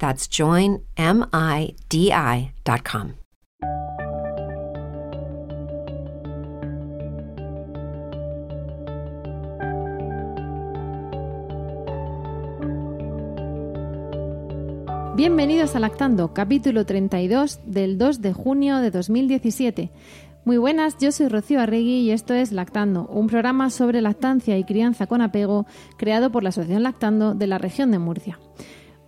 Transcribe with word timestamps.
That's 0.00 0.28
joinmidi.com. 0.30 0.80
Bienvenidos 15.16 15.76
a 15.76 15.80
Lactando, 15.80 16.32
capítulo 16.32 16.86
32 16.86 17.60
del 17.66 17.98
2 17.98 18.22
de 18.22 18.32
junio 18.32 18.78
de 18.78 18.90
2017. 18.90 19.90
Muy 20.46 20.56
buenas, 20.56 20.96
yo 20.98 21.12
soy 21.12 21.28
Rocío 21.28 21.60
Arregui 21.60 21.98
y 21.98 22.10
esto 22.12 22.32
es 22.32 22.52
Lactando, 22.52 23.06
un 23.06 23.26
programa 23.26 23.68
sobre 23.68 24.00
lactancia 24.00 24.56
y 24.56 24.64
crianza 24.64 25.06
con 25.06 25.20
apego 25.20 25.66
creado 25.98 26.32
por 26.32 26.42
la 26.42 26.48
Asociación 26.48 26.84
Lactando 26.84 27.34
de 27.34 27.46
la 27.46 27.58
región 27.58 27.90
de 27.90 27.98
Murcia. 27.98 28.38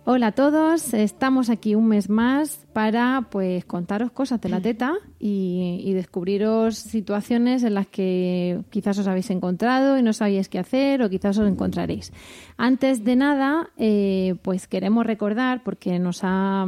Hola 0.05 0.27
a 0.27 0.31
todos, 0.33 0.93
estamos 0.93 1.49
aquí 1.49 1.75
un 1.75 1.87
mes 1.87 2.09
más 2.09 2.67
para 2.73 3.25
pues 3.31 3.63
contaros 3.63 4.11
cosas 4.11 4.41
de 4.41 4.49
la 4.49 4.59
teta 4.59 4.95
y, 5.17 5.93
descubriros 5.93 6.75
situaciones 6.75 7.63
en 7.63 7.73
las 7.73 7.87
que 7.87 8.59
quizás 8.69 8.99
os 8.99 9.07
habéis 9.07 9.29
encontrado 9.29 9.97
y 9.97 10.03
no 10.03 10.11
sabíais 10.11 10.49
qué 10.49 10.59
hacer 10.59 11.01
o 11.03 11.09
quizás 11.09 11.37
os 11.37 11.47
encontraréis. 11.47 12.11
Antes 12.57 13.05
de 13.05 13.15
nada, 13.15 13.69
eh, 13.77 14.35
pues 14.41 14.67
queremos 14.67 15.05
recordar, 15.05 15.63
porque 15.63 15.97
nos 15.99 16.19
ha 16.23 16.65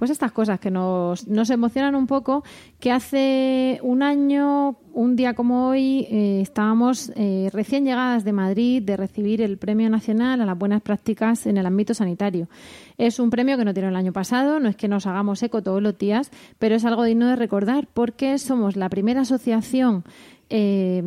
pues 0.00 0.10
estas 0.10 0.32
cosas 0.32 0.58
que 0.58 0.70
nos, 0.70 1.28
nos 1.28 1.50
emocionan 1.50 1.94
un 1.94 2.06
poco, 2.06 2.42
que 2.78 2.90
hace 2.90 3.78
un 3.82 4.02
año, 4.02 4.78
un 4.94 5.14
día 5.14 5.34
como 5.34 5.68
hoy, 5.68 6.06
eh, 6.10 6.40
estábamos 6.40 7.12
eh, 7.16 7.50
recién 7.52 7.84
llegadas 7.84 8.24
de 8.24 8.32
Madrid 8.32 8.82
de 8.82 8.96
recibir 8.96 9.42
el 9.42 9.58
Premio 9.58 9.90
Nacional 9.90 10.40
a 10.40 10.46
las 10.46 10.56
Buenas 10.56 10.80
Prácticas 10.80 11.44
en 11.46 11.58
el 11.58 11.66
ámbito 11.66 11.92
sanitario. 11.92 12.48
Es 12.96 13.18
un 13.18 13.28
premio 13.28 13.58
que 13.58 13.66
no 13.66 13.74
tiene 13.74 13.90
el 13.90 13.96
año 13.96 14.14
pasado, 14.14 14.58
no 14.58 14.70
es 14.70 14.76
que 14.76 14.88
nos 14.88 15.06
hagamos 15.06 15.42
eco 15.42 15.62
todos 15.62 15.82
los 15.82 15.98
días, 15.98 16.30
pero 16.58 16.76
es 16.76 16.86
algo 16.86 17.04
digno 17.04 17.28
de 17.28 17.36
recordar 17.36 17.86
porque 17.92 18.38
somos 18.38 18.76
la 18.76 18.88
primera 18.88 19.20
asociación 19.20 20.04
eh, 20.52 21.00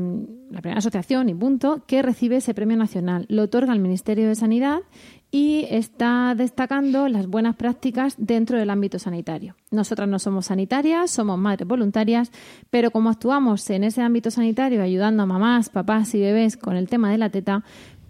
la 0.52 0.62
primera 0.62 0.80
asociación 0.80 1.28
y 1.28 1.34
punto 1.34 1.84
que 1.86 2.02
recibe 2.02 2.38
ese 2.38 2.54
premio 2.54 2.78
nacional. 2.78 3.26
Lo 3.28 3.44
otorga 3.44 3.74
el 3.74 3.80
Ministerio 3.80 4.30
de 4.30 4.36
Sanidad 4.36 4.80
y 5.36 5.66
está 5.72 6.36
destacando 6.38 7.08
las 7.08 7.26
buenas 7.26 7.56
prácticas 7.56 8.14
dentro 8.20 8.60
del 8.60 8.70
ámbito 8.70 9.00
sanitario. 9.00 9.56
Nosotras 9.72 10.08
no 10.08 10.20
somos 10.20 10.46
sanitarias, 10.46 11.10
somos 11.10 11.40
madres 11.40 11.68
voluntarias, 11.68 12.32
pero 12.70 12.92
como 12.92 13.10
actuamos 13.10 13.68
en 13.72 13.84
ese 13.84 14.04
ámbito 14.04 14.30
sanitario 14.30 14.84
ayudando 14.84 15.24
a 15.24 15.26
mamás, 15.26 15.70
papás 15.70 16.14
y 16.14 16.22
bebés 16.22 16.56
con 16.56 16.76
el 16.76 16.88
tema 16.88 17.10
de 17.10 17.18
la 17.18 17.32
teta, 17.32 17.64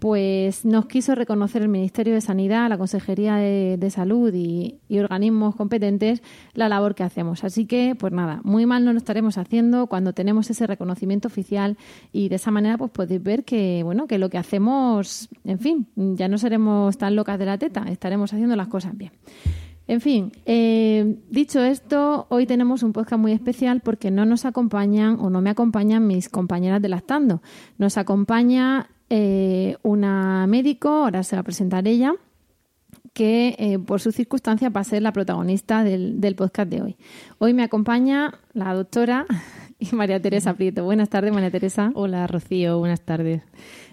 pues 0.04 0.66
nos 0.66 0.84
quiso 0.84 1.14
reconocer 1.14 1.62
el 1.62 1.68
Ministerio 1.68 2.12
de 2.12 2.20
Sanidad, 2.20 2.68
la 2.68 2.76
Consejería 2.76 3.36
de, 3.36 3.88
Salud 3.90 4.34
y, 4.34 4.78
organismos 4.98 5.56
competentes 5.56 6.22
la 6.52 6.68
labor 6.68 6.94
que 6.94 7.02
hacemos. 7.02 7.42
Así 7.42 7.64
que, 7.64 7.96
pues 7.98 8.12
nada, 8.12 8.42
muy 8.44 8.66
mal 8.66 8.84
no 8.84 8.92
lo 8.92 8.98
estaremos 8.98 9.38
haciendo 9.38 9.86
cuando 9.86 10.12
tenemos 10.12 10.50
ese 10.50 10.66
reconocimiento 10.66 11.28
oficial 11.28 11.78
y 12.12 12.28
de 12.28 12.36
esa 12.36 12.50
manera 12.50 12.76
pues 12.76 12.90
podéis 12.90 13.22
ver 13.22 13.44
que, 13.44 13.80
bueno, 13.82 14.06
que 14.06 14.18
lo 14.18 14.28
que 14.28 14.36
hacemos, 14.36 15.30
en 15.42 15.58
fin, 15.58 15.86
ya 15.96 16.28
no 16.28 16.36
seremos 16.36 16.98
tan 16.98 17.16
locas 17.16 17.38
de 17.38 17.46
la 17.46 17.56
teta, 17.56 17.86
estaremos 17.88 18.30
haciendo 18.30 18.56
las 18.56 18.68
cosas 18.68 18.94
bien. 18.94 19.12
En 19.86 20.02
fin, 20.02 20.32
eh, 20.44 21.16
dicho 21.30 21.62
esto, 21.62 22.26
hoy 22.28 22.44
tenemos 22.44 22.82
un 22.82 22.92
podcast 22.92 23.20
muy 23.20 23.32
especial 23.32 23.80
porque 23.80 24.10
no 24.10 24.24
nos 24.26 24.44
acompañan 24.44 25.18
o 25.20 25.28
no 25.30 25.40
me 25.40 25.50
acompañan 25.50 26.06
mis 26.06 26.28
compañeras 26.30 26.80
de 26.80 26.88
Lactando. 26.88 27.42
Nos 27.76 27.98
acompaña 27.98 28.88
eh, 29.16 29.76
una 29.84 30.44
médico, 30.48 30.88
ahora 30.88 31.22
se 31.22 31.36
va 31.36 31.40
a 31.40 31.44
presentar 31.44 31.86
ella, 31.86 32.14
que 33.12 33.54
eh, 33.60 33.78
por 33.78 34.00
su 34.00 34.10
circunstancia 34.10 34.70
va 34.70 34.80
a 34.80 34.84
ser 34.84 35.02
la 35.02 35.12
protagonista 35.12 35.84
del, 35.84 36.34
podcast 36.36 36.68
de 36.68 36.82
hoy. 36.82 36.96
Hoy 37.38 37.54
me 37.54 37.62
acompaña 37.62 38.40
la 38.54 38.74
doctora 38.74 39.24
y 39.78 39.94
María 39.94 40.20
Teresa 40.20 40.54
Prieto. 40.54 40.82
Buenas 40.82 41.10
tardes, 41.10 41.32
María 41.32 41.52
Teresa. 41.52 41.92
Hola, 41.94 42.26
Rocío. 42.26 42.80
Buenas 42.80 43.02
tardes. 43.02 43.42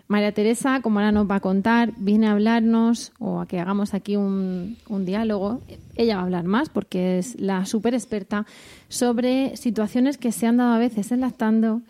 María 0.07 0.31
Teresa, 0.31 0.81
como 0.81 0.97
ahora 0.97 1.11
nos 1.11 1.29
va 1.29 1.35
a 1.35 1.39
contar, 1.39 1.93
viene 1.97 2.25
a 2.25 2.31
hablarnos 2.31 3.13
o 3.19 3.41
a 3.41 3.45
que 3.45 3.59
hagamos 3.59 3.93
aquí 3.93 4.15
un, 4.15 4.77
un 4.89 5.05
diálogo. 5.05 5.61
Ella 5.97 6.15
va 6.15 6.21
a 6.21 6.25
hablar 6.25 6.45
más 6.45 6.69
porque 6.69 7.19
es 7.19 7.39
la 7.39 7.67
súper 7.67 7.93
experta 7.93 8.47
sobre 8.89 9.55
situaciones 9.55 10.17
que 10.17 10.31
se 10.31 10.47
han 10.47 10.57
dado 10.57 10.73
a 10.73 10.79
veces 10.79 11.11
enlactando 11.11 11.83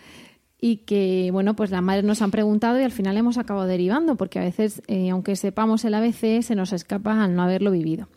y 0.63 0.77
que, 0.77 1.29
bueno, 1.33 1.55
pues 1.55 1.71
las 1.71 1.81
madres 1.81 2.05
nos 2.05 2.21
han 2.21 2.29
preguntado 2.29 2.79
y 2.79 2.83
al 2.83 2.91
final 2.91 3.17
hemos 3.17 3.39
acabado 3.39 3.65
derivando, 3.65 4.15
porque 4.15 4.37
a 4.37 4.43
veces, 4.43 4.83
eh, 4.87 5.09
aunque 5.09 5.35
sepamos 5.35 5.83
el 5.83 5.95
ABC, 5.95 6.43
se 6.43 6.55
nos 6.55 6.71
escapa 6.71 7.23
al 7.23 7.35
no 7.35 7.41
haberlo 7.41 7.71
vivido. 7.71 8.07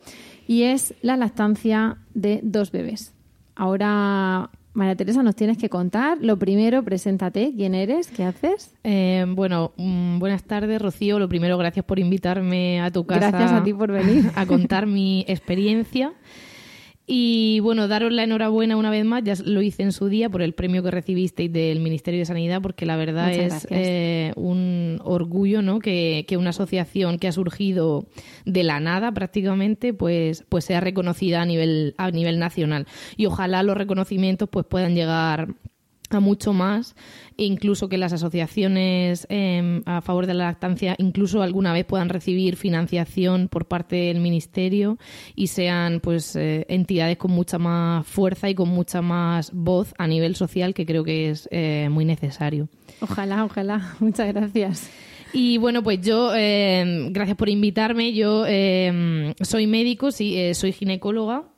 Y 0.47 0.65
es 0.65 0.95
la 1.01 1.17
lactancia 1.17 1.97
de 2.13 2.41
dos 2.43 2.71
bebés. 2.71 3.15
Ahora, 3.57 4.51
María 4.75 4.95
Teresa, 4.95 5.23
nos 5.23 5.37
tienes 5.37 5.57
que 5.57 5.71
contar. 5.71 6.19
Lo 6.21 6.39
primero, 6.39 6.83
preséntate. 6.83 7.55
¿Quién 7.57 7.75
eres? 7.75 8.09
¿Qué 8.09 8.25
haces? 8.25 8.75
Eh, 8.85 9.25
bueno, 9.27 9.73
mm, 9.79 10.19
buenas 10.19 10.43
tardes, 10.45 10.83
Rocío. 10.83 11.19
Lo 11.19 11.31
primero, 11.31 11.57
gracias 11.57 11.87
por 11.87 11.99
invitarme 11.99 12.83
a 12.83 12.91
tu 12.91 13.07
casa. 13.07 13.31
Gracias 13.31 13.53
a 13.53 13.65
ti 13.65 13.73
por 13.73 13.91
venir. 13.91 14.31
A 14.35 14.45
contar 14.45 14.87
mi 14.87 15.25
experiencia. 15.29 16.13
Y 17.07 17.61
bueno, 17.61 17.87
daros 17.87 18.13
la 18.13 18.25
enhorabuena 18.25 18.77
una 18.77 18.91
vez 18.91 19.05
más, 19.05 19.23
ya 19.23 19.35
lo 19.45 19.61
hice 19.61 19.83
en 19.83 19.93
su 19.93 20.09
día 20.09 20.31
por 20.31 20.41
el 20.41 20.55
premio 20.55 20.83
que 20.83 20.91
recibisteis 20.91 21.53
del 21.53 21.81
Ministerio 21.81 22.21
de 22.21 22.25
Sanidad, 22.25 22.63
porque 22.63 22.87
la 22.87 22.97
verdad 22.97 23.31
es 23.31 23.67
eh, 23.71 24.33
un 24.37 25.01
orgullo 25.05 25.61
¿no? 25.61 25.81
Que, 25.81 26.25
que, 26.27 26.39
una 26.39 26.51
asociación 26.51 27.19
que 27.19 27.29
ha 27.29 27.33
surgido 27.33 28.07
de 28.47 28.63
la 28.63 28.81
nada 28.81 29.13
prácticamente, 29.13 29.93
pues, 29.93 30.45
pues 30.49 30.65
sea 30.65 30.81
reconocida 30.81 31.43
a 31.43 31.45
nivel, 31.45 31.95
a 31.99 32.11
nivel 32.11 32.39
nacional. 32.39 32.87
Y 33.19 33.27
ojalá 33.27 33.63
los 33.63 33.77
reconocimientos 33.77 34.49
pues 34.49 34.65
puedan 34.65 34.95
llegar 34.95 35.49
a 36.15 36.21
mucho 36.21 36.53
más, 36.53 36.95
e 37.37 37.45
incluso 37.45 37.89
que 37.89 37.99
las 37.99 38.13
asociaciones 38.13 39.27
em, 39.29 39.83
a 39.87 40.01
favor 40.01 40.27
de 40.27 40.35
la 40.35 40.45
lactancia 40.45 40.95
incluso 40.99 41.43
alguna 41.43 41.73
vez 41.73 41.85
puedan 41.85 42.09
recibir 42.09 42.57
financiación 42.57 43.49
por 43.49 43.67
parte 43.67 43.97
del 43.97 44.21
ministerio 44.21 44.99
y 45.35 45.49
sean 45.49 46.01
pues 46.01 46.37
eh, 46.37 46.67
entidades 46.69 47.17
con 47.17 47.33
mucha 47.33 47.59
más 47.59 48.07
fuerza 48.07 48.49
y 48.49 48.55
con 48.55 48.69
mucha 48.69 49.03
más 49.03 49.51
voz 49.53 49.95
a 49.99 50.07
nivel 50.07 50.37
social 50.37 50.75
que 50.75 50.87
creo 50.87 51.05
que 51.05 51.31
es 51.31 51.49
eh, 51.51 51.89
muy 51.91 52.05
necesario. 52.05 52.69
Ojalá, 53.01 53.45
ojalá. 53.45 53.95
Muchas 54.01 54.33
gracias. 54.33 54.91
Y 55.33 55.59
bueno, 55.59 55.83
pues 55.83 56.01
yo, 56.01 56.33
em, 56.35 57.13
gracias 57.13 57.37
por 57.37 57.49
invitarme. 57.49 58.13
Yo 58.13 58.47
em, 58.47 59.35
soy 59.41 59.67
médico, 59.67 60.13
sí, 60.13 60.39
eh, 60.39 60.55
soy 60.55 60.73
ginecóloga 60.73 61.54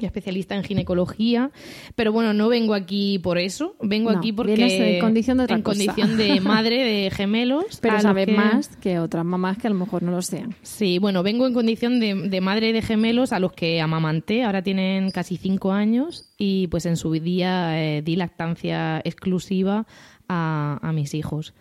especialista 0.00 0.54
en 0.54 0.64
ginecología, 0.64 1.50
pero 1.94 2.12
bueno, 2.12 2.32
no 2.32 2.48
vengo 2.48 2.74
aquí 2.74 3.18
por 3.18 3.38
eso, 3.38 3.76
vengo 3.80 4.10
aquí 4.10 4.32
porque 4.32 4.54
en 4.54 5.00
condición 5.00 5.38
de, 5.38 5.44
en 5.48 5.62
condición 5.62 6.16
de 6.16 6.40
madre 6.42 6.84
de 6.84 7.10
gemelos, 7.10 7.78
pero 7.80 8.00
sabes 8.00 8.28
más 8.28 8.76
que 8.76 8.98
otras 8.98 9.24
mamás 9.24 9.58
que 9.58 9.66
a 9.66 9.70
lo 9.70 9.76
mejor 9.76 10.02
no 10.02 10.10
lo 10.12 10.22
sean. 10.22 10.54
Sí, 10.62 10.98
bueno, 10.98 11.22
vengo 11.22 11.46
en 11.46 11.54
condición 11.54 12.00
de, 12.00 12.40
madre 12.40 12.72
de 12.72 12.82
gemelos 12.82 13.32
a 13.32 13.38
los 13.38 13.52
que 13.52 13.80
amamanté, 13.80 14.44
ahora 14.44 14.62
tienen 14.62 15.10
casi 15.10 15.36
cinco 15.36 15.72
años 15.72 16.30
y 16.36 16.66
pues 16.68 16.86
en 16.86 16.96
su 16.96 17.12
día 17.12 17.82
eh, 17.82 18.02
di 18.02 18.16
lactancia 18.16 19.00
exclusiva 19.04 19.86
a, 20.28 20.78
a 20.82 20.92
mis 20.92 21.14
hijos. 21.14 21.54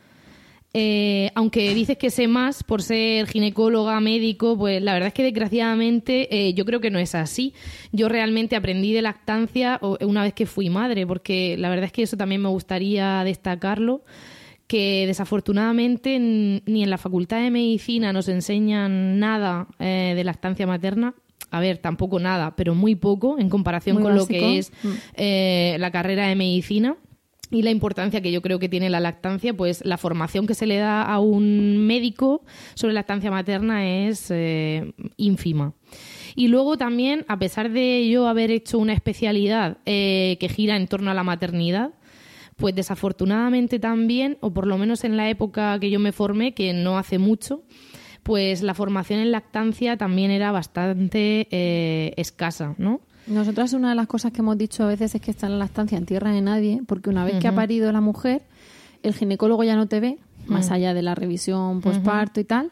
Eh, 0.76 1.30
aunque 1.36 1.72
dices 1.76 2.00
que 2.00 2.10
sé 2.10 2.28
más 2.28 2.64
por 2.64 2.82
ser 2.82 3.28
ginecóloga, 3.28 4.00
médico, 4.00 4.58
pues 4.58 4.82
la 4.82 4.94
verdad 4.94 5.10
es 5.10 5.14
que 5.14 5.22
desgraciadamente 5.22 6.36
eh, 6.36 6.56
yo 6.56 6.66
creo 6.66 6.82
que 6.82 6.90
no 6.90 6.98
es 6.98 7.14
así. 7.14 7.54
Yo 7.92 8.10
realmente 8.10 8.56
aprendí 8.56 8.92
de 8.92 9.04
lactancia 9.04 9.80
una 10.02 10.24
vez 10.24 10.34
que 10.34 10.48
fui 10.48 10.70
madre, 10.70 11.06
porque 11.06 11.58
la 11.60 11.70
verdad 11.70 11.86
es 11.86 11.92
que 11.92 12.02
eso 12.02 12.18
también 12.18 12.42
me 12.42 12.50
gustaría 12.50 13.24
destacarlo 13.24 14.04
que 14.66 15.06
desafortunadamente 15.06 16.18
ni 16.18 16.84
en 16.84 16.90
la 16.90 16.98
Facultad 16.98 17.42
de 17.42 17.52
Medicina 17.52 18.12
nos 18.12 18.28
enseñan 18.28 19.20
nada 19.20 19.68
eh, 19.78 20.14
de 20.16 20.24
lactancia 20.24 20.66
materna. 20.66 21.14
A 21.52 21.60
ver, 21.60 21.78
tampoco 21.78 22.20
nada, 22.20 22.56
pero 22.56 22.74
muy 22.74 22.96
poco 22.96 23.38
en 23.38 23.48
comparación 23.48 24.02
con 24.02 24.16
lo 24.16 24.26
que 24.26 24.58
es 24.58 24.72
mm. 24.82 25.80
la 25.80 25.92
carrera 25.92 26.28
de 26.28 26.36
medicina 26.36 26.98
y 27.54 27.62
la 27.62 27.70
importancia 27.70 28.22
que 28.22 28.32
yo 28.32 28.42
creo 28.42 28.58
que 28.58 28.68
tiene 28.68 28.90
la 28.90 29.00
lactancia, 29.00 29.54
pues 29.54 29.86
la 29.86 30.00
formación 30.00 30.48
que 30.48 30.56
se 30.56 30.66
le 30.66 30.78
da 30.78 31.04
a 31.04 31.20
un 31.20 31.86
médico 31.86 32.44
sobre 32.74 32.94
lactancia 32.94 33.30
materna 33.30 33.88
es 33.88 34.32
eh, 34.32 34.94
ínfima. 35.18 35.74
Y 36.36 36.48
luego 36.48 36.78
también, 36.78 37.26
a 37.28 37.38
pesar 37.38 37.70
de 37.70 38.10
yo 38.10 38.28
haber 38.28 38.50
hecho 38.50 38.80
una 38.80 38.94
especialidad 38.94 39.78
eh, 39.86 40.38
que 40.40 40.50
gira 40.50 40.76
en 40.76 40.88
torno 40.88 41.12
a 41.12 41.14
la 41.14 41.24
maternidad, 41.24 41.92
pues 42.56 42.74
desafortunadamente 42.74 43.78
también, 43.78 44.38
o 44.42 44.52
por 44.52 44.66
lo 44.66 44.80
menos 44.80 45.04
en 45.04 45.16
la 45.16 45.30
época 45.30 45.78
que 45.80 45.92
yo 45.92 46.00
me 46.00 46.12
formé, 46.12 46.56
que 46.56 46.74
no 46.74 46.98
hace 46.98 47.20
mucho, 47.20 47.62
pues 48.24 48.64
la 48.64 48.74
formación 48.74 49.20
en 49.20 49.32
lactancia 49.32 49.96
también 49.96 50.32
era 50.32 50.52
bastante 50.52 51.48
eh, 51.52 52.14
escasa, 52.18 52.74
¿no? 52.80 53.02
Nosotras 53.28 53.74
una 53.74 53.90
de 53.90 53.96
las 53.96 54.08
cosas 54.08 54.32
que 54.32 54.42
hemos 54.42 54.58
dicho 54.58 54.84
a 54.84 54.88
veces 54.88 55.16
es 55.16 55.22
que 55.22 55.32
está 55.32 55.48
en 55.48 55.54
la 55.54 55.60
lactancia 55.60 55.98
en 55.98 56.06
tierra 56.06 56.32
de 56.32 56.42
nadie, 56.42 56.82
porque 56.86 57.10
una 57.10 57.24
vez 57.24 57.40
que 57.40 57.48
ha 57.48 57.56
parido 57.56 57.92
la 57.92 58.02
mujer, 58.02 58.42
el 59.02 59.14
ginecólogo 59.14 59.64
ya 59.64 59.76
no 59.76 59.88
te 59.88 60.00
ve, 60.00 60.18
más 60.48 60.72
allá 60.72 60.94
de 60.94 61.02
la 61.02 61.16
revisión 61.16 61.82
postparto 61.82 62.40
y 62.40 62.44
tal. 62.44 62.72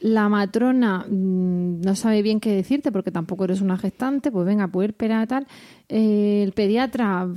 La 0.00 0.28
matrona 0.28 1.06
mm, 1.08 1.82
no 1.82 1.94
sabe 1.94 2.22
bien 2.22 2.40
qué 2.40 2.52
decirte 2.52 2.90
porque 2.90 3.12
tampoco 3.12 3.44
eres 3.44 3.60
una 3.60 3.78
gestante, 3.78 4.32
pues 4.32 4.46
venga, 4.46 4.68
esperar 4.82 5.28
tal. 5.28 5.46
Eh, 5.88 6.42
el 6.42 6.52
pediatra 6.52 7.28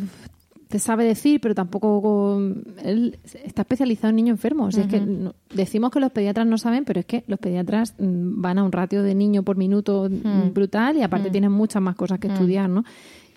te 0.67 0.79
sabe 0.79 1.05
decir, 1.05 1.39
pero 1.41 1.53
tampoco 1.53 2.41
él 2.83 3.19
está 3.43 3.61
especializado 3.61 4.09
en 4.09 4.15
niños 4.15 4.35
enfermos. 4.35 4.77
es 4.77 4.87
que 4.87 5.01
decimos 5.53 5.91
que 5.91 5.99
los 5.99 6.11
pediatras 6.11 6.47
no 6.47 6.57
saben, 6.57 6.85
pero 6.85 6.99
es 6.99 7.05
que 7.05 7.23
los 7.27 7.39
pediatras 7.39 7.93
mm, 7.99 8.41
van 8.41 8.59
a 8.59 8.63
un 8.63 8.71
ratio 8.71 9.03
de 9.03 9.15
niño 9.15 9.43
por 9.43 9.57
minuto 9.57 10.09
mm, 10.09 10.53
brutal 10.53 10.97
y 10.97 11.03
aparte 11.03 11.29
tienen 11.29 11.51
muchas 11.51 11.81
más 11.81 11.95
cosas 11.95 12.19
que 12.19 12.27
estudiar, 12.27 12.69
¿no? 12.69 12.83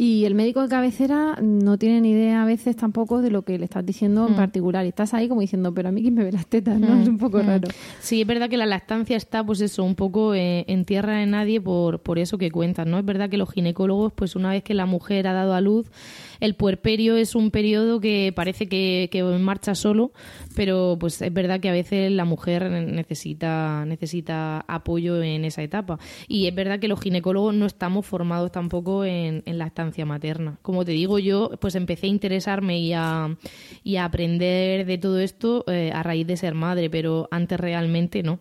Y 0.01 0.27
el 0.27 0.37
médico 0.37 0.63
de 0.63 0.69
cabecera 0.69 1.37
no 1.43 1.77
tiene 1.77 2.01
ni 2.01 2.13
idea 2.13 2.45
a 2.45 2.47
veces 2.47 2.77
tampoco 2.77 3.21
de 3.21 3.33
lo 3.33 3.43
que 3.43 3.59
le 3.59 3.65
estás 3.65 3.85
diciendo 3.85 4.29
en 4.29 4.37
particular. 4.37 4.87
Y 4.87 4.91
estás 4.91 5.13
ahí 5.13 5.27
como 5.27 5.41
diciendo, 5.41 5.75
pero 5.75 5.89
a 5.89 5.93
mí 5.93 6.03
quién 6.03 6.15
me 6.15 6.23
ve 6.23 6.31
las 6.31 6.47
tetas, 6.47 6.79
¿no? 6.79 7.03
Es 7.03 7.09
un 7.09 7.19
poco 7.19 7.43
raro. 7.43 7.67
Sí, 7.99 8.21
es 8.21 8.27
verdad 8.27 8.49
que 8.49 8.57
la 8.57 8.65
lactancia 8.65 9.17
está, 9.17 9.45
pues 9.45 9.61
eso, 9.61 9.83
un 9.83 9.97
poco 9.97 10.37
eh, 10.37 10.65
en 10.69 10.85
tierra 10.85 11.17
de 11.17 11.27
nadie 11.27 11.61
por, 11.61 11.99
por 11.99 12.21
eso 12.21 12.39
que 12.39 12.53
cuentan, 12.53 12.93
¿no? 12.93 13.01
Es 13.01 13.05
verdad 13.05 13.29
que 13.29 13.39
los 13.39 13.51
ginecólogos, 13.51 14.13
pues 14.13 14.37
una 14.37 14.51
vez 14.51 14.63
que 14.63 14.73
la 14.73 14.87
mujer 14.87 15.27
ha 15.27 15.33
dado 15.33 15.53
a 15.53 15.61
luz, 15.61 15.91
el 16.39 16.55
puerperio 16.55 17.17
es 17.17 17.35
un 17.35 17.51
periodo 17.51 17.99
que 17.99 18.33
parece 18.37 18.69
que, 18.69 19.09
que 19.11 19.25
marcha 19.25 19.75
solo, 19.75 20.13
pero 20.55 20.97
pues 21.01 21.21
es 21.23 21.33
verdad 21.33 21.59
que 21.59 21.71
a 21.71 21.73
veces 21.73 22.13
la 22.13 22.25
mujer 22.25 22.71
necesita, 22.71 23.85
necesita 23.85 24.65
apoyo 24.69 25.21
en 25.25 25.45
esa 25.45 25.65
etapa. 25.65 25.99
Y 26.29 26.47
es 26.47 26.55
verdad 26.55 26.79
que 26.79 26.87
los 26.87 27.01
ginecólogos 27.01 27.53
no 27.53 27.67
estamos 27.67 28.07
formados 28.07 28.53
tampoco 28.53 29.05
en, 29.05 29.43
en 29.45 29.59
lactancia 29.59 29.88
materna. 30.05 30.59
Como 30.63 30.85
te 30.85 30.93
digo, 30.93 31.19
yo 31.19 31.51
pues 31.61 31.75
empecé 31.75 32.07
a 32.07 32.11
interesarme 32.11 32.79
y 32.81 32.93
a, 32.93 33.37
y 33.83 33.97
a 33.97 34.05
aprender 34.05 34.87
de 34.87 34.99
todo 34.99 35.19
esto 35.19 35.65
eh, 35.69 35.91
a 35.93 36.03
raíz 36.03 36.27
de 36.27 36.37
ser 36.37 36.55
madre, 36.55 36.91
pero 36.91 37.29
antes 37.31 37.59
realmente 37.59 38.23
no. 38.23 38.41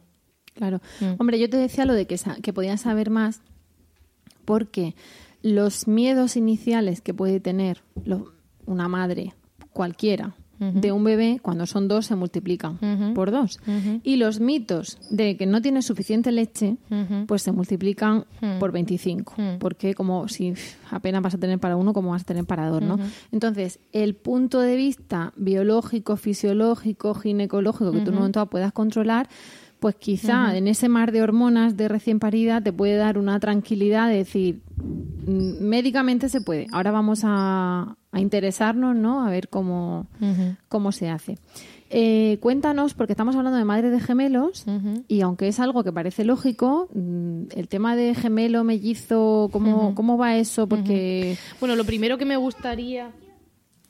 Claro. 0.53 0.81
Mm. 0.99 1.13
Hombre, 1.19 1.39
yo 1.39 1.49
te 1.49 1.57
decía 1.57 1.85
lo 1.85 1.93
de 1.93 2.07
que, 2.07 2.19
que 2.41 2.53
podías 2.53 2.81
saber 2.81 3.09
más 3.09 3.41
porque 4.45 4.95
los 5.41 5.87
miedos 5.87 6.35
iniciales 6.35 7.01
que 7.01 7.13
puede 7.13 7.39
tener 7.39 7.83
una 8.65 8.87
madre 8.87 9.33
cualquiera 9.73 10.35
de 10.59 10.91
un 10.91 11.03
bebé, 11.03 11.39
cuando 11.41 11.65
son 11.65 11.87
dos, 11.87 12.07
se 12.07 12.15
multiplican 12.15 13.13
por 13.13 13.31
dos. 13.31 13.59
Y 14.03 14.15
los 14.17 14.39
mitos 14.39 14.97
de 15.09 15.37
que 15.37 15.45
no 15.45 15.61
tiene 15.61 15.81
suficiente 15.81 16.31
leche, 16.31 16.77
pues 17.27 17.43
se 17.43 17.51
multiplican 17.51 18.25
por 18.59 18.71
25. 18.71 19.35
Porque 19.59 19.93
como 19.93 20.27
si 20.27 20.53
apenas 20.91 21.21
vas 21.21 21.35
a 21.35 21.37
tener 21.37 21.59
para 21.59 21.75
uno, 21.75 21.93
como 21.93 22.11
vas 22.11 22.21
a 22.23 22.25
tener 22.25 22.45
para 22.45 22.67
dos, 22.69 22.81
¿no? 22.81 22.97
Entonces, 23.31 23.79
el 23.91 24.15
punto 24.15 24.59
de 24.59 24.75
vista 24.75 25.33
biológico, 25.35 26.17
fisiológico, 26.17 27.13
ginecológico 27.13 27.91
que 27.91 27.99
tú 27.99 28.09
en 28.09 28.15
un 28.15 28.19
momento 28.19 28.45
puedas 28.47 28.71
controlar, 28.73 29.29
pues 29.79 29.95
quizá 29.95 30.57
en 30.57 30.67
ese 30.67 30.89
mar 30.89 31.11
de 31.11 31.21
hormonas 31.21 31.77
de 31.77 31.87
recién 31.87 32.19
parida 32.19 32.61
te 32.61 32.73
puede 32.73 32.95
dar 32.95 33.17
una 33.17 33.39
tranquilidad 33.39 34.09
de 34.09 34.17
decir, 34.17 34.61
mm, 34.75 35.63
médicamente 35.63 36.29
se 36.29 36.41
puede, 36.41 36.67
ahora 36.71 36.91
vamos 36.91 37.21
a, 37.23 37.95
interesarnos, 38.19 38.95
¿no? 38.95 39.25
A 39.25 39.29
ver 39.29 39.49
cómo, 39.49 40.07
cómo 40.69 40.91
se 40.91 41.09
hace. 41.09 41.37
Eh, 41.89 42.37
cuéntanos, 42.41 42.93
porque 42.93 43.13
estamos 43.13 43.35
hablando 43.35 43.57
de 43.57 43.63
madres 43.63 43.91
de 43.91 43.99
gemelos, 44.01 44.65
y 45.07 45.21
aunque 45.21 45.47
es 45.47 45.59
algo 45.59 45.83
que 45.83 45.93
parece 45.93 46.25
lógico, 46.25 46.89
mm, 46.93 47.43
el 47.55 47.67
tema 47.69 47.95
de 47.95 48.13
gemelo, 48.13 48.63
mellizo, 48.63 49.49
¿cómo, 49.51 49.95
¿cómo 49.95 50.17
va 50.17 50.37
eso? 50.37 50.67
Porque... 50.67 51.37
Bueno, 51.59 51.75
lo 51.75 51.85
primero 51.85 52.17
que 52.17 52.25
me 52.25 52.37
gustaría... 52.37 53.11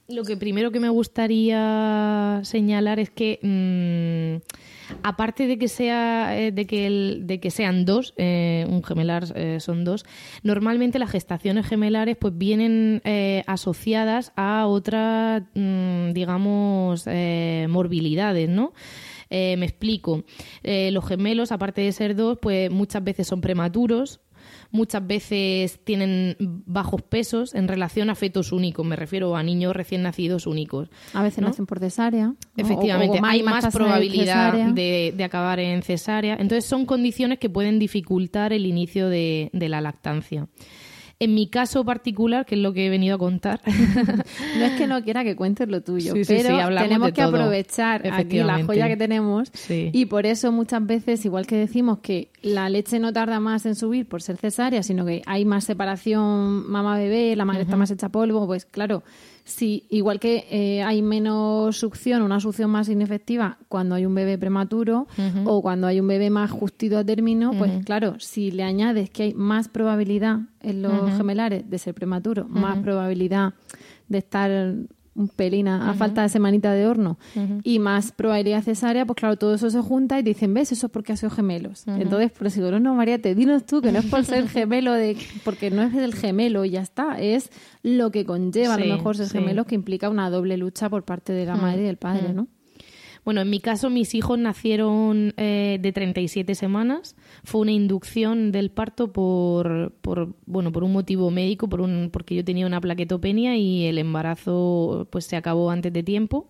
Lo 0.09 0.23
que 0.23 0.37
primero 0.37 0.71
que 0.71 0.79
me 0.79 0.89
gustaría 0.89 2.39
señalar 2.43 2.99
es 2.99 3.09
que... 3.09 3.39
Mm, 3.41 4.66
aparte 5.03 5.47
de 5.47 5.57
que 5.57 5.67
sea 5.67 6.37
eh, 6.37 6.51
de 6.51 6.65
que 6.65 7.17
de 7.21 7.39
que 7.39 7.51
sean 7.51 7.85
dos, 7.85 8.13
eh, 8.17 8.65
un 8.69 8.83
gemelar 8.83 9.25
eh, 9.35 9.59
son 9.59 9.83
dos, 9.83 10.05
normalmente 10.43 10.99
las 10.99 11.11
gestaciones 11.11 11.65
gemelares 11.67 12.17
pues 12.17 12.37
vienen 12.37 13.01
asociadas 13.45 14.31
a 14.35 14.67
otras, 14.67 15.43
mm, 15.53 16.11
digamos, 16.13 17.05
morbilidades, 17.69 18.49
¿no? 18.49 18.73
me 19.29 19.65
explico. 19.65 20.23
los 20.63 21.05
gemelos, 21.05 21.51
aparte 21.51 21.81
de 21.81 21.91
ser 21.91 22.15
dos, 22.15 22.37
pues 22.41 22.71
muchas 22.71 23.03
veces 23.03 23.27
son 23.27 23.41
prematuros, 23.41 24.21
muchas 24.71 25.05
veces 25.05 25.79
tienen 25.83 26.35
bajos 26.39 27.01
pesos 27.01 27.53
en 27.55 27.67
relación 27.67 28.09
a 28.09 28.15
fetos 28.15 28.51
únicos, 28.51 28.85
me 28.85 28.95
refiero 28.95 29.35
a 29.35 29.43
niños 29.43 29.75
recién 29.75 30.03
nacidos 30.03 30.47
únicos. 30.47 30.89
A 31.13 31.23
veces 31.23 31.43
nacen 31.43 31.65
por 31.65 31.79
cesárea. 31.79 32.33
Efectivamente, 32.55 33.19
hay 33.23 33.43
más, 33.43 33.73
probabilidad 33.73 34.53
de, 34.73 35.23
acabar 35.23 35.59
en 35.59 35.81
cesárea. 35.83 36.35
Entonces 36.39 36.65
son 36.65 36.85
condiciones 36.85 37.39
que 37.39 37.49
pueden 37.49 37.79
dificultar 37.79 38.53
el 38.53 38.65
inicio 38.65 39.09
de 39.09 39.49
la 39.53 39.81
lactancia. 39.81 40.47
En 41.19 41.33
mi 41.33 41.47
caso 41.47 41.83
particular, 41.83 42.45
que 42.45 42.55
es 42.55 42.61
lo 42.61 42.73
que 42.73 42.85
he 42.85 42.89
venido 42.89 43.15
a 43.15 43.17
contar. 43.17 43.61
no 43.65 44.65
es 44.65 44.73
que 44.73 44.85
no 44.85 45.03
quiera 45.03 45.23
que 45.23 45.35
cuentes 45.35 45.67
lo 45.67 45.81
tuyo, 45.81 46.13
pero 46.27 46.75
tenemos 46.77 47.11
que 47.11 47.21
aprovechar 47.23 48.07
aquí 48.11 48.37
la 48.37 48.63
joya 48.63 48.87
que 48.87 48.97
tenemos. 48.97 49.51
Y 49.69 50.05
por 50.05 50.27
eso 50.27 50.51
muchas 50.51 50.85
veces, 50.85 51.25
igual 51.25 51.47
que 51.47 51.55
decimos 51.55 51.99
que 51.99 52.29
la 52.43 52.69
leche 52.69 52.99
no 52.99 53.11
tarda 53.13 53.39
más 53.39 53.65
en 53.65 53.73
subir 53.73 54.07
por 54.07 54.21
ser 54.21 54.37
cesárea, 54.37 54.83
sino 54.83 55.05
que 55.05 55.23
hay 55.25 55.43
más 55.43 55.63
separación 55.63 56.69
mamá-bebé, 56.69 57.35
la 57.35 57.45
madre 57.45 57.63
está 57.63 57.77
más 57.77 57.89
hecha 57.89 58.09
polvo, 58.09 58.45
pues 58.45 58.65
claro, 58.65 59.03
Sí, 59.47 59.85
igual 59.89 60.19
que 60.19 60.45
eh, 60.51 60.83
hay 60.83 61.01
menos 61.01 61.77
succión, 61.77 62.21
una 62.21 62.41
succión 62.41 62.69
más 62.69 62.89
inefectiva 62.89 63.57
cuando 63.69 63.95
hay 63.95 64.05
un 64.05 64.13
bebé 64.13 64.37
prematuro 64.37 65.07
o 65.45 65.61
cuando 65.61 65.87
hay 65.87 66.01
un 66.01 66.07
bebé 66.07 66.29
más 66.29 66.51
justito 66.51 66.97
a 66.97 67.05
término, 67.05 67.53
pues 67.57 67.85
claro, 67.85 68.19
si 68.19 68.51
le 68.51 68.63
añades 68.63 69.09
que 69.09 69.23
hay 69.23 69.33
más 69.33 69.69
probabilidad 69.69 70.41
en 70.61 70.81
los 70.81 71.15
gemelares 71.15 71.69
de 71.69 71.79
ser 71.79 71.93
prematuro, 71.93 72.45
más 72.49 72.79
probabilidad 72.79 73.53
de 74.09 74.17
estar 74.17 74.75
un 75.17 75.27
pelín 75.29 75.67
a, 75.67 75.93
falta 75.95 76.21
de 76.21 76.29
semanita 76.29 76.71
de 76.73 76.87
horno 76.87 77.17
y 77.63 77.79
más 77.79 78.11
probabilidad 78.11 78.61
cesárea, 78.63 79.05
pues 79.05 79.17
claro, 79.17 79.35
todo 79.35 79.55
eso 79.55 79.69
se 79.69 79.81
junta 79.81 80.19
y 80.19 80.23
dicen, 80.23 80.53
¿ves? 80.53 80.71
Eso 80.71 80.85
es 80.85 80.91
porque 80.91 81.11
ha 81.11 81.17
sido 81.17 81.31
gemelos. 81.31 81.85
Entonces, 81.87 82.31
pero 82.37 82.49
seguro 82.49 82.79
no, 82.79 82.93
María, 82.93 83.19
te 83.19 83.35
dinos 83.35 83.65
tú 83.65 83.81
que 83.81 83.91
no 83.91 83.99
es 83.99 84.05
por 84.05 84.23
ser 84.25 84.47
gemelo, 84.47 84.93
de 84.93 85.17
porque 85.43 85.71
no 85.71 85.81
es 85.81 85.93
el 85.95 86.13
gemelo 86.13 86.63
y 86.65 86.71
ya 86.71 86.81
está, 86.81 87.19
es 87.19 87.49
lo 87.81 88.11
que 88.11 88.25
conlleva 88.25 88.75
a 88.75 88.77
lo 88.79 88.85
mejor 88.85 89.17
ser 89.17 89.29
gemelo 89.29 89.65
que 89.65 89.75
implica 89.75 90.09
una 90.09 90.29
doble 90.29 90.55
lucha 90.57 90.89
por 90.89 91.03
parte 91.03 91.33
de 91.33 91.45
la 91.45 91.55
madre 91.55 91.81
y 91.81 91.85
del 91.85 91.97
padre, 91.97 92.33
¿no? 92.33 92.47
Bueno, 93.27 93.41
en 93.41 93.49
mi 93.49 93.59
caso 93.59 93.89
mis 93.89 94.15
hijos 94.15 94.39
nacieron 94.39 95.33
eh, 95.35 95.79
de 95.81 95.91
37 95.91 96.55
semanas. 96.55 97.17
Fue 97.43 97.59
una 97.59 97.73
inducción 97.73 98.53
del 98.53 98.71
parto 98.71 99.11
por, 99.11 99.91
por, 99.99 100.33
bueno, 100.45 100.71
por 100.71 100.85
un 100.85 100.93
motivo 100.93 101.29
médico, 101.29 101.67
por 101.67 101.81
un, 101.81 102.09
porque 102.09 102.35
yo 102.35 102.45
tenía 102.45 102.65
una 102.65 102.79
plaquetopenia 102.79 103.57
y 103.57 103.83
el 103.83 103.97
embarazo 103.97 105.09
pues 105.11 105.25
se 105.25 105.35
acabó 105.35 105.71
antes 105.71 105.91
de 105.91 106.03
tiempo. 106.03 106.47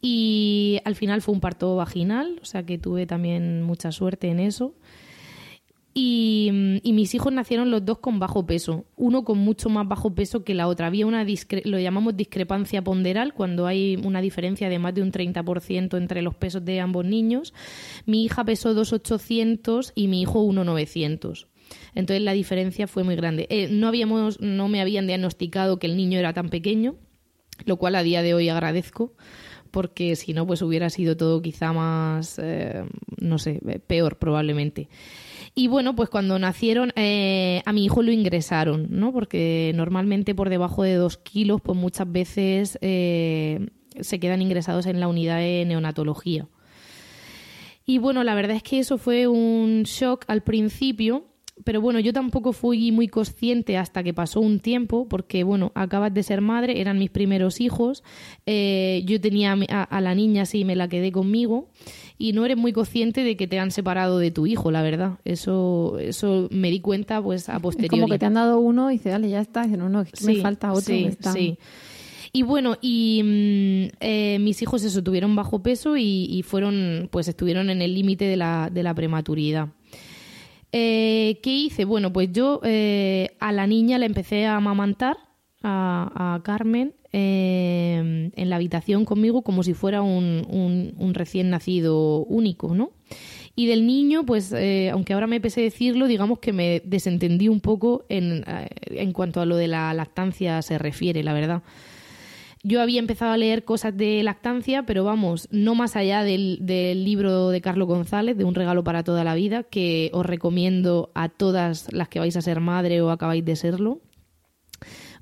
Y 0.00 0.80
al 0.84 0.96
final 0.96 1.22
fue 1.22 1.34
un 1.34 1.40
parto 1.40 1.76
vaginal, 1.76 2.40
o 2.42 2.44
sea 2.44 2.66
que 2.66 2.78
tuve 2.78 3.06
también 3.06 3.62
mucha 3.62 3.92
suerte 3.92 4.26
en 4.26 4.40
eso. 4.40 4.74
Y, 5.98 6.50
mis 6.84 7.14
hijos 7.14 7.32
nacieron 7.32 7.70
los 7.70 7.82
dos 7.82 8.00
con 8.00 8.18
bajo 8.18 8.44
peso, 8.44 8.84
uno 8.96 9.24
con 9.24 9.38
mucho 9.38 9.70
más 9.70 9.88
bajo 9.88 10.14
peso 10.14 10.44
que 10.44 10.52
la 10.52 10.68
otra. 10.68 10.88
Había 10.88 11.06
una, 11.06 11.24
lo 11.64 11.78
llamamos 11.78 12.14
discrepancia 12.14 12.84
ponderal, 12.84 13.32
cuando 13.32 13.66
hay 13.66 13.96
una 14.04 14.20
diferencia 14.20 14.68
de 14.68 14.78
más 14.78 14.92
de 14.94 15.00
un 15.00 15.10
30% 15.10 15.96
entre 15.96 16.20
los 16.20 16.34
pesos 16.34 16.62
de 16.66 16.80
ambos 16.80 17.06
niños. 17.06 17.54
Mi 18.04 18.24
hija 18.24 18.44
pesó 18.44 18.74
2,800 18.74 19.92
y 19.94 20.08
mi 20.08 20.20
hijo 20.20 20.42
1,900. 20.42 21.48
Entonces 21.94 22.22
la 22.22 22.32
diferencia 22.32 22.86
fue 22.86 23.02
muy 23.02 23.16
grande. 23.16 23.46
Eh, 23.48 23.68
no, 23.70 23.88
habíamos, 23.88 24.38
no 24.38 24.68
me 24.68 24.82
habían 24.82 25.06
diagnosticado 25.06 25.78
que 25.78 25.86
el 25.86 25.96
niño 25.96 26.18
era 26.18 26.34
tan 26.34 26.50
pequeño, 26.50 26.96
lo 27.64 27.78
cual 27.78 27.94
a 27.94 28.02
día 28.02 28.20
de 28.20 28.34
hoy 28.34 28.50
agradezco 28.50 29.14
porque 29.70 30.16
si 30.16 30.32
no, 30.32 30.46
pues 30.46 30.62
hubiera 30.62 30.88
sido 30.88 31.16
todo 31.16 31.42
quizá 31.42 31.72
más, 31.72 32.38
eh, 32.38 32.84
no 33.18 33.38
sé, 33.38 33.60
peor 33.86 34.16
probablemente. 34.16 34.88
Y 35.58 35.68
bueno, 35.68 35.96
pues 35.96 36.10
cuando 36.10 36.38
nacieron, 36.38 36.92
eh, 36.96 37.62
a 37.64 37.72
mi 37.72 37.86
hijo 37.86 38.02
lo 38.02 38.12
ingresaron, 38.12 38.88
¿no? 38.90 39.10
Porque 39.10 39.72
normalmente 39.74 40.34
por 40.34 40.50
debajo 40.50 40.82
de 40.82 40.96
dos 40.96 41.16
kilos, 41.16 41.62
pues 41.62 41.78
muchas 41.78 42.12
veces 42.12 42.78
eh, 42.82 43.66
se 43.98 44.20
quedan 44.20 44.42
ingresados 44.42 44.84
en 44.84 45.00
la 45.00 45.08
unidad 45.08 45.38
de 45.38 45.64
neonatología. 45.66 46.46
Y 47.86 47.96
bueno, 47.96 48.22
la 48.22 48.34
verdad 48.34 48.56
es 48.56 48.62
que 48.62 48.80
eso 48.80 48.98
fue 48.98 49.28
un 49.28 49.84
shock 49.84 50.26
al 50.28 50.42
principio, 50.42 51.24
pero 51.64 51.80
bueno, 51.80 52.00
yo 52.00 52.12
tampoco 52.12 52.52
fui 52.52 52.92
muy 52.92 53.08
consciente 53.08 53.78
hasta 53.78 54.02
que 54.02 54.12
pasó 54.12 54.40
un 54.40 54.60
tiempo, 54.60 55.08
porque 55.08 55.42
bueno, 55.42 55.72
acabas 55.74 56.12
de 56.12 56.22
ser 56.22 56.42
madre, 56.42 56.80
eran 56.80 56.98
mis 56.98 57.10
primeros 57.10 57.60
hijos, 57.62 58.04
eh, 58.44 59.02
yo 59.06 59.20
tenía 59.20 59.56
a, 59.70 60.00
la 60.00 60.14
niña, 60.14 60.44
sí, 60.44 60.64
me 60.64 60.76
la 60.76 60.88
quedé 60.88 61.12
conmigo, 61.12 61.70
y 62.18 62.32
no 62.32 62.44
eres 62.44 62.56
muy 62.56 62.72
consciente 62.72 63.24
de 63.24 63.36
que 63.36 63.46
te 63.46 63.58
han 63.58 63.70
separado 63.70 64.18
de 64.18 64.30
tu 64.30 64.46
hijo, 64.46 64.70
la 64.70 64.82
verdad. 64.82 65.18
Eso, 65.24 65.98
eso 65.98 66.48
me 66.50 66.70
di 66.70 66.80
cuenta 66.80 67.22
pues 67.22 67.48
a 67.48 67.58
posteriori. 67.60 68.00
como 68.00 68.10
que 68.10 68.18
te 68.18 68.26
han 68.26 68.34
dado 68.34 68.58
uno 68.58 68.90
y 68.90 68.94
dices, 68.94 69.12
dale, 69.12 69.28
ya 69.28 69.40
está, 69.40 69.66
no, 69.66 69.88
no, 69.88 70.04
me 70.24 70.36
falta 70.36 70.72
otro. 70.72 70.82
Sí, 70.82 71.10
sí. 71.32 71.58
Y 72.32 72.42
bueno, 72.42 72.76
y 72.82 73.22
mm, 73.24 73.96
eh, 74.00 74.38
mis 74.40 74.60
hijos 74.60 74.84
eso 74.84 75.02
tuvieron 75.02 75.34
bajo 75.36 75.62
peso 75.62 75.96
y, 75.96 76.44
fueron, 76.46 77.08
pues 77.10 77.28
estuvieron 77.28 77.70
en 77.70 77.80
el 77.80 77.94
límite 77.94 78.26
de 78.26 78.36
la, 78.36 78.68
de 78.70 78.82
la 78.82 78.94
prematuridad. 78.94 79.68
Eh, 80.72 81.40
¿Qué 81.42 81.54
hice? 81.54 81.86
Bueno, 81.86 82.12
pues 82.12 82.30
yo 82.32 82.60
eh, 82.62 83.36
a 83.40 83.52
la 83.52 83.66
niña 83.66 83.96
le 83.98 84.04
empecé 84.04 84.44
a 84.44 84.56
amamantar, 84.56 85.16
a, 85.62 86.40
Carmen, 86.44 86.94
eh, 87.18 88.30
en 88.34 88.50
la 88.50 88.56
habitación 88.56 89.06
conmigo 89.06 89.40
como 89.40 89.62
si 89.62 89.72
fuera 89.72 90.02
un, 90.02 90.92
un, 90.98 91.14
recién 91.14 91.48
nacido 91.48 92.24
único, 92.24 92.74
¿no? 92.74 92.90
Y 93.54 93.66
del 93.66 93.86
niño, 93.86 94.26
pues, 94.26 94.54
aunque 94.92 95.14
ahora 95.14 95.26
me 95.26 95.40
pese 95.40 95.62
decirlo, 95.62 96.08
digamos 96.08 96.40
que 96.40 96.52
me 96.52 96.82
desentendí 96.84 97.48
un 97.48 97.60
poco 97.60 98.04
en, 98.10 98.44
en 98.90 99.12
cuanto 99.14 99.40
a 99.40 99.46
lo 99.46 99.56
de 99.56 99.66
la 99.66 99.94
lactancia 99.94 100.60
se 100.60 100.76
refiere, 100.76 101.22
la 101.22 101.32
verdad. 101.32 101.62
Yo 102.66 102.82
había 102.82 102.98
empezado 102.98 103.30
a 103.30 103.36
leer 103.36 103.62
cosas 103.62 103.96
de 103.96 104.24
lactancia, 104.24 104.82
pero 104.82 105.04
vamos, 105.04 105.46
no 105.52 105.76
más 105.76 105.94
allá 105.94 106.24
del, 106.24 106.58
libro 106.66 107.50
de 107.50 107.60
Carlos 107.60 107.86
González, 107.86 108.36
de 108.36 108.42
Un 108.42 108.56
regalo 108.56 108.82
para 108.82 109.04
toda 109.04 109.22
la 109.22 109.36
vida, 109.36 109.62
que 109.62 110.10
os 110.12 110.26
recomiendo 110.26 111.12
a 111.14 111.28
todas 111.28 111.92
las 111.92 112.08
que 112.08 112.18
vais 112.18 112.36
a 112.36 112.42
ser 112.42 112.58
madre 112.58 113.00
o 113.02 113.10
acabáis 113.10 113.44
de 113.44 113.54
serlo 113.54 114.00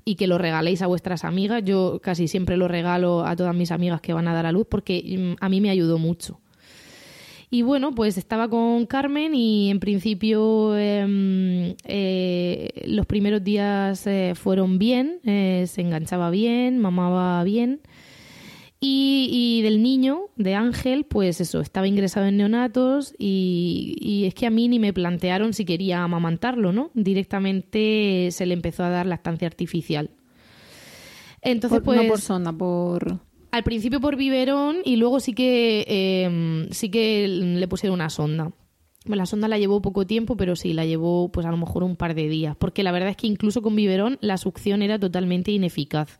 y 0.05 0.15
que 0.15 0.27
lo 0.27 0.37
regaléis 0.37 0.83
a 0.83 0.87
vuestras 0.87 1.25
amigas. 1.25 1.63
Yo 1.65 1.99
casi 2.01 2.27
siempre 2.27 2.55
lo 2.55 2.67
regalo 2.67 3.25
a 3.25 3.35
todas 3.35 3.55
mis 3.55 3.71
amigas 3.71 3.99
que 4.01 4.13
van 4.13 4.27
a 4.27 4.33
dar 4.33 4.45
a 4.45 4.51
luz 4.51 4.67
porque 4.69 5.03
mm, 5.17 5.43
a 5.43 5.49
mí 5.49 5.59
me 5.59 5.71
ayudó 5.71 5.97
mucho. 5.97 6.39
Y 7.49 7.61
bueno, 7.61 7.93
pues 7.93 8.17
estaba 8.17 8.49
con 8.49 8.85
Carmen 8.85 9.33
y 9.33 9.69
en 9.69 9.79
principio 9.79 10.77
em, 10.77 11.75
eh, 11.85 12.83
los 12.87 13.05
primeros 13.05 13.43
días 13.43 14.05
eh, 14.07 14.33
fueron 14.35 14.77
bien, 14.77 15.19
eh, 15.23 15.65
se 15.67 15.81
enganchaba 15.81 16.29
bien, 16.29 16.79
mamaba 16.79 17.43
bien. 17.43 17.81
Y, 18.79 19.61
del 19.63 19.81
niño, 19.81 20.29
de 20.35 20.53
Ángel, 20.53 21.05
pues 21.05 21.41
eso, 21.41 21.59
estaba 21.59 21.87
ingresado 21.87 22.27
en 22.27 22.37
neonatos 22.37 23.15
y, 23.17 24.23
es 24.27 24.35
que 24.35 24.45
a 24.45 24.49
mí 24.49 24.67
ni 24.67 24.79
me 24.79 24.93
plantearon 24.93 25.53
si 25.53 25.65
quería 25.65 26.03
amamantarlo, 26.03 26.71
¿no? 26.71 26.91
Directamente 26.93 28.29
se 28.31 28.45
le 28.45 28.53
empezó 28.53 28.83
a 28.83 28.89
dar 28.89 29.05
lactancia 29.07 29.47
artificial. 29.47 30.11
Entonces, 31.41 31.81
pues... 31.83 32.01
No 32.01 32.07
por 32.07 32.21
sonda, 32.21 32.53
por... 32.53 33.19
Al 33.51 33.63
principio 33.63 34.01
por 34.01 34.17
biberón 34.17 34.77
y 34.83 34.97
luego 34.97 35.21
sí 35.21 35.33
que, 35.33 35.85
em, 35.87 36.69
sí 36.71 36.89
que 36.89 37.27
le 37.27 37.67
pusieron 37.69 37.93
una 37.93 38.09
sonda. 38.09 38.51
La 39.05 39.25
sonda 39.25 39.47
la 39.47 39.57
llevó 39.57 39.81
poco 39.81 40.05
tiempo, 40.05 40.35
pero 40.35 40.55
sí, 40.55 40.73
la 40.73 40.85
llevó 40.85 41.31
pues 41.31 41.45
a 41.45 41.51
lo 41.51 41.57
mejor 41.57 41.83
un 41.83 41.95
par 41.95 42.15
de 42.15 42.27
días. 42.27 42.57
Porque 42.57 42.83
la 42.83 42.91
verdad 42.91 43.11
es 43.11 43.17
que 43.17 43.27
incluso 43.27 43.61
con 43.61 43.75
biberón 43.75 44.17
la 44.19 44.37
succión 44.37 44.81
era 44.81 44.99
totalmente 44.99 45.51
ineficaz. 45.51 46.19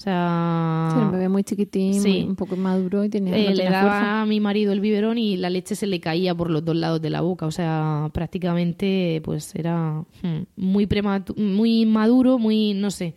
O 0.00 0.02
sea... 0.02 0.94
un 0.96 1.12
bebé 1.12 1.28
muy 1.28 1.44
chiquitín, 1.44 2.26
un 2.26 2.34
poco 2.34 2.56
maduro 2.56 3.04
y 3.04 3.10
tenía... 3.10 3.36
Eh, 3.36 3.54
le 3.54 3.64
daba 3.64 4.22
a 4.22 4.24
mi 4.24 4.40
marido 4.40 4.72
el 4.72 4.80
biberón 4.80 5.18
y 5.18 5.36
la 5.36 5.50
leche 5.50 5.74
se 5.74 5.86
le 5.86 6.00
caía 6.00 6.34
por 6.34 6.48
los 6.48 6.64
dos 6.64 6.74
lados 6.74 7.02
de 7.02 7.10
la 7.10 7.20
boca. 7.20 7.44
O 7.44 7.50
sea, 7.50 8.08
prácticamente 8.14 9.20
pues 9.22 9.54
era 9.54 10.02
hmm, 10.22 10.44
muy, 10.56 10.88
muy 11.36 11.84
maduro, 11.84 12.38
muy, 12.38 12.72
no 12.72 12.90
sé, 12.90 13.14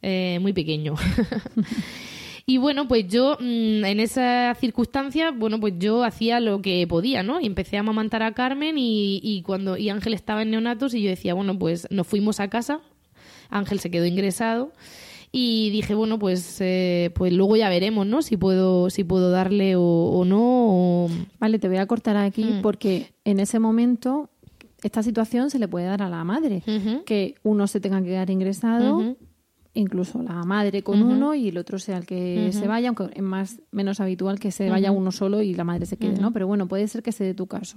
eh, 0.00 0.38
muy 0.40 0.52
pequeño. 0.52 0.94
Y 2.48 2.58
bueno, 2.58 2.86
pues 2.86 3.08
yo 3.08 3.36
mm, 3.40 3.84
en 3.84 3.98
esa 3.98 4.54
circunstancia, 4.60 5.32
bueno, 5.32 5.58
pues 5.58 5.74
yo 5.80 6.04
hacía 6.04 6.38
lo 6.38 6.62
que 6.62 6.86
podía, 6.86 7.24
¿no? 7.24 7.40
Y 7.40 7.46
empecé 7.46 7.76
a 7.76 7.80
amamantar 7.80 8.22
a 8.22 8.34
Carmen 8.34 8.78
y, 8.78 9.18
y 9.20 9.42
cuando 9.42 9.76
y 9.76 9.88
Ángel 9.88 10.14
estaba 10.14 10.42
en 10.42 10.52
neonatos 10.52 10.94
y 10.94 11.02
yo 11.02 11.10
decía, 11.10 11.34
bueno, 11.34 11.58
pues 11.58 11.88
nos 11.90 12.06
fuimos 12.06 12.38
a 12.38 12.46
casa, 12.46 12.82
Ángel 13.50 13.80
se 13.80 13.90
quedó 13.90 14.06
ingresado 14.06 14.70
y 15.38 15.68
dije, 15.68 15.94
bueno, 15.94 16.18
pues 16.18 16.62
eh, 16.62 17.10
pues 17.14 17.30
luego 17.30 17.56
ya 17.56 17.68
veremos, 17.68 18.06
¿no? 18.06 18.22
Si 18.22 18.38
puedo 18.38 18.88
si 18.88 19.04
puedo 19.04 19.30
darle 19.30 19.74
o, 19.76 20.24
no. 20.24 21.08
Vale, 21.38 21.58
te 21.58 21.68
voy 21.68 21.76
a 21.76 21.84
cortar 21.84 22.16
aquí 22.16 22.44
mm. 22.44 22.62
porque 22.62 23.12
en 23.22 23.38
ese 23.38 23.58
momento 23.58 24.30
esta 24.82 25.02
situación 25.02 25.50
se 25.50 25.58
le 25.58 25.68
puede 25.68 25.84
dar 25.84 26.00
a 26.00 26.08
la 26.08 26.24
madre, 26.24 26.62
que 27.04 27.34
uno 27.42 27.66
se 27.66 27.80
tenga 27.80 28.00
que 28.00 28.08
quedar 28.08 28.30
ingresado 28.30 29.14
incluso 29.74 30.22
la 30.22 30.42
madre 30.44 30.82
con 30.82 31.02
uno 31.02 31.34
y 31.34 31.48
el 31.48 31.58
otro 31.58 31.78
sea 31.78 31.98
el 31.98 32.06
que 32.06 32.50
se 32.52 32.66
vaya, 32.66 32.88
aunque 32.88 33.10
es 33.12 33.22
más 33.22 33.60
menos 33.72 34.00
habitual 34.00 34.40
que 34.40 34.50
se 34.50 34.70
vaya 34.70 34.90
uno 34.90 35.12
solo 35.12 35.42
y 35.42 35.52
la 35.52 35.64
madre 35.64 35.84
se 35.84 35.98
quede, 35.98 36.18
¿no? 36.18 36.32
Pero 36.32 36.46
bueno, 36.46 36.66
puede 36.66 36.88
ser 36.88 37.02
que 37.02 37.12
se 37.12 37.24
dé 37.24 37.34
tu 37.34 37.46
caso. 37.46 37.76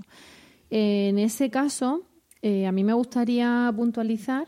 en 0.69 1.19
ese 1.19 1.49
caso, 1.49 2.03
eh, 2.41 2.67
a 2.67 2.71
mí 2.71 2.85
me 2.85 2.93
gustaría 2.93 3.69
puntualizar 3.75 4.47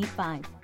985. 0.00 0.63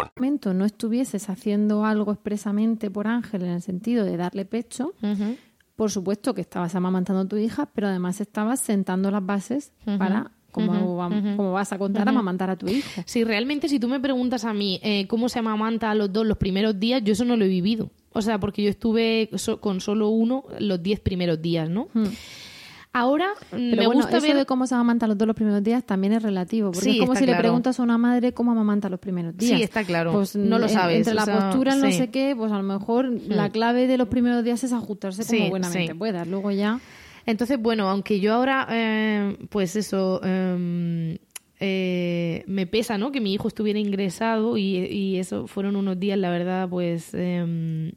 no 0.53 0.65
estuvieses 0.65 1.29
haciendo 1.29 1.85
algo 1.85 2.11
expresamente 2.11 2.89
por 2.89 3.07
Ángel 3.07 3.43
en 3.43 3.51
el 3.51 3.61
sentido 3.61 4.05
de 4.05 4.17
darle 4.17 4.45
pecho, 4.45 4.93
por 5.75 5.91
supuesto 5.91 6.33
que 6.33 6.41
estabas 6.41 6.75
amamantando 6.75 7.21
a 7.21 7.27
tu 7.27 7.37
hija, 7.37 7.67
pero 7.73 7.87
además 7.87 8.21
estabas 8.21 8.59
sentando 8.59 9.09
las 9.11 9.25
bases 9.25 9.73
para 9.97 10.31
cómo, 10.51 10.97
vas 11.51 11.73
a 11.73 11.77
contar 11.77 12.07
amamantar 12.07 12.49
a 12.49 12.55
tu 12.55 12.67
hijo. 12.67 13.01
Sí, 13.05 13.23
realmente 13.23 13.67
si 13.67 13.79
tú 13.79 13.87
me 13.87 13.99
preguntas 13.99 14.45
a 14.45 14.53
mí 14.53 14.79
eh, 14.83 15.07
cómo 15.07 15.29
se 15.29 15.39
amamanta 15.39 15.89
a 15.91 15.95
los 15.95 16.11
dos 16.11 16.25
los 16.25 16.37
primeros 16.37 16.79
días, 16.79 17.01
yo 17.03 17.13
eso 17.13 17.25
no 17.25 17.35
lo 17.35 17.45
he 17.45 17.49
vivido. 17.49 17.89
O 18.13 18.21
sea, 18.21 18.39
porque 18.39 18.63
yo 18.63 18.69
estuve 18.69 19.29
con 19.59 19.79
solo 19.79 20.09
uno 20.09 20.43
los 20.59 20.83
diez 20.83 20.99
primeros 20.99 21.41
días, 21.41 21.69
¿no? 21.69 21.87
Ahora 22.93 23.29
Pero 23.51 23.61
me 23.61 23.85
bueno, 23.85 24.01
gusta 24.01 24.17
eso 24.17 24.27
ver 24.27 24.35
de 24.35 24.45
cómo 24.45 24.67
se 24.67 24.75
amamanta 24.75 25.07
los 25.07 25.17
dos 25.17 25.25
los 25.25 25.35
primeros 25.35 25.63
días 25.63 25.85
también 25.85 26.11
es 26.11 26.21
relativo. 26.23 26.71
Porque 26.71 26.89
Sí, 26.89 26.95
es 26.97 26.99
como 26.99 27.15
si 27.15 27.25
le 27.25 27.35
preguntas 27.35 27.79
a 27.79 27.83
una 27.83 27.97
madre 27.97 28.33
cómo 28.33 28.51
amamanta 28.51 28.89
los 28.89 28.99
primeros 28.99 29.37
días. 29.37 29.57
Sí, 29.57 29.63
está 29.63 29.83
claro. 29.85 30.11
Pues 30.11 30.35
No 30.35 30.59
lo 30.59 30.67
sabes, 30.67 30.97
Entre 30.97 31.13
la 31.13 31.23
sea, 31.23 31.39
postura, 31.39 31.75
no 31.75 31.85
sí. 31.87 31.93
sé 31.93 32.09
qué, 32.09 32.35
pues 32.35 32.51
a 32.51 32.57
lo 32.57 32.63
mejor 32.63 33.09
la 33.27 33.49
clave 33.49 33.87
de 33.87 33.97
los 33.97 34.09
primeros 34.09 34.43
días 34.43 34.63
es 34.65 34.73
ajustarse 34.73 35.25
como 35.25 35.49
buenamente 35.49 35.95
puedas. 35.95 36.27
Luego 36.27 36.51
ya... 36.51 36.79
Entonces, 37.25 37.61
bueno, 37.61 37.87
aunque 37.87 38.19
yo 38.19 38.33
ahora, 38.33 38.67
eh, 38.71 39.37
pues 39.49 39.75
eso, 39.75 40.19
eh, 40.23 41.19
eh, 41.59 42.43
me 42.47 42.65
pesa, 42.65 42.97
¿no? 42.97 43.11
Que 43.11 43.21
mi 43.21 43.31
hijo 43.31 43.47
estuviera 43.47 43.77
ingresado 43.77 44.57
y, 44.57 44.77
y 44.77 45.17
eso 45.17 45.45
fueron 45.45 45.75
unos 45.75 45.99
días, 45.99 46.17
la 46.17 46.31
verdad, 46.31 46.67
pues, 46.67 47.11
eh, 47.13 47.93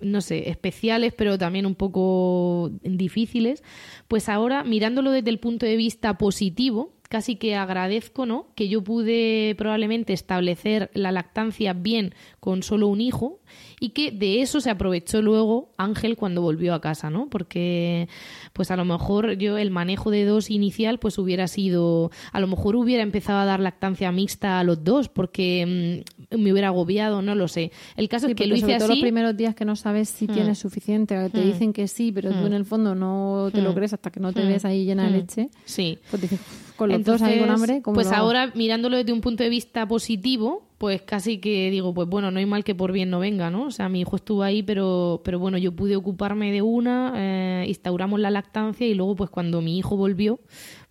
no 0.00 0.20
sé, 0.20 0.50
especiales, 0.50 1.14
pero 1.16 1.38
también 1.38 1.66
un 1.66 1.74
poco 1.74 2.70
difíciles. 2.82 3.62
Pues 4.08 4.28
ahora, 4.28 4.64
mirándolo 4.64 5.10
desde 5.10 5.30
el 5.30 5.38
punto 5.38 5.66
de 5.66 5.76
vista 5.76 6.18
positivo, 6.18 6.92
casi 7.08 7.36
que 7.36 7.54
agradezco, 7.54 8.26
¿no? 8.26 8.46
Que 8.54 8.68
yo 8.68 8.82
pude 8.82 9.54
probablemente 9.56 10.12
establecer 10.12 10.90
la 10.94 11.12
lactancia 11.12 11.72
bien 11.72 12.14
con 12.40 12.62
solo 12.62 12.88
un 12.88 13.00
hijo 13.00 13.40
y 13.80 13.90
que 13.90 14.10
de 14.10 14.40
eso 14.42 14.60
se 14.60 14.70
aprovechó 14.70 15.22
luego 15.22 15.72
Ángel 15.76 16.16
cuando 16.16 16.42
volvió 16.42 16.74
a 16.74 16.80
casa, 16.80 17.10
¿no? 17.10 17.28
Porque 17.28 18.08
pues 18.52 18.70
a 18.70 18.76
lo 18.76 18.84
mejor 18.84 19.32
yo 19.32 19.58
el 19.58 19.70
manejo 19.70 20.10
de 20.10 20.24
dos 20.24 20.50
inicial 20.50 20.98
pues 20.98 21.18
hubiera 21.18 21.48
sido, 21.48 22.10
a 22.32 22.40
lo 22.40 22.46
mejor 22.46 22.76
hubiera 22.76 23.02
empezado 23.02 23.40
a 23.40 23.44
dar 23.44 23.60
lactancia 23.60 24.10
mixta 24.12 24.58
a 24.58 24.64
los 24.64 24.82
dos 24.82 25.08
porque 25.08 26.04
mm, 26.30 26.36
me 26.40 26.52
hubiera 26.52 26.68
agobiado, 26.68 27.22
no 27.22 27.34
lo 27.34 27.48
sé. 27.48 27.72
El 27.96 28.08
caso 28.08 28.26
Sí, 28.26 28.32
es 28.32 28.36
que 28.36 28.46
lo 28.46 28.54
hice 28.54 28.66
sobre 28.66 28.78
todo 28.78 28.88
los 28.88 29.00
primeros 29.00 29.36
días 29.36 29.54
que 29.54 29.64
no 29.64 29.76
sabes 29.76 30.08
si 30.08 30.26
tienes 30.26 30.58
suficiente, 30.58 31.30
te 31.30 31.40
dicen 31.40 31.72
que 31.72 31.88
sí, 31.88 32.12
pero 32.12 32.30
tú 32.30 32.46
en 32.46 32.54
el 32.54 32.64
fondo 32.64 32.94
no 32.94 33.50
te 33.52 33.60
lo 33.60 33.74
crees 33.74 33.92
hasta 33.92 34.10
que 34.10 34.20
no 34.20 34.32
te 34.32 34.44
ves 34.44 34.64
ahí 34.64 34.84
llena 34.84 35.04
de 35.04 35.10
leche. 35.10 35.50
Sí. 35.64 35.98
Pues 36.10 36.22
dices, 36.22 36.40
con 36.76 36.90
los 36.90 37.04
dos 37.04 37.22
ahí 37.22 37.38
con 37.40 37.50
hambre, 37.50 37.82
¿cómo 37.82 37.94
Pues 37.94 38.12
ahora, 38.12 38.52
mirándolo 38.54 38.96
desde 38.96 39.12
un 39.12 39.20
punto 39.20 39.42
de 39.42 39.48
vista 39.48 39.86
positivo, 39.86 40.66
pues 40.78 41.02
casi 41.02 41.38
que 41.38 41.70
digo, 41.70 41.94
pues 41.94 42.08
bueno, 42.08 42.30
no 42.30 42.38
hay 42.38 42.46
mal 42.46 42.64
que 42.64 42.74
por 42.74 42.92
bien 42.92 43.10
no 43.10 43.18
venga, 43.18 43.50
¿no? 43.50 43.64
O 43.64 43.70
sea, 43.70 43.88
mi 43.88 44.00
hijo 44.00 44.16
estuvo 44.16 44.42
ahí, 44.42 44.62
pero, 44.62 45.22
pero 45.24 45.38
bueno, 45.38 45.58
yo 45.58 45.72
pude 45.72 45.96
ocuparme 45.96 46.52
de 46.52 46.62
una, 46.62 47.12
eh, 47.16 47.64
instauramos 47.68 48.20
la 48.20 48.30
lactancia 48.30 48.86
y 48.86 48.94
luego, 48.94 49.16
pues 49.16 49.30
cuando 49.30 49.60
mi 49.62 49.78
hijo 49.78 49.96
volvió, 49.96 50.40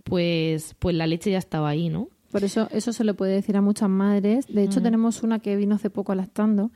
pues, 0.03 0.75
pues 0.79 0.95
la 0.95 1.07
leche 1.07 1.31
ya 1.31 1.37
estaba 1.37 1.69
ahí, 1.69 1.89
¿no? 1.89 2.09
Por 2.31 2.43
eso 2.43 2.67
eso 2.71 2.91
se 2.91 3.03
le 3.03 3.13
puede 3.13 3.33
decir 3.33 3.55
a 3.55 3.61
muchas 3.61 3.89
madres. 3.89 4.47
De 4.47 4.63
hecho, 4.63 4.81
tenemos 4.81 5.23
una 5.23 5.39
que 5.39 5.55
vino 5.55 5.75
hace 5.75 5.89
poco 5.89 6.13
lactando 6.15 6.71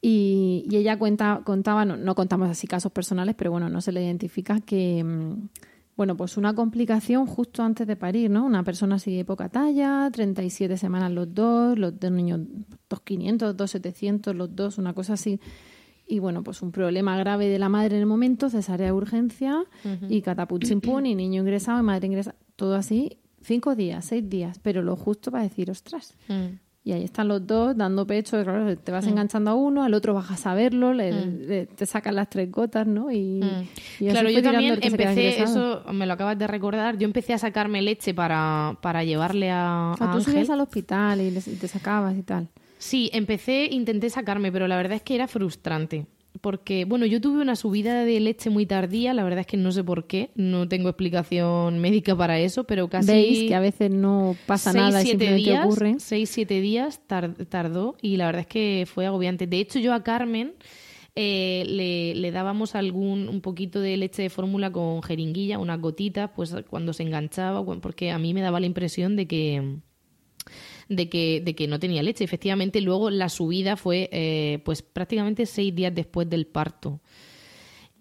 y, 0.00 0.64
y 0.70 0.76
ella 0.76 0.96
cuenta, 0.96 1.42
contaba, 1.44 1.84
no, 1.84 1.96
no 1.96 2.14
contamos 2.14 2.48
así 2.48 2.68
casos 2.68 2.92
personales, 2.92 3.34
pero 3.36 3.50
bueno, 3.50 3.68
no 3.68 3.80
se 3.80 3.90
le 3.90 4.04
identifica 4.04 4.60
que, 4.60 5.02
mm, 5.02 5.48
bueno, 5.96 6.16
pues 6.16 6.36
una 6.36 6.54
complicación 6.54 7.26
justo 7.26 7.62
antes 7.62 7.86
de 7.86 7.96
parir, 7.96 8.30
¿no? 8.30 8.44
Una 8.44 8.62
persona 8.62 8.96
así 8.96 9.16
de 9.16 9.24
poca 9.24 9.48
talla, 9.48 10.10
37 10.12 10.76
semanas 10.76 11.10
los 11.10 11.32
dos, 11.32 11.78
los 11.78 11.98
dos 11.98 12.10
niños 12.12 12.40
2.500, 12.90 13.56
2.700 13.56 14.34
los 14.34 14.54
dos, 14.54 14.76
una 14.76 14.92
cosa 14.92 15.14
así. 15.14 15.40
Y 16.06 16.18
bueno, 16.18 16.44
pues 16.44 16.60
un 16.62 16.70
problema 16.70 17.16
grave 17.16 17.48
de 17.48 17.58
la 17.58 17.68
madre 17.68 17.96
en 17.96 18.02
el 18.02 18.06
momento, 18.06 18.50
cesárea 18.50 18.86
de 18.86 18.92
urgencia 18.92 19.64
y 20.08 20.20
catapult 20.20 20.64
sin 20.64 20.80
pun, 20.80 21.06
y 21.06 21.14
niño 21.14 21.40
ingresado 21.40 21.80
y 21.80 21.82
madre 21.82 22.06
ingresada, 22.06 22.36
todo 22.54 22.74
así, 22.76 23.18
cinco 23.40 23.74
días, 23.74 24.04
seis 24.04 24.28
días, 24.28 24.60
pero 24.62 24.82
lo 24.82 24.96
justo 24.96 25.30
para 25.30 25.44
decir, 25.44 25.70
ostras. 25.70 26.14
Y 26.86 26.92
ahí 26.92 27.02
están 27.02 27.26
los 27.26 27.44
dos 27.44 27.76
dando 27.76 28.06
pecho, 28.06 28.40
claro, 28.44 28.76
te 28.78 28.92
vas 28.92 29.04
enganchando 29.08 29.50
a 29.50 29.54
uno, 29.54 29.82
al 29.82 29.92
otro 29.92 30.14
vas 30.14 30.30
a 30.30 30.36
saberlo, 30.36 30.92
le, 30.92 31.10
le- 31.26 31.66
te 31.66 31.84
sacan 31.84 32.14
las 32.14 32.30
tres 32.30 32.48
gotas, 32.48 32.86
¿no? 32.86 33.10
Y, 33.10 33.16
y 33.16 33.40
Mm. 33.42 34.08
Claro, 34.10 34.28
fue 34.28 34.34
yo 34.34 34.38
tirando 34.38 34.52
también 34.52 34.78
empecé, 34.84 35.42
eso 35.42 35.82
me 35.92 36.06
lo 36.06 36.12
acabas 36.12 36.38
de 36.38 36.46
recordar, 36.46 36.96
yo 36.96 37.04
empecé 37.06 37.34
a 37.34 37.38
sacarme 37.38 37.82
leche 37.82 38.14
para, 38.14 38.78
para 38.82 39.02
llevarle 39.02 39.50
a, 39.50 39.94
O 39.94 39.96
sea, 39.96 40.06
a 40.06 40.10
tú 40.12 40.18
Ángel. 40.18 40.32
subías 40.32 40.50
al 40.50 40.60
hospital 40.60 41.20
y, 41.22 41.32
les- 41.32 41.48
y 41.48 41.56
te 41.56 41.66
sacabas 41.66 42.16
y 42.16 42.22
tal. 42.22 42.46
Sí, 42.78 43.10
empecé, 43.12 43.66
intenté 43.68 44.08
sacarme, 44.08 44.52
pero 44.52 44.68
la 44.68 44.76
verdad 44.76 44.94
es 44.94 45.02
que 45.02 45.16
era 45.16 45.26
frustrante. 45.26 46.06
Porque, 46.40 46.84
bueno, 46.84 47.06
yo 47.06 47.20
tuve 47.20 47.40
una 47.40 47.56
subida 47.56 48.04
de 48.04 48.20
leche 48.20 48.50
muy 48.50 48.66
tardía, 48.66 49.14
la 49.14 49.24
verdad 49.24 49.40
es 49.40 49.46
que 49.46 49.56
no 49.56 49.72
sé 49.72 49.82
por 49.84 50.06
qué, 50.06 50.30
no 50.34 50.68
tengo 50.68 50.88
explicación 50.88 51.78
médica 51.78 52.16
para 52.16 52.38
eso, 52.38 52.64
pero 52.64 52.88
casi... 52.88 53.12
Veis 53.12 53.48
que 53.48 53.54
a 53.54 53.60
veces 53.60 53.90
no 53.90 54.36
pasa 54.46 54.72
seis, 54.72 54.84
nada 54.84 55.00
y 55.00 55.04
siete 55.04 55.10
simplemente 55.26 55.50
días, 55.50 55.64
ocurre. 55.66 55.94
Seis, 55.98 56.28
siete 56.30 56.60
días 56.60 57.00
tar- 57.06 57.34
tardó 57.48 57.96
y 58.02 58.16
la 58.16 58.26
verdad 58.26 58.40
es 58.42 58.46
que 58.48 58.86
fue 58.92 59.06
agobiante. 59.06 59.46
De 59.46 59.58
hecho, 59.60 59.78
yo 59.78 59.94
a 59.94 60.02
Carmen 60.02 60.54
eh, 61.14 61.64
le, 61.66 62.14
le 62.14 62.30
dábamos 62.30 62.74
algún 62.74 63.28
un 63.28 63.40
poquito 63.40 63.80
de 63.80 63.96
leche 63.96 64.22
de 64.22 64.28
fórmula 64.30 64.70
con 64.70 65.02
jeringuilla, 65.02 65.58
unas 65.58 65.80
gotitas, 65.80 66.30
pues 66.36 66.54
cuando 66.68 66.92
se 66.92 67.04
enganchaba, 67.04 67.64
porque 67.80 68.10
a 68.10 68.18
mí 68.18 68.34
me 68.34 68.42
daba 68.42 68.60
la 68.60 68.66
impresión 68.66 69.16
de 69.16 69.26
que 69.26 69.76
de 70.88 71.08
que, 71.08 71.40
de 71.44 71.54
que 71.54 71.66
no 71.66 71.78
tenía 71.78 72.02
leche. 72.02 72.24
Efectivamente, 72.24 72.80
luego 72.80 73.10
la 73.10 73.28
subida 73.28 73.76
fue 73.76 74.08
eh, 74.12 74.60
pues 74.64 74.82
prácticamente 74.82 75.46
seis 75.46 75.74
días 75.74 75.94
después 75.94 76.28
del 76.28 76.46
parto. 76.46 77.00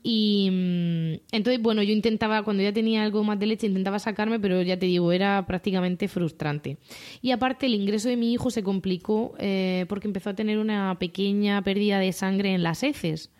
Y 0.07 0.49
mm, 0.51 1.13
entonces, 1.31 1.59
bueno, 1.59 1.81
yo 1.81 1.91
intentaba, 1.91 2.43
cuando 2.43 2.61
ya 2.61 2.71
tenía 2.71 3.03
algo 3.03 3.23
más 3.23 3.39
de 3.39 3.47
leche, 3.47 3.65
intentaba 3.65 3.97
sacarme, 3.97 4.39
pero 4.39 4.61
ya 4.61 4.77
te 4.77 4.85
digo, 4.85 5.11
era 5.11 5.43
prácticamente 5.47 6.07
frustrante. 6.07 6.77
Y 7.23 7.31
aparte, 7.31 7.65
el 7.65 7.73
ingreso 7.73 8.09
de 8.09 8.15
mi 8.15 8.31
hijo 8.31 8.51
se 8.51 8.61
complicó 8.61 9.33
eh, 9.39 9.87
porque 9.89 10.07
empezó 10.07 10.29
a 10.29 10.35
tener 10.35 10.59
una 10.59 10.99
pequeña 10.99 11.59
pérdida 11.63 11.97
de 11.97 12.13
sangre 12.13 12.53
en 12.53 12.61
las 12.61 12.83
heces. 12.83 13.31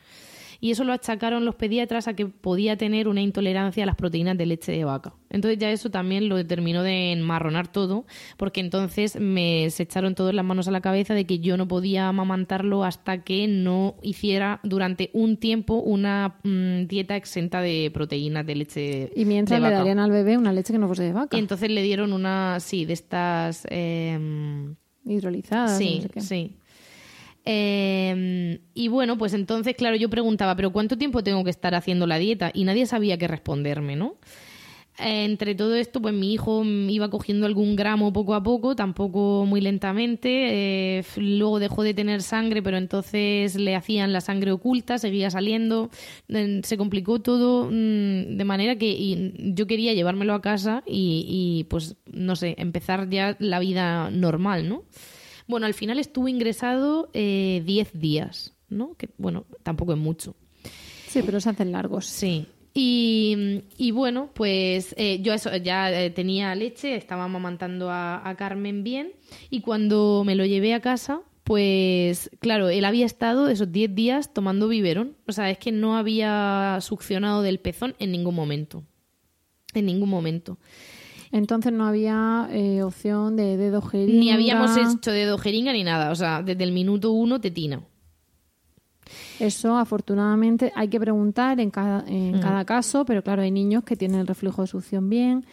Y 0.59 0.71
eso 0.71 0.83
lo 0.83 0.93
achacaron 0.93 1.45
los 1.45 1.55
pediatras 1.55 2.07
a 2.07 2.15
que 2.15 2.25
podía 2.25 2.77
tener 2.77 3.07
una 3.07 3.21
intolerancia 3.21 3.83
a 3.83 3.85
las 3.85 3.95
proteínas 3.95 4.37
de 4.37 4.45
leche 4.45 4.71
de 4.71 4.83
vaca. 4.85 5.13
Entonces 5.29 5.59
ya 5.59 5.69
eso 5.69 5.89
también 5.89 6.29
lo 6.29 6.37
determinó 6.37 6.83
de 6.83 7.11
enmarronar 7.11 7.67
todo, 7.67 8.05
porque 8.37 8.61
entonces 8.61 9.19
me 9.19 9.69
se 9.69 9.83
echaron 9.83 10.15
todas 10.15 10.33
las 10.33 10.45
manos 10.45 10.67
a 10.67 10.71
la 10.71 10.81
cabeza 10.81 11.13
de 11.13 11.25
que 11.25 11.39
yo 11.39 11.57
no 11.57 11.67
podía 11.67 12.07
amamantarlo 12.07 12.83
hasta 12.83 13.23
que 13.23 13.47
no 13.47 13.95
hiciera 14.01 14.59
durante 14.63 15.09
un 15.13 15.37
tiempo 15.37 15.75
una 15.75 16.35
mm, 16.43 16.87
dieta 16.87 17.15
exenta 17.15 17.61
de 17.61 17.91
proteínas 17.93 18.45
de 18.45 18.55
leche 18.55 19.11
Y 19.15 19.25
mientras 19.25 19.61
de 19.61 19.67
le 19.67 19.73
darían 19.73 19.99
al 19.99 20.11
bebé 20.11 20.37
una 20.37 20.53
leche 20.53 20.73
que 20.73 20.79
no 20.79 20.87
fuese 20.87 21.03
de 21.03 21.13
vaca. 21.13 21.35
Y 21.35 21.39
entonces 21.39 21.69
le 21.69 21.81
dieron 21.83 22.13
una, 22.13 22.59
sí, 22.59 22.85
de 22.85 22.93
estas... 22.93 23.67
em, 23.69 24.75
hidrolizada. 25.05 25.77
Sí, 25.77 25.97
no 25.97 26.01
sé 26.03 26.09
qué. 26.09 26.21
sí. 26.21 26.55
Eh, 27.45 28.59
y 28.73 28.87
bueno, 28.87 29.17
pues 29.17 29.33
entonces, 29.33 29.75
claro, 29.75 29.95
yo 29.95 30.09
preguntaba, 30.09 30.55
¿pero 30.55 30.71
cuánto 30.71 30.97
tiempo 30.97 31.23
tengo 31.23 31.43
que 31.43 31.51
estar 31.51 31.75
haciendo 31.75 32.07
la 32.07 32.17
dieta? 32.17 32.51
Y 32.53 32.63
nadie 32.63 32.85
sabía 32.87 33.17
qué 33.17 33.27
responderme, 33.27 33.95
¿no? 33.95 34.15
Entre 34.97 35.55
todo 35.55 35.75
esto, 35.75 36.01
pues 36.01 36.13
mi 36.13 36.31
hijo 36.33 36.63
iba 36.63 37.09
cogiendo 37.09 37.45
algún 37.45 37.75
gramo 37.75 38.13
poco 38.13 38.33
a 38.33 38.41
poco, 38.41 38.77
tampoco 38.77 39.45
muy 39.45 39.59
lentamente. 39.59 40.99
eh, 40.99 41.03
luego 41.17 41.59
dejó 41.59 41.83
de 41.83 41.93
tener 41.93 42.21
sangre, 42.21 42.63
pero 42.63 42.77
entonces 42.77 43.55
le 43.55 43.75
hacían 43.75 44.13
la 44.13 44.21
sangre 44.21 44.53
oculta, 44.53 44.97
seguía 44.97 45.29
saliendo. 45.29 45.89
Se 46.63 46.77
complicó 46.77 47.19
todo 47.19 47.65
mm, 47.69 48.37
de 48.37 48.45
manera 48.45 48.77
que 48.77 49.33
yo 49.53 49.67
quería 49.67 49.93
llevármelo 49.93 50.33
a 50.33 50.41
casa 50.41 50.81
y, 50.87 51.25
y, 51.27 51.65
pues, 51.65 51.97
no 52.11 52.37
sé, 52.37 52.55
empezar 52.57 53.09
ya 53.09 53.35
la 53.39 53.59
vida 53.59 54.09
normal, 54.11 54.69
¿no? 54.69 54.83
Bueno, 55.47 55.65
al 55.65 55.73
final 55.73 55.99
estuvo 55.99 56.27
ingresado 56.27 57.09
eh, 57.13 57.61
10 57.65 57.99
días, 57.99 58.53
¿no? 58.69 58.95
Que, 58.95 59.09
bueno, 59.17 59.45
tampoco 59.63 59.93
es 59.93 59.99
mucho. 59.99 60.35
Sí, 61.07 61.21
pero 61.25 61.39
se 61.39 61.49
hacen 61.49 61.71
largos. 61.71 62.05
Sí. 62.05 62.47
Y, 62.73 63.63
y 63.77 63.91
bueno, 63.91 64.31
pues 64.33 64.93
eh, 64.97 65.21
yo 65.21 65.33
eso, 65.33 65.55
ya 65.55 65.89
eh, 65.91 66.09
tenía 66.09 66.53
leche, 66.55 66.95
estaba 66.95 67.23
amamantando 67.23 67.89
a, 67.89 68.27
a 68.27 68.35
Carmen 68.35 68.83
bien 68.83 69.13
y 69.49 69.61
cuando 69.61 70.23
me 70.25 70.35
lo 70.35 70.45
llevé 70.45 70.73
a 70.73 70.81
casa, 70.81 71.21
pues 71.45 72.31
claro, 72.39 72.69
él 72.69 72.83
había 72.83 73.05
estado 73.05 73.47
esos 73.49 73.71
10 73.71 73.95
días 73.95 74.33
tomando 74.33 74.67
biberón. 74.67 75.15
O 75.27 75.31
sea, 75.31 75.51
es 75.51 75.59
que 75.59 75.71
no 75.71 75.95
había 75.95 76.79
succionado 76.81 77.43
del 77.43 77.59
pezón 77.59 77.95
en 77.99 78.11
ningún 78.11 78.33
momento. 78.33 78.83
En 79.75 79.85
ningún 79.85 80.09
momento. 80.09 80.57
Entonces 81.31 81.71
no 81.71 81.85
había 81.85 82.47
eh, 82.51 82.83
opción 82.83 83.35
de 83.35 83.57
dedo 83.57 83.81
jeringa. 83.81 84.19
Ni 84.19 84.31
habíamos 84.31 84.77
hecho 84.77 85.11
dedo 85.11 85.37
jeringa 85.37 85.73
ni 85.73 85.83
nada. 85.83 86.11
O 86.11 86.15
sea, 86.15 86.41
desde 86.41 86.63
el 86.63 86.71
minuto 86.71 87.11
uno 87.11 87.39
tetina. 87.39 87.81
Eso, 89.39 89.77
afortunadamente, 89.77 90.71
hay 90.75 90.87
que 90.87 90.99
preguntar 90.99 91.59
en 91.59 91.69
cada, 91.69 92.05
en 92.07 92.39
cada 92.39 92.65
caso, 92.65 93.05
pero 93.05 93.21
claro, 93.21 93.41
hay 93.41 93.51
niños 93.51 93.83
que 93.83 93.95
tienen 93.95 94.21
el 94.21 94.27
reflejo 94.27 94.61
de 94.61 94.67
succión 94.67 95.09
bien, 95.09 95.45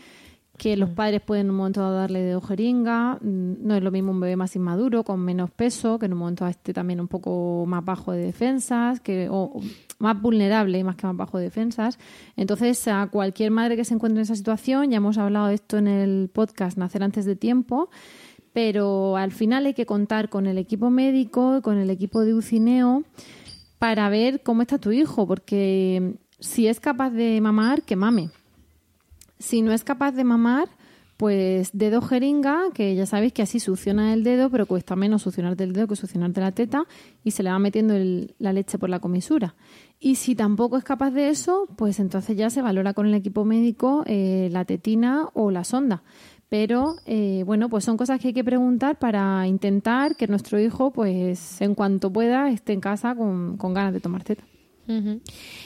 que 0.63 0.77
los 0.77 0.91
padres 0.91 1.21
pueden 1.21 1.47
en 1.47 1.51
un 1.51 1.57
momento 1.57 1.81
dado 1.81 1.97
darle 1.97 2.23
dedo 2.23 2.41
jeringa. 2.41 3.19
Mm, 3.21 3.67
No 3.67 3.75
es 3.75 3.83
lo 3.83 3.91
mismo 3.91 4.13
un 4.13 4.21
bebé 4.21 4.37
más 4.37 4.55
inmaduro, 4.55 5.03
con 5.03 5.19
menos 5.19 5.51
peso, 5.51 5.99
que 5.99 6.07
en 6.07 6.13
un 6.13 6.21
momento 6.21 6.47
esté 6.47 6.73
también 6.73 7.01
un 7.01 7.09
poco 7.09 7.65
más 7.67 7.85
bajo 7.85 8.13
de 8.13 8.27
defensas, 8.27 9.01
que, 9.01 9.27
o 9.29 9.61
más 9.99 10.23
vulnerable 10.23 10.85
más 10.85 10.95
que 10.95 11.09
más 11.09 11.17
bajo 11.17 11.39
de 11.39 11.45
defensas. 11.45 11.99
Entonces, 12.37 12.87
a 12.87 13.09
cualquier 13.09 13.51
madre 13.51 13.75
que 13.75 13.85
se 13.85 13.95
encuentre 13.95 14.21
en 14.21 14.23
esa 14.23 14.37
situación, 14.37 14.93
ya 14.93 14.99
hemos 14.99 15.19
hablado 15.19 15.49
de 15.49 15.55
esto 15.55 15.79
en 15.79 15.89
el 15.89 16.31
podcast 16.33 16.79
Nacer 16.79 17.03
antes 17.03 17.25
de 17.25 17.35
tiempo, 17.35 17.91
pero 18.53 19.17
al 19.17 19.33
final 19.33 19.67
hay 19.67 19.75
que 19.75 19.85
contar 19.85 20.29
con 20.29 20.47
el 20.47 20.59
equipo 20.59 20.91
médico, 20.91 21.61
con 21.63 21.77
el 21.77 21.91
equipo 21.91 22.21
de 22.21 22.35
UCINEO, 22.35 23.03
para 23.81 24.09
ver 24.11 24.45
cómo 24.45 24.63
está 24.63 24.79
tu 24.79 24.93
hijo, 24.93 25.27
porque 25.27 26.15
si 26.39 26.69
es 26.69 26.79
capaz 26.79 27.11
de 27.11 27.41
mamar, 27.41 27.83
que 27.83 27.97
mame. 27.97 28.31
Si 29.43 29.61
no 29.61 29.73
es 29.73 29.83
capaz 29.83 30.13
de 30.13 30.23
mamar, 30.23 30.69
pues 31.17 31.71
dedo 31.73 32.01
jeringa, 32.01 32.67
que 32.73 32.95
ya 32.95 33.07
sabéis 33.07 33.33
que 33.33 33.43
así 33.43 33.59
succiona 33.59 34.13
el 34.15 34.23
dedo, 34.23 34.51
pero 34.51 34.67
cuesta 34.67 34.95
menos 34.95 35.23
succionarte 35.23 35.65
el 35.65 35.73
dedo 35.73 35.89
que 35.89 35.97
succionarte 35.97 36.41
la 36.41 36.53
teta 36.53 36.85
y 37.25 37.33
se 37.33 37.43
le 37.43 37.51
va 37.51 37.59
metiendo 37.59 37.95
la 38.39 38.53
leche 38.53 38.79
por 38.79 38.89
la 38.89 39.01
comisura. 39.01 39.57
Y 39.99 40.15
si 40.15 40.37
tampoco 40.37 40.77
es 40.79 40.85
capaz 40.85 41.11
de 41.11 41.29
eso, 41.29 41.67
pues 41.77 41.99
entonces 41.99 42.37
ya 42.37 42.51
se 42.51 42.63
valora 42.63 42.95
con 42.95 43.07
el 43.07 43.15
equipo 43.15 43.45
médico 43.45 44.05
eh, 44.07 44.49
la 44.53 44.65
tetina 44.65 45.29
o 45.35 45.51
la 45.51 45.65
sonda. 45.65 46.05
Pero 46.49 46.95
eh, 47.05 47.43
bueno, 47.45 47.69
pues 47.69 47.85
son 47.85 47.97
cosas 47.97 48.21
que 48.21 48.29
hay 48.29 48.35
que 48.35 48.45
preguntar 48.45 48.97
para 49.01 49.45
intentar 49.49 50.15
que 50.15 50.29
nuestro 50.29 50.61
hijo, 50.61 50.93
pues 50.93 51.61
en 51.61 51.75
cuanto 51.75 52.13
pueda, 52.13 52.49
esté 52.49 52.75
en 52.75 52.81
casa 52.81 53.17
con, 53.17 53.57
con 53.57 53.75
ganas 53.75 53.93
de 53.93 54.01
tomar 54.01 54.23
teta. 54.23 54.45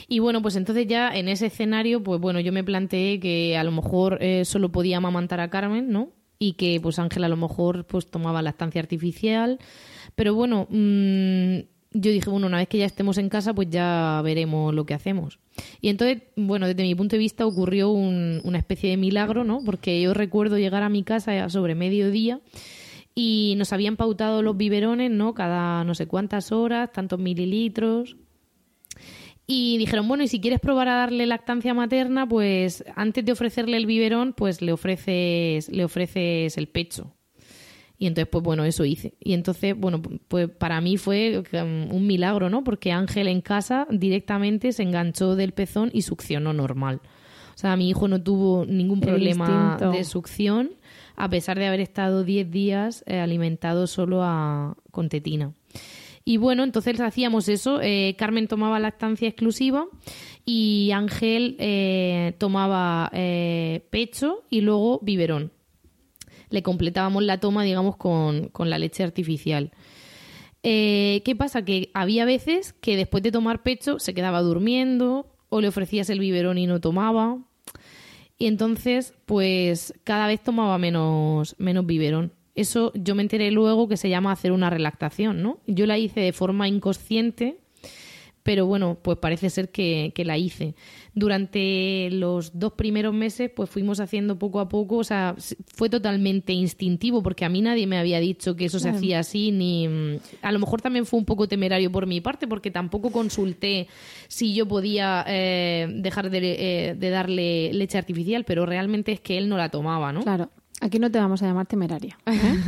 Y 0.07 0.19
bueno, 0.19 0.41
pues 0.41 0.55
entonces 0.55 0.87
ya 0.87 1.15
en 1.15 1.27
ese 1.27 1.47
escenario, 1.47 2.03
pues 2.03 2.21
bueno, 2.21 2.39
yo 2.39 2.51
me 2.51 2.63
planteé 2.63 3.19
que 3.19 3.57
a 3.57 3.63
lo 3.63 3.71
mejor 3.71 4.19
eh, 4.21 4.45
solo 4.45 4.71
podía 4.71 4.97
amamantar 4.97 5.39
a 5.39 5.49
Carmen, 5.49 5.89
¿no? 5.89 6.09
Y 6.39 6.53
que 6.53 6.79
pues 6.81 6.99
Ángela 6.99 7.25
a 7.25 7.29
lo 7.29 7.37
mejor 7.37 7.85
pues 7.85 8.05
tomaba 8.07 8.41
lactancia 8.41 8.79
artificial. 8.79 9.59
Pero 10.15 10.35
bueno, 10.35 10.67
mm, 10.69 11.57
yo 11.93 12.11
dije, 12.11 12.29
bueno, 12.29 12.47
una 12.47 12.57
vez 12.57 12.67
que 12.67 12.77
ya 12.77 12.85
estemos 12.85 13.17
en 13.17 13.29
casa, 13.29 13.53
pues 13.53 13.69
ya 13.69 14.21
veremos 14.23 14.73
lo 14.73 14.85
que 14.85 14.93
hacemos. 14.93 15.39
Y 15.81 15.89
entonces, 15.89 16.23
bueno, 16.35 16.67
desde 16.67 16.83
mi 16.83 16.95
punto 16.95 17.15
de 17.15 17.19
vista 17.19 17.45
ocurrió 17.45 17.89
una 17.89 18.57
especie 18.57 18.91
de 18.91 18.97
milagro, 18.97 19.43
¿no? 19.43 19.61
Porque 19.65 19.99
yo 20.01 20.13
recuerdo 20.13 20.57
llegar 20.57 20.83
a 20.83 20.89
mi 20.89 21.03
casa 21.03 21.49
sobre 21.49 21.75
mediodía 21.75 22.39
y 23.15 23.55
nos 23.57 23.73
habían 23.73 23.95
pautado 23.95 24.43
los 24.43 24.57
biberones, 24.57 25.09
¿no? 25.09 25.33
Cada 25.33 25.83
no 25.83 25.95
sé 25.95 26.05
cuántas 26.05 26.51
horas, 26.51 26.91
tantos 26.91 27.19
mililitros. 27.19 28.15
Y 29.49 29.77
dijeron, 29.77 30.09
bueno, 30.09 30.23
y 30.23 30.27
si 30.27 30.41
quieres 30.41 30.59
probar 30.59 30.89
a 30.89 30.95
darle 30.95 31.25
lactancia 31.25 31.73
materna, 31.73 32.27
pues 32.27 32.83
antes 32.97 33.23
de 33.23 33.31
ofrecerle 33.31 33.77
el 33.77 33.85
biberón, 33.85 34.33
pues 34.33 34.61
le 34.61 34.73
ofreces, 34.73 35.69
le 35.69 35.85
ofreces 35.85 36.57
el 36.57 36.67
pecho. 36.67 37.13
Y 37.97 38.07
entonces, 38.07 38.29
pues 38.29 38.43
bueno, 38.43 38.65
eso 38.65 38.83
hice. 38.83 39.15
Y 39.19 39.33
entonces, 39.33 39.73
bueno, 39.75 40.01
pues 40.27 40.49
para 40.49 40.81
mí 40.81 40.97
fue 40.97 41.43
um, 41.53 41.95
un 41.95 42.05
milagro, 42.05 42.49
¿no? 42.49 42.63
Porque 42.63 42.91
Ángel 42.91 43.29
en 43.29 43.41
casa 43.41 43.87
directamente 43.89 44.73
se 44.73 44.83
enganchó 44.83 45.35
del 45.35 45.53
pezón 45.53 45.91
y 45.93 46.03
succionó 46.03 46.51
normal. 46.51 47.01
O 47.55 47.57
sea, 47.57 47.75
mi 47.75 47.89
hijo 47.89 48.07
no 48.07 48.21
tuvo 48.21 48.65
ningún 48.65 48.99
problema 48.99 49.79
de 49.91 50.03
succión, 50.03 50.71
a 51.15 51.27
pesar 51.27 51.57
de 51.57 51.65
haber 51.65 51.79
estado 51.79 52.23
10 52.23 52.51
días 52.51 53.03
eh, 53.07 53.19
alimentado 53.19 53.87
solo 53.87 54.21
a, 54.21 54.77
con 54.91 55.09
tetina. 55.09 55.53
Y 56.27 56.35
bueno, 56.35 56.65
entonces 56.65 56.99
hacíamos 56.99 57.47
eso. 57.47 57.79
Eh, 57.81 58.17
Carmen 58.17 58.49
tomaba 58.49 58.81
lactancia 58.81 59.29
exclusiva 59.29 59.85
y 60.43 60.91
Ángel 60.93 61.55
eh, 61.57 62.33
tomaba 62.37 63.09
eh, 63.13 63.87
pecho 63.91 64.43
y 64.49 64.59
luego 64.59 64.99
biberón. 65.01 65.53
Le 66.49 66.63
completábamos 66.63 67.23
la 67.23 67.39
toma, 67.39 67.63
digamos, 67.63 67.95
con, 67.95 68.51
la 68.59 68.77
leche 68.77 69.05
artificial. 69.05 69.71
¿Qué 70.61 71.35
pasa? 71.37 71.63
Que 71.63 71.91
había 71.93 72.25
veces 72.25 72.73
que 72.73 72.97
después 72.97 73.23
de 73.23 73.31
tomar 73.31 73.63
pecho 73.63 73.97
se 73.97 74.13
quedaba 74.13 74.41
durmiendo 74.41 75.33
o 75.47 75.61
le 75.61 75.69
ofrecías 75.69 76.09
el 76.09 76.19
biberón 76.19 76.57
y 76.57 76.67
no 76.67 76.81
tomaba. 76.81 77.37
Y 78.37 78.47
entonces, 78.47 79.13
pues 79.25 79.93
cada 80.03 80.27
vez 80.27 80.43
tomaba 80.43 80.77
menos, 80.77 81.55
menos 81.57 81.85
biberón. 81.85 82.33
Eso 82.57 82.91
yo 82.95 83.13
me 83.13 83.21
enteré 83.21 83.51
luego 83.51 83.87
que 83.87 83.97
se 83.97 84.09
llama 84.09 84.31
hacer 84.31 84.51
una 84.51 84.71
relactación, 84.71 85.43
¿no? 85.43 85.59
Yo 85.67 85.85
la 85.85 85.99
hice 85.99 86.21
de 86.21 86.33
forma 86.33 86.67
inconsciente, 86.67 87.59
pero 88.41 88.65
bueno, 88.65 88.97
pues 88.99 89.19
parece 89.19 89.51
ser 89.51 89.69
que, 89.69 90.11
la 90.25 90.39
hice. 90.39 90.73
Durante 91.13 92.09
los 92.09 92.57
dos 92.57 92.73
primeros 92.73 93.13
meses, 93.13 93.51
pues 93.55 93.69
fuimos 93.69 93.99
haciendo 93.99 94.39
poco 94.39 94.59
a 94.59 94.69
poco, 94.69 94.97
o 94.97 95.03
sea, 95.03 95.35
fue 95.75 95.87
totalmente 95.89 96.51
instintivo, 96.51 97.21
porque 97.21 97.45
a 97.45 97.49
mí 97.49 97.61
nadie 97.61 97.85
me 97.85 97.99
había 97.99 98.19
dicho 98.19 98.55
que 98.55 98.65
eso 98.65 98.79
se 98.79 98.89
hacía 98.89 99.19
así, 99.19 99.51
ni... 99.51 100.19
A 100.41 100.51
lo 100.51 100.57
mejor 100.57 100.81
también 100.81 101.05
fue 101.05 101.19
un 101.19 101.25
poco 101.25 101.47
temerario 101.47 101.91
por 101.91 102.07
mi 102.07 102.21
parte, 102.21 102.47
porque 102.47 102.71
tampoco 102.71 103.11
consulté 103.11 103.87
si 104.29 104.55
yo 104.55 104.67
podía 104.67 105.23
eh, 105.27 105.87
dejar 105.97 106.31
de, 106.31 106.39
eh, 106.39 106.95
de 106.95 107.09
darle 107.11 107.71
leche 107.73 107.99
artificial, 107.99 108.45
pero 108.45 108.65
realmente 108.65 109.11
es 109.11 109.19
que 109.19 109.37
él 109.37 109.47
no 109.47 109.57
la 109.57 109.69
tomaba, 109.69 110.11
¿no? 110.11 110.23
Claro. 110.23 110.49
Aquí 110.79 110.99
no 110.99 111.09
te 111.09 111.17
vamos 111.17 111.41
a 111.41 111.47
llamar 111.47 111.65
temeraria, 111.65 112.17
¿eh? 112.27 112.59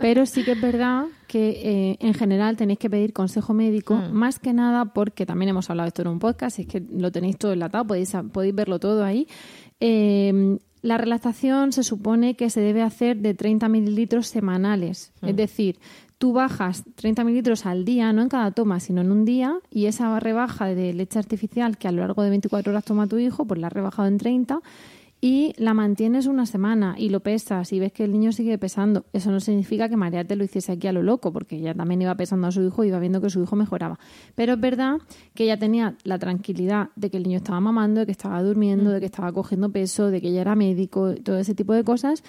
pero 0.00 0.26
sí 0.26 0.44
que 0.44 0.52
es 0.52 0.60
verdad 0.60 1.06
que 1.26 1.48
eh, 1.90 1.96
en 2.00 2.12
general 2.12 2.56
tenéis 2.56 2.78
que 2.78 2.90
pedir 2.90 3.14
consejo 3.14 3.54
médico, 3.54 3.94
hmm. 3.94 4.12
más 4.12 4.38
que 4.38 4.52
nada 4.52 4.86
porque 4.92 5.24
también 5.24 5.48
hemos 5.48 5.70
hablado 5.70 5.86
de 5.86 5.88
esto 5.88 6.02
en 6.02 6.08
un 6.08 6.18
podcast, 6.18 6.58
es 6.58 6.66
que 6.66 6.80
lo 6.80 7.10
tenéis 7.10 7.38
todo 7.38 7.52
enlatado, 7.52 7.86
podéis, 7.86 8.12
podéis 8.30 8.54
verlo 8.54 8.78
todo 8.78 9.04
ahí. 9.04 9.26
Em, 9.80 10.58
la 10.82 10.98
relactación 10.98 11.72
se 11.72 11.82
supone 11.82 12.36
que 12.36 12.50
se 12.50 12.60
debe 12.60 12.82
hacer 12.82 13.16
de 13.16 13.32
30 13.32 13.68
mililitros 13.70 14.26
semanales, 14.26 15.12
es 15.22 15.32
hmm. 15.32 15.36
decir, 15.36 15.78
tú 16.18 16.34
bajas 16.34 16.84
30 16.94 17.24
mililitros 17.24 17.64
al 17.64 17.86
día, 17.86 18.12
no 18.12 18.20
en 18.20 18.28
cada 18.28 18.50
toma, 18.50 18.80
sino 18.80 19.00
en 19.00 19.10
un 19.10 19.24
día, 19.24 19.54
y 19.70 19.86
esa 19.86 20.20
rebaja 20.20 20.66
de 20.66 20.92
leche 20.92 21.18
artificial 21.18 21.78
que 21.78 21.88
a 21.88 21.92
lo 21.92 22.02
largo 22.02 22.22
de 22.22 22.28
24 22.28 22.70
horas 22.70 22.84
toma 22.84 23.06
tu 23.06 23.16
hijo, 23.16 23.46
pues 23.46 23.58
la 23.58 23.68
has 23.68 23.72
rebajado 23.72 24.08
en 24.08 24.18
30 24.18 24.60
y 25.20 25.54
la 25.56 25.72
mantienes 25.72 26.26
una 26.26 26.44
semana 26.44 26.94
y 26.98 27.08
lo 27.08 27.20
pesas 27.20 27.72
y 27.72 27.80
ves 27.80 27.92
que 27.92 28.04
el 28.04 28.12
niño 28.12 28.32
sigue 28.32 28.58
pesando. 28.58 29.06
Eso 29.12 29.30
no 29.30 29.40
significa 29.40 29.88
que 29.88 29.96
María 29.96 30.24
te 30.24 30.36
lo 30.36 30.44
hiciese 30.44 30.72
aquí 30.72 30.86
a 30.86 30.92
lo 30.92 31.02
loco, 31.02 31.32
porque 31.32 31.56
ella 31.56 31.74
también 31.74 32.02
iba 32.02 32.14
pesando 32.14 32.46
a 32.46 32.52
su 32.52 32.62
hijo 32.62 32.84
y 32.84 32.88
iba 32.88 32.98
viendo 32.98 33.20
que 33.20 33.30
su 33.30 33.42
hijo 33.42 33.56
mejoraba. 33.56 33.98
Pero 34.34 34.54
es 34.54 34.60
verdad 34.60 34.98
que 35.34 35.44
ella 35.44 35.58
tenía 35.58 35.96
la 36.04 36.18
tranquilidad 36.18 36.90
de 36.96 37.10
que 37.10 37.16
el 37.16 37.22
niño 37.22 37.38
estaba 37.38 37.60
mamando, 37.60 38.00
de 38.00 38.06
que 38.06 38.12
estaba 38.12 38.42
durmiendo, 38.42 38.90
de 38.90 39.00
que 39.00 39.06
estaba 39.06 39.32
cogiendo 39.32 39.70
peso, 39.70 40.10
de 40.10 40.20
que 40.20 40.28
ella 40.28 40.42
era 40.42 40.54
médico, 40.54 41.14
todo 41.14 41.38
ese 41.38 41.54
tipo 41.54 41.72
de 41.72 41.82
cosas. 41.82 42.22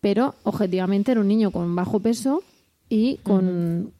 Pero 0.00 0.34
objetivamente 0.42 1.12
era 1.12 1.20
un 1.20 1.28
niño 1.28 1.50
con 1.50 1.74
bajo 1.74 2.00
peso 2.00 2.42
y 2.88 3.18
con, 3.18 3.92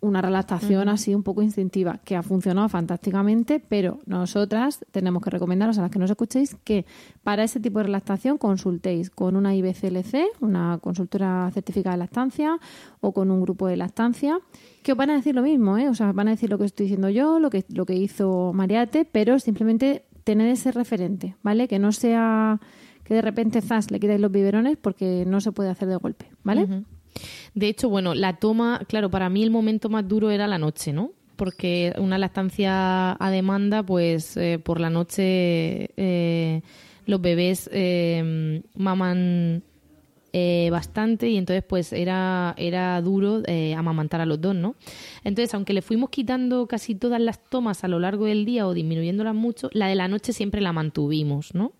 una 0.00 0.20
relactación 0.20 0.88
así 0.88 1.14
un 1.14 1.22
poco 1.22 1.42
instintiva 1.42 1.98
que 2.04 2.16
ha 2.16 2.22
funcionado 2.22 2.68
fantásticamente, 2.68 3.60
pero 3.60 3.98
nosotras 4.06 4.84
tenemos 4.90 5.22
que 5.22 5.30
recomendaros 5.30 5.78
a 5.78 5.82
las 5.82 5.90
que 5.90 5.98
nos 5.98 6.10
escuchéis 6.10 6.56
que 6.64 6.84
para 7.22 7.44
ese 7.44 7.60
tipo 7.60 7.78
de 7.78 7.84
relactación 7.84 8.38
consultéis 8.38 9.10
con 9.10 9.36
una 9.36 9.54
IBCLC, 9.54 10.40
una 10.40 10.78
consultora 10.80 11.50
certificada 11.52 11.96
de 11.96 12.00
lactancia, 12.00 12.58
o 13.00 13.12
con 13.12 13.30
un 13.30 13.40
grupo 13.40 13.66
de 13.66 13.76
lactancia, 13.76 14.38
que 14.82 14.92
os 14.92 14.98
van 14.98 15.10
a 15.10 15.16
decir 15.16 15.34
lo 15.34 15.42
mismo, 15.42 15.78
¿eh? 15.78 15.88
o 15.88 15.94
sea, 15.94 16.12
van 16.12 16.28
a 16.28 16.32
decir 16.32 16.50
lo 16.50 16.58
que 16.58 16.64
estoy 16.64 16.84
diciendo 16.84 17.08
yo, 17.08 17.38
lo 17.38 17.50
que, 17.50 17.64
lo 17.68 17.86
que 17.86 17.94
hizo 17.94 18.52
Mariate, 18.52 19.04
pero 19.04 19.38
simplemente 19.38 20.04
tener 20.24 20.48
ese 20.48 20.72
referente, 20.72 21.36
¿vale? 21.42 21.68
Que 21.68 21.78
no 21.78 21.92
sea 21.92 22.60
que 23.04 23.14
de 23.14 23.22
repente 23.22 23.60
zas 23.60 23.92
le 23.92 24.00
quitáis 24.00 24.20
los 24.20 24.32
biberones 24.32 24.76
porque 24.76 25.24
no 25.26 25.40
se 25.40 25.52
puede 25.52 25.70
hacer 25.70 25.88
de 25.88 25.96
golpe, 25.96 26.28
¿vale? 26.42 26.84
De 27.54 27.68
hecho, 27.68 27.88
bueno, 27.88 28.14
la 28.14 28.36
toma, 28.36 28.82
claro, 28.88 29.10
para 29.10 29.28
mí 29.28 29.42
el 29.42 29.50
momento 29.50 29.88
más 29.88 30.06
duro 30.06 30.30
era 30.30 30.46
la 30.46 30.58
noche, 30.58 30.92
¿no? 30.92 31.12
Porque 31.36 31.94
una 31.98 32.18
lactancia 32.18 33.16
a 33.18 33.30
demanda, 33.30 33.82
pues 33.82 34.36
eh, 34.36 34.58
por 34.62 34.80
la 34.80 34.90
noche 34.90 35.90
eh, 35.96 36.62
los 37.06 37.20
bebés 37.20 37.68
eh, 37.72 38.62
maman 38.74 39.62
bastante 40.70 41.30
y 41.30 41.38
entonces 41.38 41.64
pues 41.66 41.94
era, 41.94 42.54
era 42.58 43.00
duro 43.00 43.42
amamantar 43.74 44.20
a 44.20 44.26
los 44.26 44.38
dos, 44.38 44.54
¿no? 44.54 44.76
Entonces, 45.24 45.54
aunque 45.54 45.72
le 45.72 45.80
fuimos 45.80 46.10
quitando 46.10 46.66
casi 46.66 46.94
todas 46.94 47.22
las 47.22 47.42
tomas 47.42 47.84
a 47.84 47.88
lo 47.88 47.98
largo 47.98 48.26
del 48.26 48.44
día 48.44 48.66
o 48.66 48.74
disminuyéndolas 48.74 49.34
mucho, 49.34 49.70
la 49.72 49.88
de 49.88 49.94
la 49.94 50.08
noche 50.08 50.34
siempre 50.34 50.60
la 50.60 50.74
mantuvimos, 50.74 51.54
¿no? 51.54 51.72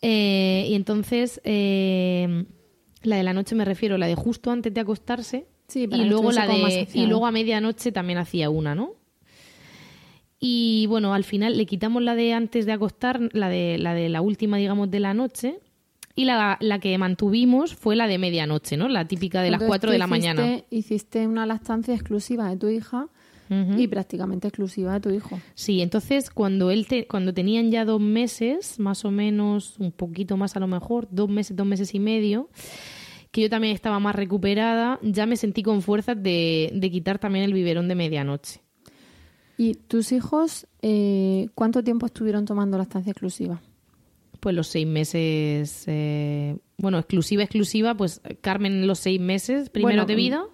y 0.00 0.74
entonces 0.74 1.40
la 3.06 3.16
de 3.16 3.22
la 3.22 3.32
noche 3.32 3.54
me 3.54 3.64
refiero, 3.64 3.98
la 3.98 4.06
de 4.06 4.14
justo 4.14 4.50
antes 4.50 4.72
de 4.72 4.80
acostarse. 4.80 5.46
y 5.74 5.86
luego 5.86 6.32
la 6.32 6.46
de 6.46 6.88
y 6.92 7.06
luego 7.06 7.26
a 7.26 7.30
medianoche 7.30 7.92
también 7.92 8.18
hacía 8.18 8.50
una, 8.50 8.74
¿no? 8.74 8.94
Y 10.38 10.86
bueno, 10.88 11.14
al 11.14 11.24
final 11.24 11.56
le 11.56 11.66
quitamos 11.66 12.02
la 12.02 12.14
de 12.14 12.34
antes 12.34 12.66
de 12.66 12.72
acostar, 12.72 13.20
la 13.32 13.48
de 13.48 13.78
la 13.78 13.94
de 13.94 14.08
la 14.08 14.20
última, 14.20 14.58
digamos, 14.58 14.90
de 14.90 15.00
la 15.00 15.14
noche. 15.14 15.58
Y 16.18 16.24
la, 16.24 16.56
la 16.60 16.78
que 16.78 16.96
mantuvimos 16.96 17.74
fue 17.74 17.94
la 17.94 18.06
de 18.06 18.16
medianoche, 18.16 18.78
¿no? 18.78 18.88
La 18.88 19.06
típica 19.06 19.42
de 19.42 19.50
las 19.50 19.62
4 19.62 19.90
de 19.90 19.98
la 19.98 20.06
mañana. 20.06 20.62
Hiciste 20.70 21.26
una 21.26 21.44
lactancia 21.44 21.94
exclusiva 21.94 22.48
de 22.48 22.56
tu 22.56 22.68
hija 22.68 23.08
y 23.48 23.86
prácticamente 23.86 24.48
exclusiva 24.48 24.94
de 24.94 25.00
tu 25.00 25.10
hijo. 25.10 25.38
Sí, 25.54 25.80
entonces 25.80 26.30
cuando 26.30 26.70
él 26.70 26.86
cuando 27.08 27.32
tenían 27.32 27.70
ya 27.70 27.84
dos 27.84 28.00
meses, 28.00 28.80
más 28.80 29.04
o 29.04 29.10
menos, 29.10 29.76
un 29.78 29.92
poquito 29.92 30.36
más 30.36 30.56
a 30.56 30.60
lo 30.60 30.66
mejor, 30.66 31.06
dos 31.10 31.28
meses, 31.28 31.56
dos 31.56 31.66
meses 31.66 31.94
y 31.94 32.00
medio, 32.00 32.48
que 33.30 33.42
yo 33.42 33.50
también 33.50 33.74
estaba 33.74 33.98
más 34.00 34.14
recuperada, 34.14 34.98
ya 35.02 35.26
me 35.26 35.36
sentí 35.36 35.62
con 35.62 35.82
fuerzas 35.82 36.22
de, 36.22 36.88
quitar 36.90 37.18
también 37.18 37.44
el 37.44 37.52
biberón 37.52 37.88
de 37.88 37.94
medianoche. 37.94 38.60
¿Y 39.58 39.74
tus 39.74 40.12
hijos 40.12 40.66
eh, 40.82 41.48
cuánto 41.54 41.82
tiempo 41.82 42.06
estuvieron 42.06 42.44
tomando 42.44 42.76
la 42.76 42.84
estancia 42.84 43.10
exclusiva? 43.10 43.62
Pues 44.40 44.54
los 44.54 44.68
seis 44.68 44.86
meses, 44.86 45.84
eh, 45.86 46.56
bueno, 46.76 46.98
exclusiva, 46.98 47.42
exclusiva, 47.42 47.96
pues 47.96 48.20
Carmen 48.42 48.86
los 48.86 48.98
seis 48.98 49.20
meses 49.20 49.70
primero 49.70 50.04
de 50.04 50.14
vida 50.14 50.44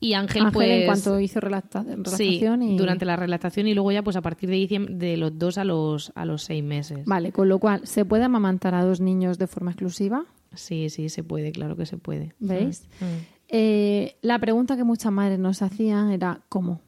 Y 0.00 0.14
Ángel, 0.14 0.46
pues. 0.52 0.68
en 0.68 0.86
cuanto 0.86 1.20
hizo 1.20 1.40
relactación. 1.40 2.04
Sí, 2.06 2.42
durante 2.76 3.04
la 3.04 3.16
relactación 3.16 3.66
y 3.68 3.74
luego 3.74 3.92
ya, 3.92 4.02
pues 4.02 4.16
a 4.16 4.22
partir 4.22 4.48
de 4.48 4.56
diciembre, 4.56 4.94
de 4.94 5.16
los 5.16 5.38
dos 5.38 5.58
a 5.58 5.64
los, 5.64 6.12
a 6.14 6.24
los 6.24 6.42
seis 6.42 6.64
meses. 6.64 7.04
Vale, 7.04 7.30
con 7.30 7.48
lo 7.48 7.58
cual, 7.58 7.86
¿se 7.86 8.04
puede 8.04 8.24
amamantar 8.24 8.74
a 8.74 8.84
dos 8.84 9.00
niños 9.00 9.38
de 9.38 9.46
forma 9.46 9.70
exclusiva? 9.70 10.24
Sí, 10.56 10.90
sí, 10.90 11.08
se 11.08 11.22
puede, 11.22 11.52
claro 11.52 11.76
que 11.76 11.86
se 11.86 11.96
puede. 11.96 12.34
¿Veis? 12.38 12.88
Mm, 13.00 13.04
mm. 13.04 13.18
Eh, 13.48 14.16
la 14.22 14.38
pregunta 14.38 14.76
que 14.76 14.84
muchas 14.84 15.12
madres 15.12 15.38
nos 15.38 15.62
hacían 15.62 16.10
era: 16.10 16.40
¿cómo? 16.48 16.80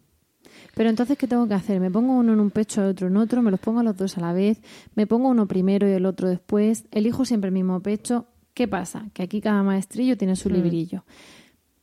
Pero 0.74 0.90
entonces, 0.90 1.18
¿qué 1.18 1.26
tengo 1.26 1.46
que 1.48 1.54
hacer? 1.54 1.80
¿Me 1.80 1.90
pongo 1.90 2.14
uno 2.14 2.32
en 2.32 2.40
un 2.40 2.50
pecho 2.50 2.82
y 2.82 2.88
otro 2.88 3.08
en 3.08 3.16
otro? 3.16 3.42
¿Me 3.42 3.50
los 3.50 3.60
pongo 3.60 3.80
a 3.80 3.82
los 3.82 3.96
dos 3.96 4.16
a 4.18 4.20
la 4.20 4.32
vez? 4.32 4.60
¿Me 4.94 5.06
pongo 5.06 5.28
uno 5.28 5.46
primero 5.46 5.88
y 5.88 5.92
el 5.92 6.06
otro 6.06 6.28
después? 6.28 6.84
¿Elijo 6.90 7.24
siempre 7.24 7.48
el 7.48 7.54
mismo 7.54 7.80
pecho? 7.80 8.26
¿Qué 8.54 8.68
pasa? 8.68 9.08
Que 9.12 9.22
aquí 9.22 9.40
cada 9.40 9.62
maestrillo 9.62 10.16
tiene 10.16 10.36
su 10.36 10.48
mm. 10.48 10.52
librillo. 10.52 11.04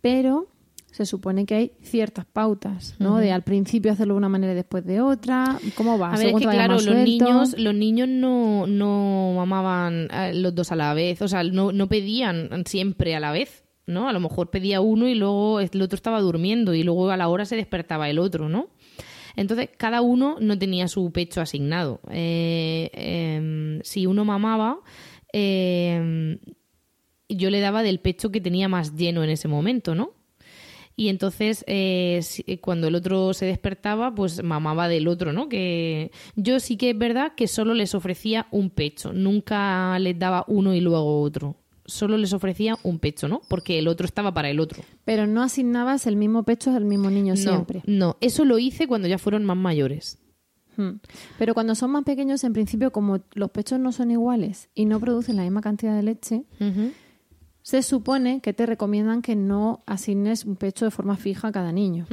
Pero 0.01 0.47
se 0.95 1.05
supone 1.05 1.45
que 1.45 1.55
hay 1.55 1.71
ciertas 1.81 2.25
pautas, 2.25 2.95
¿no? 2.99 3.17
De 3.17 3.33
al 3.33 3.41
principio 3.43 3.91
hacerlo 3.91 4.13
de 4.13 4.19
una 4.19 4.29
manera 4.29 4.53
y 4.53 4.55
después 4.55 4.85
de 4.85 5.01
otra. 5.01 5.59
¿Cómo 5.75 5.99
va? 5.99 6.13
A 6.13 6.17
ver, 6.17 6.27
es 6.27 6.35
que 6.35 6.47
claro, 6.47 6.75
los 6.75 6.95
niños, 6.95 7.59
los 7.59 7.75
niños 7.75 8.07
no, 8.07 8.65
no 8.65 9.33
mamaban 9.35 10.07
eh, 10.09 10.31
los 10.33 10.55
dos 10.55 10.71
a 10.71 10.77
la 10.77 10.93
vez, 10.93 11.21
o 11.21 11.27
sea, 11.27 11.43
no, 11.43 11.73
no 11.73 11.89
pedían 11.89 12.63
siempre 12.65 13.13
a 13.13 13.19
la 13.19 13.33
vez. 13.33 13.65
¿no? 13.87 14.07
A 14.07 14.13
lo 14.13 14.21
mejor 14.21 14.49
pedía 14.49 14.79
uno 14.79 15.09
y 15.09 15.15
luego 15.15 15.59
el 15.59 15.81
otro 15.81 15.97
estaba 15.97 16.21
durmiendo 16.21 16.73
y 16.73 16.83
luego 16.83 17.11
a 17.11 17.17
la 17.17 17.27
hora 17.27 17.43
se 17.43 17.57
despertaba 17.57 18.09
el 18.09 18.17
otro, 18.17 18.47
¿no? 18.47 18.69
Entonces, 19.35 19.69
cada 19.77 20.01
uno 20.01 20.37
no 20.39 20.57
tenía 20.57 20.87
su 20.87 21.11
pecho 21.11 21.41
asignado. 21.41 21.99
Eh, 22.09 22.89
em, 22.93 23.81
si 23.83 24.07
uno 24.07 24.23
mamaba, 24.23 24.79
em, 25.33 26.39
yo 27.27 27.49
le 27.49 27.59
daba 27.59 27.83
del 27.83 27.99
pecho 27.99 28.31
que 28.31 28.39
tenía 28.39 28.69
más 28.69 28.95
lleno 28.95 29.23
en 29.25 29.29
ese 29.29 29.49
momento, 29.49 29.93
¿no? 29.93 30.13
Y 30.95 31.09
entonces 31.09 31.63
eh, 31.67 32.21
cuando 32.61 32.87
el 32.87 32.95
otro 32.95 33.33
se 33.33 33.45
despertaba 33.45 34.13
pues 34.13 34.43
mamaba 34.43 34.87
del 34.87 35.07
otro 35.07 35.33
no 35.33 35.49
que 35.49 36.11
yo 36.35 36.59
sí 36.59 36.77
que 36.77 36.91
es 36.91 36.97
verdad 36.97 37.33
que 37.35 37.47
solo 37.47 37.73
les 37.73 37.95
ofrecía 37.95 38.47
un 38.51 38.69
pecho 38.69 39.13
nunca 39.13 39.97
les 39.99 40.17
daba 40.17 40.45
uno 40.47 40.73
y 40.73 40.81
luego 40.81 41.21
otro 41.21 41.57
solo 41.85 42.17
les 42.17 42.33
ofrecía 42.33 42.77
un 42.83 42.99
pecho, 42.99 43.27
¿no? 43.27 43.41
Porque 43.47 43.79
el 43.79 43.87
otro 43.87 44.05
estaba 44.05 44.33
para 44.33 44.49
el 44.49 44.59
otro. 44.59 44.83
Pero 45.05 45.27
no 45.27 45.41
asignabas 45.41 46.07
el 46.07 46.15
mismo 46.15 46.43
pecho 46.43 46.71
al 46.71 46.85
mismo 46.85 47.09
niño 47.09 47.35
siempre. 47.35 47.83
No, 47.85 48.17
eso 48.21 48.45
lo 48.45 48.57
hice 48.57 48.87
cuando 48.87 49.07
ya 49.07 49.17
fueron 49.17 49.45
más 49.45 49.57
mayores. 49.57 50.19
Hmm. 50.77 50.99
Pero 51.37 51.53
cuando 51.53 51.75
son 51.75 51.91
más 51.91 52.03
pequeños, 52.03 52.43
en 52.43 52.53
principio, 52.53 52.91
como 52.91 53.21
los 53.33 53.51
pechos 53.51 53.79
no 53.79 53.91
son 53.91 54.11
iguales 54.11 54.69
y 54.73 54.85
no 54.85 54.99
producen 54.99 55.37
la 55.37 55.43
misma 55.43 55.61
cantidad 55.61 55.95
de 55.95 56.03
leche, 56.03 56.43
se 57.65 57.81
supone 57.81 58.41
que 58.41 58.53
te 58.53 58.67
recomiendan 58.67 59.23
que 59.23 59.35
no 59.35 59.81
asignes 59.87 60.45
un 60.45 60.55
pecho 60.55 60.85
de 60.85 60.91
forma 60.91 61.17
fija 61.17 61.47
a 61.47 61.51
cada 61.51 61.71
niño. 61.71 62.05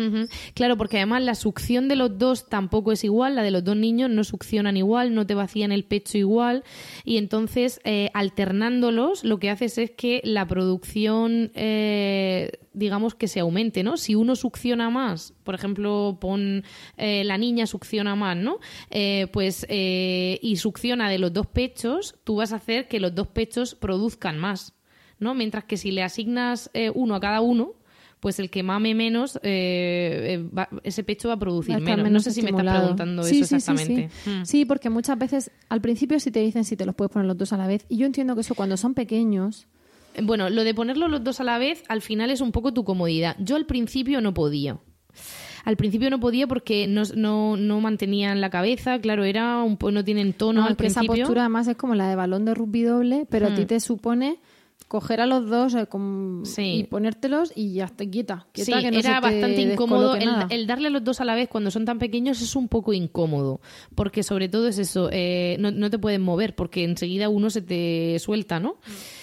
Claro, 0.54 0.78
porque 0.78 0.96
además 0.96 1.22
la 1.24 1.34
succión 1.34 1.88
de 1.88 1.96
los 1.96 2.16
dos 2.16 2.48
tampoco 2.48 2.90
es 2.90 3.04
igual, 3.04 3.34
la 3.34 3.42
de 3.42 3.50
los 3.50 3.62
dos 3.62 3.76
niños 3.76 4.08
no 4.08 4.24
succionan 4.24 4.78
igual, 4.78 5.14
no 5.14 5.26
te 5.26 5.34
vacían 5.34 5.70
el 5.70 5.84
pecho 5.84 6.16
igual, 6.16 6.64
y 7.04 7.18
entonces 7.18 7.82
eh, 7.84 8.08
alternándolos 8.14 9.24
lo 9.24 9.38
que 9.38 9.50
haces 9.50 9.76
es 9.76 9.90
que 9.90 10.22
la 10.24 10.46
producción, 10.46 11.52
eh, 11.54 12.52
digamos 12.72 13.14
que 13.14 13.28
se 13.28 13.40
aumente, 13.40 13.82
¿no? 13.82 13.98
Si 13.98 14.14
uno 14.14 14.36
succiona 14.36 14.88
más, 14.88 15.34
por 15.44 15.54
ejemplo, 15.54 16.16
pon 16.18 16.64
eh, 16.96 17.24
la 17.24 17.36
niña 17.36 17.66
succiona 17.66 18.16
más, 18.16 18.38
¿no? 18.38 18.58
pues 19.32 19.66
y 19.68 20.56
succiona 20.56 21.10
de 21.10 21.18
los 21.18 21.30
dos 21.30 21.46
pechos, 21.46 22.14
tú 22.24 22.36
vas 22.36 22.54
a 22.54 22.56
hacer 22.56 22.88
que 22.88 23.00
los 23.00 23.14
dos 23.14 23.26
pechos 23.26 23.74
produzcan 23.74 24.38
más. 24.38 24.72
¿No? 25.22 25.34
Mientras 25.34 25.64
que 25.64 25.76
si 25.76 25.90
le 25.90 26.02
asignas 26.02 26.70
eh, 26.74 26.90
uno 26.94 27.14
a 27.14 27.20
cada 27.20 27.40
uno, 27.40 27.74
pues 28.20 28.38
el 28.38 28.50
que 28.50 28.62
mame 28.62 28.94
menos, 28.94 29.36
eh, 29.42 30.46
eh, 30.54 30.66
ese 30.84 31.02
pecho 31.02 31.28
va 31.28 31.34
a 31.34 31.38
producir 31.38 31.80
menos. 31.80 32.10
No 32.10 32.20
sé 32.20 32.30
si 32.30 32.42
me 32.42 32.50
estás 32.50 32.78
preguntando 32.78 33.22
eso 33.22 33.56
exactamente. 33.56 34.10
Mm. 34.26 34.44
Sí, 34.44 34.64
porque 34.64 34.90
muchas 34.90 35.18
veces 35.18 35.50
al 35.68 35.80
principio 35.80 36.20
sí 36.20 36.30
te 36.30 36.40
dicen 36.40 36.64
si 36.64 36.76
te 36.76 36.86
los 36.86 36.94
puedes 36.94 37.10
poner 37.10 37.26
los 37.26 37.36
dos 37.36 37.52
a 37.52 37.56
la 37.56 37.66
vez. 37.66 37.84
Y 37.88 37.96
yo 37.96 38.06
entiendo 38.06 38.34
que 38.34 38.42
eso 38.42 38.54
cuando 38.54 38.76
son 38.76 38.94
pequeños. 38.94 39.66
Bueno, 40.22 40.50
lo 40.50 40.62
de 40.62 40.74
ponerlos 40.74 41.10
los 41.10 41.24
dos 41.24 41.40
a 41.40 41.44
la 41.44 41.58
vez 41.58 41.82
al 41.88 42.02
final 42.02 42.30
es 42.30 42.40
un 42.40 42.52
poco 42.52 42.72
tu 42.72 42.84
comodidad. 42.84 43.36
Yo 43.40 43.56
al 43.56 43.66
principio 43.66 44.20
no 44.20 44.34
podía. 44.34 44.78
Al 45.64 45.76
principio 45.76 46.10
no 46.10 46.20
podía 46.20 46.46
porque 46.46 46.86
no, 46.86 47.02
no, 47.16 47.56
no 47.56 47.80
mantenían 47.80 48.40
la 48.40 48.50
cabeza, 48.50 49.00
claro, 49.00 49.24
era 49.24 49.62
un 49.62 49.78
no 49.92 50.04
tienen 50.04 50.32
tono 50.32 50.64
al 50.64 50.76
principio. 50.76 51.12
Esa 51.12 51.22
postura 51.22 51.42
además 51.42 51.68
es 51.68 51.76
como 51.76 51.94
la 51.94 52.08
de 52.08 52.16
balón 52.16 52.44
de 52.44 52.54
rugby 52.54 52.82
doble, 52.82 53.26
pero 53.30 53.46
a 53.48 53.54
ti 53.54 53.62
mm. 53.62 53.66
te 53.66 53.80
supone 53.80 54.38
coger 54.92 55.22
a 55.22 55.26
los 55.26 55.48
dos 55.48 55.74
eh, 55.74 55.86
y 56.58 56.84
ponértelos 56.84 57.50
y 57.56 57.72
ya 57.72 57.86
está 57.86 58.04
quieta. 58.04 58.46
quieta 58.52 58.78
sí, 58.78 58.86
era 58.98 59.20
bastante 59.20 59.62
incómodo. 59.62 60.16
El, 60.50 60.66
darle 60.66 60.88
a 60.88 60.90
los 60.90 61.02
dos 61.02 61.22
a 61.22 61.24
la 61.24 61.34
vez 61.34 61.48
cuando 61.48 61.70
son 61.70 61.86
tan 61.86 61.98
pequeños 61.98 62.42
es 62.42 62.54
un 62.56 62.68
poco 62.68 62.92
incómodo, 62.92 63.62
porque 63.94 64.22
sobre 64.22 64.50
todo 64.50 64.68
es 64.68 64.76
eso, 64.76 65.08
eh, 65.10 65.56
no, 65.60 65.70
no, 65.70 65.88
te 65.88 65.98
pueden 65.98 66.20
mover 66.20 66.54
porque 66.54 66.84
enseguida 66.84 67.30
uno 67.30 67.48
se 67.48 67.62
te 67.62 68.18
suelta, 68.18 68.60
¿no? 68.60 68.72
Mm. 68.86 69.21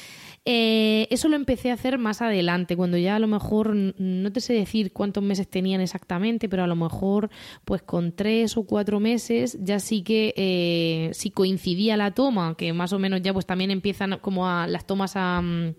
Eh, 0.51 1.05
eso 1.11 1.29
lo 1.29 1.35
empecé 1.35 1.69
a 1.69 1.75
hacer 1.75 1.99
más 1.99 2.23
adelante, 2.23 2.75
cuando 2.75 2.97
ya 2.97 3.17
a 3.17 3.19
lo 3.19 3.27
mejor, 3.27 3.75
no 3.75 4.31
te 4.31 4.41
sé 4.41 4.53
decir 4.53 4.91
cuántos 4.91 5.23
meses 5.23 5.47
tenían 5.47 5.79
exactamente, 5.79 6.49
pero 6.49 6.63
a 6.63 6.67
lo 6.67 6.75
mejor 6.75 7.29
pues 7.65 7.83
con 7.83 8.13
tres 8.13 8.57
o 8.57 8.63
cuatro 8.63 8.99
meses 8.99 9.59
ya 9.61 9.79
sí 9.79 10.01
que 10.01 10.33
eh, 10.35 11.11
si 11.13 11.29
coincidía 11.29 11.97
la 11.97 12.15
toma, 12.15 12.55
que 12.57 12.73
más 12.73 12.93
o 12.93 12.97
menos 12.97 13.21
ya 13.21 13.31
pues 13.31 13.45
también 13.45 13.69
empiezan 13.69 14.17
como 14.21 14.49
a 14.49 14.65
las 14.65 14.87
tomas 14.87 15.11
a... 15.15 15.39
Mm, 15.39 15.75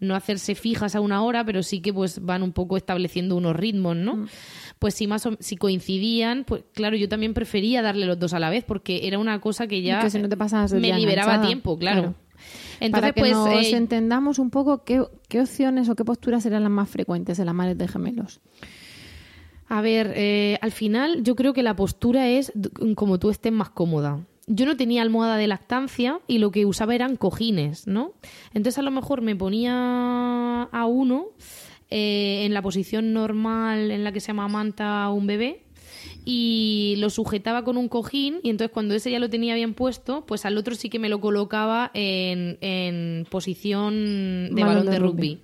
no 0.00 0.14
hacerse 0.16 0.54
fijas 0.54 0.94
a 0.96 1.00
una 1.00 1.22
hora, 1.22 1.44
pero 1.44 1.62
sí 1.62 1.80
que 1.80 1.92
pues 1.92 2.22
van 2.22 2.42
un 2.42 2.52
poco 2.52 2.76
estableciendo 2.76 3.36
unos 3.36 3.56
ritmos, 3.56 3.96
¿no? 3.96 4.16
Mm. 4.16 4.26
Pues 4.78 4.94
si 4.94 5.06
más 5.06 5.28
si 5.38 5.56
coincidían, 5.56 6.44
pues 6.44 6.62
claro, 6.72 6.96
yo 6.96 7.08
también 7.08 7.32
prefería 7.32 7.80
darle 7.80 8.06
los 8.06 8.18
dos 8.18 8.34
a 8.34 8.38
la 8.38 8.50
vez 8.50 8.64
porque 8.64 9.06
era 9.08 9.18
una 9.18 9.40
cosa 9.40 9.66
que 9.66 9.82
ya 9.82 10.06
me 10.72 10.92
liberaba 10.94 11.40
tiempo, 11.40 11.78
claro. 11.78 12.14
Para 12.90 13.12
que 13.12 13.20
pues, 13.20 13.32
nos 13.32 13.48
eh, 13.48 13.76
entendamos 13.76 14.38
un 14.38 14.50
poco 14.50 14.84
qué, 14.84 15.00
opciones 15.00 15.88
o 15.88 15.94
qué 15.94 16.04
posturas 16.04 16.42
serían 16.42 16.62
las 16.62 16.72
más 16.72 16.88
frecuentes 16.88 17.38
en 17.38 17.46
las 17.46 17.54
madres 17.54 17.78
de 17.78 17.88
gemelos. 17.88 18.40
A 19.68 19.80
ver, 19.80 20.12
eh, 20.14 20.58
al 20.60 20.72
final 20.72 21.22
yo 21.22 21.36
creo 21.36 21.52
que 21.52 21.62
la 21.62 21.74
postura 21.74 22.28
es 22.28 22.52
como 22.94 23.18
tú 23.18 23.30
estés 23.30 23.52
más 23.52 23.70
cómoda. 23.70 24.26
Yo 24.46 24.66
no 24.66 24.76
tenía 24.76 25.00
almohada 25.00 25.36
de 25.36 25.46
lactancia 25.46 26.20
y 26.26 26.38
lo 26.38 26.50
que 26.50 26.66
usaba 26.66 26.94
eran 26.94 27.16
cojines, 27.16 27.86
¿no? 27.86 28.12
Entonces 28.52 28.78
a 28.78 28.82
lo 28.82 28.90
mejor 28.90 29.22
me 29.22 29.34
ponía 29.34 30.64
a 30.64 30.86
uno 30.86 31.28
eh, 31.90 32.44
en 32.44 32.52
la 32.52 32.60
posición 32.60 33.14
normal 33.14 33.90
en 33.90 34.04
la 34.04 34.12
que 34.12 34.20
se 34.20 34.32
amamanta 34.32 35.08
un 35.10 35.26
bebé 35.26 35.63
y 36.24 36.94
lo 36.98 37.10
sujetaba 37.10 37.64
con 37.64 37.76
un 37.76 37.88
cojín 37.88 38.40
y 38.42 38.50
entonces 38.50 38.72
cuando 38.72 38.94
ese 38.94 39.10
ya 39.10 39.18
lo 39.18 39.28
tenía 39.28 39.54
bien 39.54 39.74
puesto, 39.74 40.24
pues 40.26 40.46
al 40.46 40.56
otro 40.56 40.74
sí 40.74 40.88
que 40.88 40.98
me 40.98 41.08
lo 41.08 41.20
colocaba 41.20 41.90
en, 41.94 42.58
en 42.60 43.26
posición 43.30 44.54
de 44.54 44.64
balón, 44.64 44.86
de, 44.86 44.98
rugby. 44.98 45.40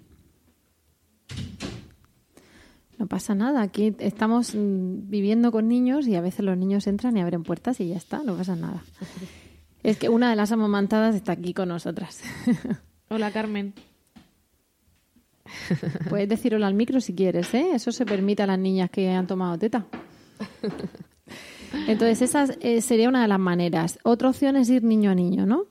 No 2.98 3.06
pasa 3.06 3.34
nada, 3.34 3.62
aquí 3.62 3.94
estamos 3.98 4.54
mm, 4.54 5.08
viviendo 5.08 5.52
con 5.52 5.68
niños 5.68 6.06
y 6.06 6.16
a 6.16 6.20
veces 6.20 6.44
los 6.44 6.56
niños 6.56 6.86
entran 6.86 7.16
y 7.16 7.20
abren 7.20 7.42
puertas 7.42 7.80
y 7.80 7.88
ya 7.88 7.96
está, 7.96 8.22
no 8.22 8.36
pasa 8.36 8.56
nada. 8.56 8.82
Es 9.82 9.96
que 9.96 10.08
una 10.08 10.30
de 10.30 10.36
las 10.36 10.52
amamantadas 10.52 11.14
está 11.14 11.32
aquí 11.32 11.54
con 11.54 11.68
nosotras. 11.68 12.20
Hola 13.08 13.30
Carmen. 13.30 13.74
Puedes 16.08 16.28
decir 16.28 16.54
hola 16.54 16.68
al 16.68 16.74
micro 16.74 17.00
si 17.00 17.12
quieres, 17.12 17.52
¿eh? 17.54 17.72
Eso 17.74 17.90
se 17.90 18.06
permite 18.06 18.44
a 18.44 18.46
las 18.46 18.58
niñas 18.58 18.88
que 18.88 19.10
han 19.10 19.26
tomado 19.26 19.58
teta. 19.58 19.84
Entonces, 21.86 22.22
esa 22.22 22.46
eh, 22.60 22.80
sería 22.80 23.08
una 23.08 23.22
de 23.22 23.28
las 23.28 23.38
maneras. 23.38 23.98
Otra 24.02 24.28
opción 24.28 24.56
es 24.56 24.68
ir 24.70 24.82
niño 24.82 25.10
a 25.10 25.14
niño, 25.14 25.46
¿no? 25.46 25.66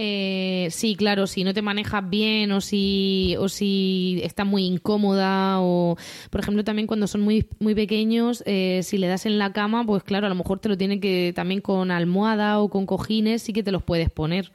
Eh, 0.00 0.68
sí, 0.70 0.94
claro, 0.94 1.26
si 1.26 1.42
no 1.42 1.52
te 1.52 1.60
manejas 1.60 2.08
bien 2.08 2.52
o 2.52 2.60
si, 2.60 3.34
o 3.40 3.48
si 3.48 4.20
estás 4.22 4.46
muy 4.46 4.64
incómoda 4.64 5.60
o, 5.60 5.96
por 6.30 6.40
ejemplo, 6.40 6.62
también 6.62 6.86
cuando 6.86 7.08
son 7.08 7.22
muy, 7.22 7.48
muy 7.58 7.74
pequeños, 7.74 8.44
eh, 8.46 8.82
si 8.84 8.96
le 8.96 9.08
das 9.08 9.26
en 9.26 9.38
la 9.38 9.52
cama, 9.52 9.84
pues 9.84 10.04
claro, 10.04 10.26
a 10.26 10.28
lo 10.28 10.36
mejor 10.36 10.60
te 10.60 10.68
lo 10.68 10.78
tiene 10.78 11.00
que 11.00 11.32
también 11.34 11.60
con 11.60 11.90
almohada 11.90 12.60
o 12.60 12.68
con 12.68 12.86
cojines, 12.86 13.42
sí 13.42 13.52
que 13.52 13.64
te 13.64 13.72
los 13.72 13.82
puedes 13.82 14.08
poner. 14.08 14.52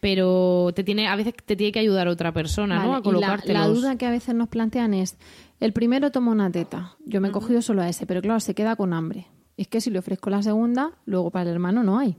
Pero 0.00 0.70
te 0.74 0.84
tiene, 0.84 1.08
a 1.08 1.16
veces 1.16 1.34
te 1.44 1.56
tiene 1.56 1.72
que 1.72 1.80
ayudar 1.80 2.06
otra 2.06 2.32
persona, 2.32 2.84
¿no? 2.84 2.94
A 2.94 3.02
colocártelos. 3.02 3.54
La, 3.54 3.66
la 3.66 3.74
duda 3.74 3.96
que 3.96 4.06
a 4.06 4.10
veces 4.10 4.34
nos 4.34 4.48
plantean 4.48 4.94
es, 4.94 5.16
el 5.58 5.72
primero 5.72 6.12
toma 6.12 6.30
una 6.30 6.50
teta. 6.50 6.96
Yo 7.04 7.20
me 7.20 7.28
he 7.28 7.32
cogido 7.32 7.62
solo 7.62 7.82
a 7.82 7.88
ese, 7.88 8.06
pero 8.06 8.22
claro, 8.22 8.38
se 8.38 8.54
queda 8.54 8.76
con 8.76 8.92
hambre. 8.92 9.26
Es 9.56 9.66
que 9.66 9.80
si 9.80 9.90
le 9.90 9.98
ofrezco 9.98 10.30
la 10.30 10.42
segunda, 10.42 10.92
luego 11.04 11.30
para 11.30 11.42
el 11.42 11.54
hermano 11.54 11.82
no 11.82 11.98
hay. 11.98 12.16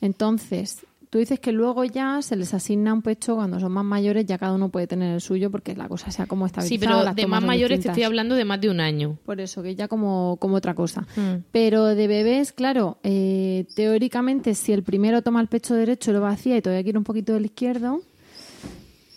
Entonces, 0.00 0.86
tú 1.10 1.18
dices 1.18 1.40
que 1.40 1.52
luego 1.52 1.84
ya 1.84 2.20
se 2.22 2.36
les 2.36 2.52
asigna 2.54 2.92
un 2.92 3.02
pecho 3.02 3.36
cuando 3.36 3.58
son 3.60 3.72
más 3.72 3.84
mayores, 3.84 4.26
ya 4.26 4.38
cada 4.38 4.54
uno 4.54 4.68
puede 4.68 4.86
tener 4.86 5.14
el 5.14 5.20
suyo 5.20 5.50
porque 5.50 5.74
la 5.74 5.88
cosa 5.88 6.10
sea 6.10 6.26
como 6.26 6.46
estabilizada. 6.46 7.02
Sí, 7.02 7.04
pero 7.04 7.14
de 7.14 7.26
más 7.26 7.42
mayores 7.42 7.80
te 7.80 7.88
estoy 7.88 8.02
hablando 8.02 8.34
de 8.34 8.44
más 8.44 8.60
de 8.60 8.70
un 8.70 8.80
año. 8.80 9.18
Por 9.24 9.40
eso, 9.40 9.62
que 9.62 9.74
ya 9.74 9.88
como, 9.88 10.36
como 10.40 10.56
otra 10.56 10.74
cosa. 10.74 11.06
Mm. 11.16 11.44
Pero 11.52 11.86
de 11.86 12.06
bebés, 12.06 12.52
claro, 12.52 12.98
eh, 13.02 13.66
teóricamente 13.74 14.54
si 14.54 14.72
el 14.72 14.82
primero 14.82 15.22
toma 15.22 15.40
el 15.40 15.48
pecho 15.48 15.74
derecho 15.74 16.12
lo 16.12 16.20
vacía 16.20 16.56
y 16.56 16.62
todavía 16.62 16.82
quiere 16.82 16.98
un 16.98 17.04
poquito 17.04 17.32
del 17.32 17.46
izquierdo, 17.46 18.02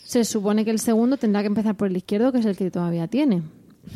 se 0.04 0.26
supone 0.26 0.66
que 0.66 0.72
el 0.72 0.80
segundo 0.80 1.18
tendrá 1.18 1.42
que 1.42 1.48
empezar 1.48 1.76
por 1.76 1.88
el 1.88 1.98
izquierdo, 1.98 2.32
que 2.32 2.40
es 2.40 2.46
el 2.46 2.58
que 2.58 2.72
todavía 2.72 3.08
tiene. 3.08 3.44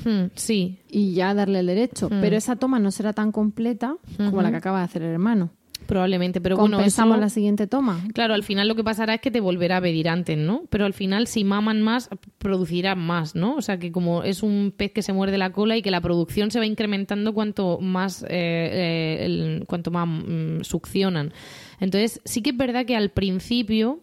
Hmm, 0.04 0.26
sí. 0.36 0.80
Y 0.90 1.14
ya 1.14 1.34
darle 1.34 1.60
el 1.60 1.68
derecho. 1.68 2.08
Hmm. 2.08 2.22
Pero 2.22 2.36
esa 2.36 2.56
toma 2.56 2.80
no 2.80 2.92
será 2.92 3.14
tan 3.14 3.32
completa 3.32 3.96
como 4.18 4.42
la 4.42 4.50
que 4.50 4.58
acaba 4.58 4.80
de 4.80 4.86
hacer 4.86 5.02
el 5.02 5.12
hermano. 5.12 5.52
Probablemente, 5.86 6.42
pero 6.42 6.56
bueno, 6.58 6.78
eso- 6.88 7.04
la 7.22 7.30
siguiente 7.30 7.68
toma. 7.68 8.02
Claro, 8.14 8.34
al 8.34 8.44
final 8.44 8.68
lo 8.68 8.76
que 8.76 8.84
pasará 8.84 9.16
es 9.16 9.22
que 9.22 9.32
te 9.32 9.40
volverá 9.40 9.78
a 9.78 9.82
pedir 9.82 10.10
antes, 10.10 10.38
¿no? 10.38 10.64
Pero 10.70 10.86
al 10.86 10.94
final, 10.94 11.28
si 11.28 11.44
maman 11.44 11.82
más, 11.82 12.10
producirán 12.38 13.00
más, 13.00 13.36
¿no? 13.36 13.56
O 13.56 13.62
sea, 13.62 13.78
que 13.78 13.92
como 13.92 14.24
es 14.24 14.44
un 14.44 14.74
pez 14.76 14.92
que 14.92 15.02
se 15.02 15.14
muerde 15.14 15.38
la 15.38 15.52
cola 15.52 15.78
y 15.78 15.82
que 15.82 15.92
la 15.92 16.02
producción 16.02 16.52
se 16.52 16.60
va 16.60 16.66
incrementando 16.66 17.34
cuanto 17.34 17.80
más, 17.80 18.24
eh, 18.24 18.28
eh, 18.30 19.26
el- 19.26 19.64
cuanto 19.68 19.92
más 19.92 20.08
mm, 20.08 20.62
succionan. 20.64 21.34
Entonces, 21.80 22.22
sí 22.26 22.42
que 22.42 22.52
es 22.52 22.58
verdad 22.58 22.86
que 22.86 22.96
al 22.96 23.10
principio... 23.12 24.00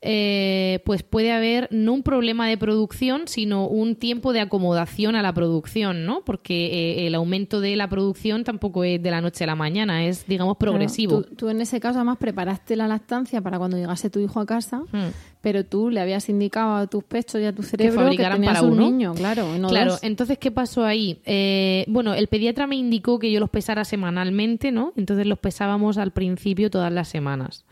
eh, 0.00 0.80
pues 0.84 1.02
puede 1.02 1.32
haber 1.32 1.68
no 1.70 1.92
un 1.92 2.02
problema 2.02 2.48
de 2.48 2.56
producción, 2.56 3.22
sino 3.26 3.66
un 3.66 3.96
tiempo 3.96 4.32
de 4.32 4.40
acomodación 4.40 5.16
a 5.16 5.22
la 5.22 5.32
producción, 5.32 6.04
¿no? 6.04 6.22
Porque 6.24 6.66
eh, 7.02 7.06
el 7.06 7.14
aumento 7.14 7.60
de 7.60 7.76
la 7.76 7.88
producción 7.88 8.44
tampoco 8.44 8.84
es 8.84 9.02
de 9.02 9.10
la 9.10 9.20
noche 9.20 9.44
a 9.44 9.46
la 9.48 9.56
mañana, 9.56 10.04
es, 10.06 10.26
digamos, 10.26 10.56
progresivo. 10.56 11.18
Claro, 11.18 11.28
tú, 11.30 11.34
tú 11.36 11.48
en 11.48 11.60
ese 11.60 11.80
caso 11.80 11.98
además 11.98 12.18
preparaste 12.18 12.76
la 12.76 12.86
lactancia 12.88 13.40
para 13.40 13.58
cuando 13.58 13.76
llegase 13.76 14.10
tu 14.10 14.20
hijo 14.20 14.40
a 14.40 14.46
casa, 14.46 14.82
Hmm. 14.92 15.08
pero 15.40 15.64
tú 15.64 15.90
le 15.90 16.00
habías 16.00 16.28
indicado 16.28 16.76
a 16.76 16.86
tus 16.86 17.04
pechos 17.04 17.40
y 17.40 17.44
a 17.44 17.52
tu 17.54 17.62
cerebro 17.62 18.10
que, 18.10 18.16
tenías 18.16 18.54
para 18.54 18.62
un 18.62 18.72
uno. 18.74 18.90
niño, 18.90 19.14
claro. 19.14 19.58
no 19.58 19.68
Claro, 19.68 19.92
dos. 19.92 20.02
entonces, 20.02 20.38
¿qué 20.38 20.50
pasó 20.50 20.84
ahí? 20.84 21.20
Eh, 21.24 21.84
bueno, 21.88 22.14
el 22.14 22.28
pediatra 22.28 22.66
me 22.66 22.76
indicó 22.76 23.18
que 23.18 23.30
yo 23.30 23.40
los 23.40 23.50
pesara 23.50 23.84
semanalmente, 23.84 24.72
¿no? 24.72 24.92
Entonces 24.96 25.26
los 25.26 25.38
pesábamos 25.38 25.98
al 25.98 26.12
principio 26.12 26.70
todas 26.70 26.92
las 26.92 27.08
semanas. 27.08 27.64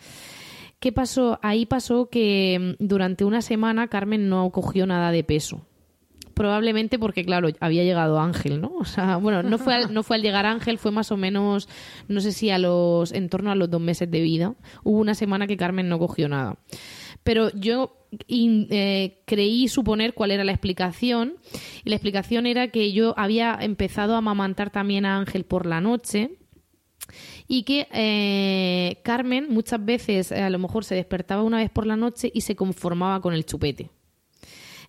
¿Qué 0.86 0.92
pasó? 0.92 1.40
Ahí 1.42 1.66
pasó 1.66 2.10
que 2.10 2.76
mm, 2.78 2.86
durante 2.86 3.24
una 3.24 3.42
semana 3.42 3.88
Carmen 3.88 4.28
no 4.28 4.48
cogió 4.50 4.86
nada 4.86 5.10
de 5.10 5.24
peso. 5.24 5.66
Probablemente 6.32 6.96
porque, 6.96 7.24
claro, 7.24 7.48
había 7.58 7.82
llegado 7.82 8.20
Ángel, 8.20 8.60
¿no? 8.60 8.70
O 8.78 8.84
sea, 8.84 9.16
bueno, 9.16 9.42
no 9.42 9.58
fue, 9.58 9.74
al, 9.74 9.92
no 9.92 10.04
fue 10.04 10.14
al 10.14 10.22
llegar 10.22 10.46
Ángel, 10.46 10.78
fue 10.78 10.92
más 10.92 11.10
o 11.10 11.16
menos, 11.16 11.68
no 12.06 12.20
sé 12.20 12.30
si 12.30 12.50
a 12.50 12.58
los, 12.58 13.10
en 13.10 13.28
torno 13.28 13.50
a 13.50 13.56
los 13.56 13.68
dos 13.68 13.80
meses 13.80 14.08
de 14.08 14.20
vida. 14.20 14.54
Hubo 14.84 15.00
una 15.00 15.16
semana 15.16 15.48
que 15.48 15.56
Carmen 15.56 15.88
no 15.88 15.98
cogió 15.98 16.28
nada. 16.28 16.56
Pero 17.24 17.50
yo 17.50 18.06
eh, 18.28 19.24
creí 19.26 19.66
suponer 19.66 20.14
cuál 20.14 20.30
era 20.30 20.44
la 20.44 20.52
explicación. 20.52 21.34
Y 21.84 21.90
la 21.90 21.96
explicación 21.96 22.46
era 22.46 22.68
que 22.68 22.92
yo 22.92 23.12
había 23.18 23.58
empezado 23.60 24.14
a 24.14 24.18
amamantar 24.18 24.70
también 24.70 25.04
a 25.04 25.16
Ángel 25.16 25.42
por 25.42 25.66
la 25.66 25.80
noche 25.80 26.38
y 27.48 27.62
que 27.62 27.86
eh, 27.92 28.98
Carmen 29.04 29.46
muchas 29.50 29.84
veces 29.84 30.32
eh, 30.32 30.42
a 30.42 30.50
lo 30.50 30.58
mejor 30.58 30.84
se 30.84 30.94
despertaba 30.94 31.42
una 31.42 31.58
vez 31.58 31.70
por 31.70 31.86
la 31.86 31.96
noche 31.96 32.30
y 32.34 32.40
se 32.42 32.56
conformaba 32.56 33.20
con 33.20 33.34
el 33.34 33.44
chupete. 33.46 33.90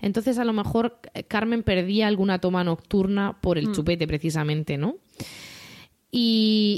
Entonces 0.02 0.38
a 0.38 0.46
lo 0.46 0.54
mejor 0.54 1.00
eh, 1.13 1.24
Carmen 1.24 1.63
perdía 1.63 2.08
alguna 2.08 2.39
toma 2.39 2.63
nocturna 2.63 3.38
por 3.41 3.58
el 3.58 3.72
chupete 3.74 4.08
precisamente, 4.08 4.78
¿no? 4.78 4.96
Y, 6.10 6.78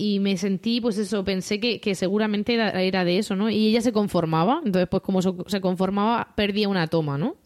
y- 0.00 0.14
y 0.14 0.20
me 0.20 0.36
sentí, 0.36 0.80
pues 0.80 0.98
eso, 0.98 1.24
pensé 1.24 1.58
que, 1.58 1.80
que 1.80 1.94
seguramente 1.96 2.54
era, 2.54 2.70
era 2.80 3.04
de 3.04 3.18
eso, 3.18 3.34
¿no? 3.34 3.50
Y 3.50 3.66
ella 3.68 3.80
se 3.80 3.92
conformaba, 3.92 4.60
entonces 4.64 4.88
pues 4.88 5.02
como 5.02 5.20
so- 5.20 5.44
se 5.48 5.60
conformaba, 5.60 6.32
perdía 6.36 6.68
una 6.68 6.86
toma, 6.86 7.18
¿no? 7.18 7.36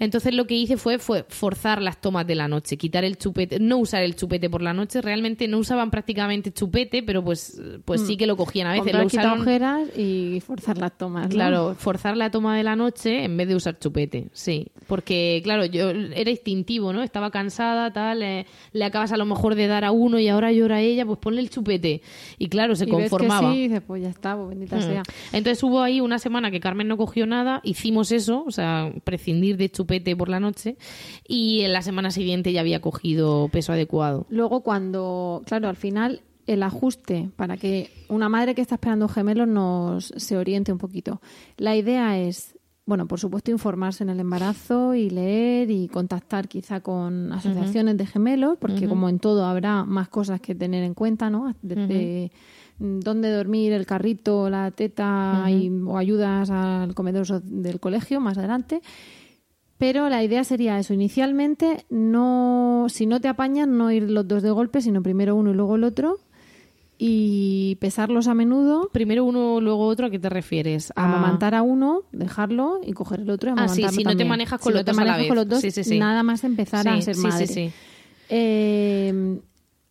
Entonces 0.00 0.34
lo 0.34 0.46
que 0.46 0.54
hice 0.56 0.76
fue, 0.76 0.98
fue 0.98 1.24
forzar 1.28 1.80
las 1.80 2.00
tomas 2.00 2.26
de 2.26 2.34
la 2.34 2.48
noche, 2.48 2.76
quitar 2.76 3.04
el 3.04 3.16
chupete, 3.18 3.60
no 3.60 3.78
usar 3.78 4.02
el 4.02 4.16
chupete 4.16 4.50
por 4.50 4.62
la 4.62 4.72
noche, 4.72 5.00
realmente 5.00 5.46
no 5.46 5.58
usaban 5.58 5.90
prácticamente 5.90 6.52
chupete, 6.52 7.02
pero 7.02 7.22
pues, 7.22 7.60
pues 7.84 8.00
sí 8.00 8.16
que 8.16 8.26
lo 8.26 8.36
cogían 8.36 8.66
a 8.66 8.72
veces. 8.72 8.92
Lo 8.94 9.04
usaron, 9.04 9.32
quitaojeras 9.40 9.96
y 9.98 10.40
forzar 10.44 10.78
las 10.78 10.96
tomas. 10.96 11.24
¿no? 11.24 11.28
Claro, 11.28 11.74
forzar 11.78 12.16
la 12.16 12.30
toma 12.30 12.56
de 12.56 12.62
la 12.64 12.74
noche 12.76 13.24
en 13.24 13.36
vez 13.36 13.46
de 13.46 13.54
usar 13.54 13.78
chupete, 13.78 14.28
sí. 14.32 14.68
Porque, 14.86 15.40
claro, 15.44 15.66
yo 15.66 15.90
era 15.90 16.30
instintivo, 16.30 16.92
¿no? 16.94 17.02
Estaba 17.02 17.30
cansada, 17.30 17.92
tal, 17.92 18.22
eh, 18.22 18.46
le 18.72 18.84
acabas 18.86 19.12
a 19.12 19.18
lo 19.18 19.26
mejor 19.26 19.54
de 19.54 19.66
dar 19.66 19.84
a 19.84 19.90
uno 19.90 20.18
y 20.18 20.28
ahora 20.28 20.50
llora 20.50 20.76
a 20.76 20.80
ella, 20.80 21.04
pues 21.04 21.18
ponle 21.18 21.42
el 21.42 21.50
chupete. 21.50 22.00
Y 22.38 22.48
claro, 22.48 22.74
se 22.74 22.84
y 22.84 22.90
ves 22.90 23.10
conformaba. 23.10 23.50
que 23.50 23.54
sí, 23.54 23.60
y 23.60 23.68
dices, 23.68 23.82
pues 23.86 24.02
ya 24.02 24.08
está, 24.08 24.34
pues 24.34 24.48
bendita 24.48 24.76
Mm. 24.76 24.82
sea. 24.82 25.02
Entonces 25.32 25.62
hubo 25.62 25.82
ahí 25.82 26.00
una 26.00 26.18
semana 26.18 26.50
que 26.50 26.58
Carmen 26.58 26.88
no 26.88 26.96
cogió 26.96 27.26
nada, 27.26 27.60
hicimos 27.64 28.12
eso, 28.12 28.44
o 28.46 28.50
sea, 28.50 28.90
prescindir 29.04 29.58
de 29.58 29.68
chupete 29.68 29.89
por 30.16 30.28
la 30.28 30.38
noche, 30.40 30.76
y 31.26 31.62
en 31.62 31.72
la 31.72 31.82
semana 31.82 32.10
siguiente 32.12 32.52
ya 32.52 32.60
había 32.60 32.80
cogido 32.80 33.48
peso 33.48 33.72
adecuado. 33.72 34.26
Luego 34.30 34.60
cuando, 34.62 35.42
claro, 35.46 35.68
al 35.68 35.76
final 35.76 36.20
el 36.46 36.62
ajuste 36.62 37.30
para 37.36 37.56
que 37.56 37.90
una 38.08 38.28
madre 38.28 38.54
que 38.54 38.62
está 38.62 38.76
esperando 38.76 39.08
gemelos 39.08 39.48
nos 39.48 40.12
se 40.16 40.36
oriente 40.36 40.72
un 40.72 40.78
poquito. 40.78 41.20
La 41.56 41.76
idea 41.76 42.18
es, 42.18 42.56
bueno, 42.86 43.06
por 43.06 43.20
supuesto 43.20 43.50
informarse 43.52 44.02
en 44.02 44.10
el 44.10 44.18
embarazo 44.20 44.94
y 44.94 45.10
leer 45.10 45.70
y 45.70 45.86
contactar 45.88 46.48
quizá 46.48 46.80
con 46.80 47.32
asociaciones 47.32 47.96
de 47.98 48.06
gemelos, 48.06 48.56
porque 48.58 48.86
como 48.88 49.08
en 49.08 49.18
todo 49.20 49.44
habrá 49.44 49.84
más 49.84 50.08
cosas 50.08 50.40
que 50.40 50.54
tener 50.56 50.82
en 50.82 50.94
cuenta, 50.94 51.30
¿no? 51.30 51.54
Desde 51.62 52.32
mm, 52.78 52.98
dónde 53.00 53.30
dormir, 53.30 53.72
el 53.72 53.86
carrito, 53.86 54.50
la 54.50 54.70
teta 54.72 55.44
y- 55.50 55.70
o 55.86 55.98
ayudas 55.98 56.50
al 56.50 56.94
comedor 56.94 57.42
del 57.42 57.78
colegio 57.78 58.18
más 58.20 58.38
adelante. 58.38 58.80
Pero 59.80 60.08
la 60.10 60.22
idea 60.22 60.44
sería 60.44 60.78
eso. 60.78 60.92
Inicialmente, 60.94 61.86
no, 61.88 62.86
si 62.88 63.06
no 63.06 63.18
te 63.20 63.28
apañan, 63.28 63.76
no 63.78 63.90
ir 63.90 64.10
los 64.10 64.28
dos 64.28 64.42
de 64.42 64.50
golpe, 64.50 64.82
sino 64.82 65.02
primero 65.02 65.34
uno 65.34 65.50
y 65.50 65.54
luego 65.54 65.74
el 65.76 65.84
otro. 65.84 66.18
Y 66.98 67.78
pesarlos 67.80 68.28
a 68.28 68.34
menudo, 68.34 68.90
Primero 68.92 69.24
uno, 69.24 69.58
luego 69.62 69.86
otro, 69.86 70.06
¿a 70.06 70.10
qué 70.10 70.18
te 70.18 70.28
refieres? 70.28 70.92
A- 70.96 71.04
amamantar 71.06 71.54
a 71.54 71.62
uno, 71.62 72.02
dejarlo 72.12 72.80
y 72.86 72.92
coger 72.92 73.20
el 73.20 73.30
otro 73.30 73.48
y 73.48 73.52
Ah, 73.52 73.68
sí, 73.68 73.80
amamantarlo 73.82 73.96
si 73.96 74.04
no 74.04 74.16
te 74.16 74.24
manejas 74.26 74.60
con 74.60 74.70
Si 74.70 74.74
los 74.74 74.80
no 74.80 74.84
te 74.84 74.90
dos 74.92 74.98
a 74.98 75.00
la 75.00 75.12
manejas 75.12 75.20
vez. 75.22 75.28
con 75.28 75.36
los 75.36 75.48
dos, 75.48 75.60
Sí, 75.62 75.70
sí, 75.70 75.82
sí. 75.82 75.98
nada 75.98 76.22
más 76.22 76.44
empezar 76.44 76.86
a 76.86 76.96
Sí, 76.96 77.02
ser 77.02 77.14
sí, 77.14 77.22
madre. 77.22 77.46
sí, 77.46 77.54
sí. 77.54 77.70
Eh, 78.28 79.40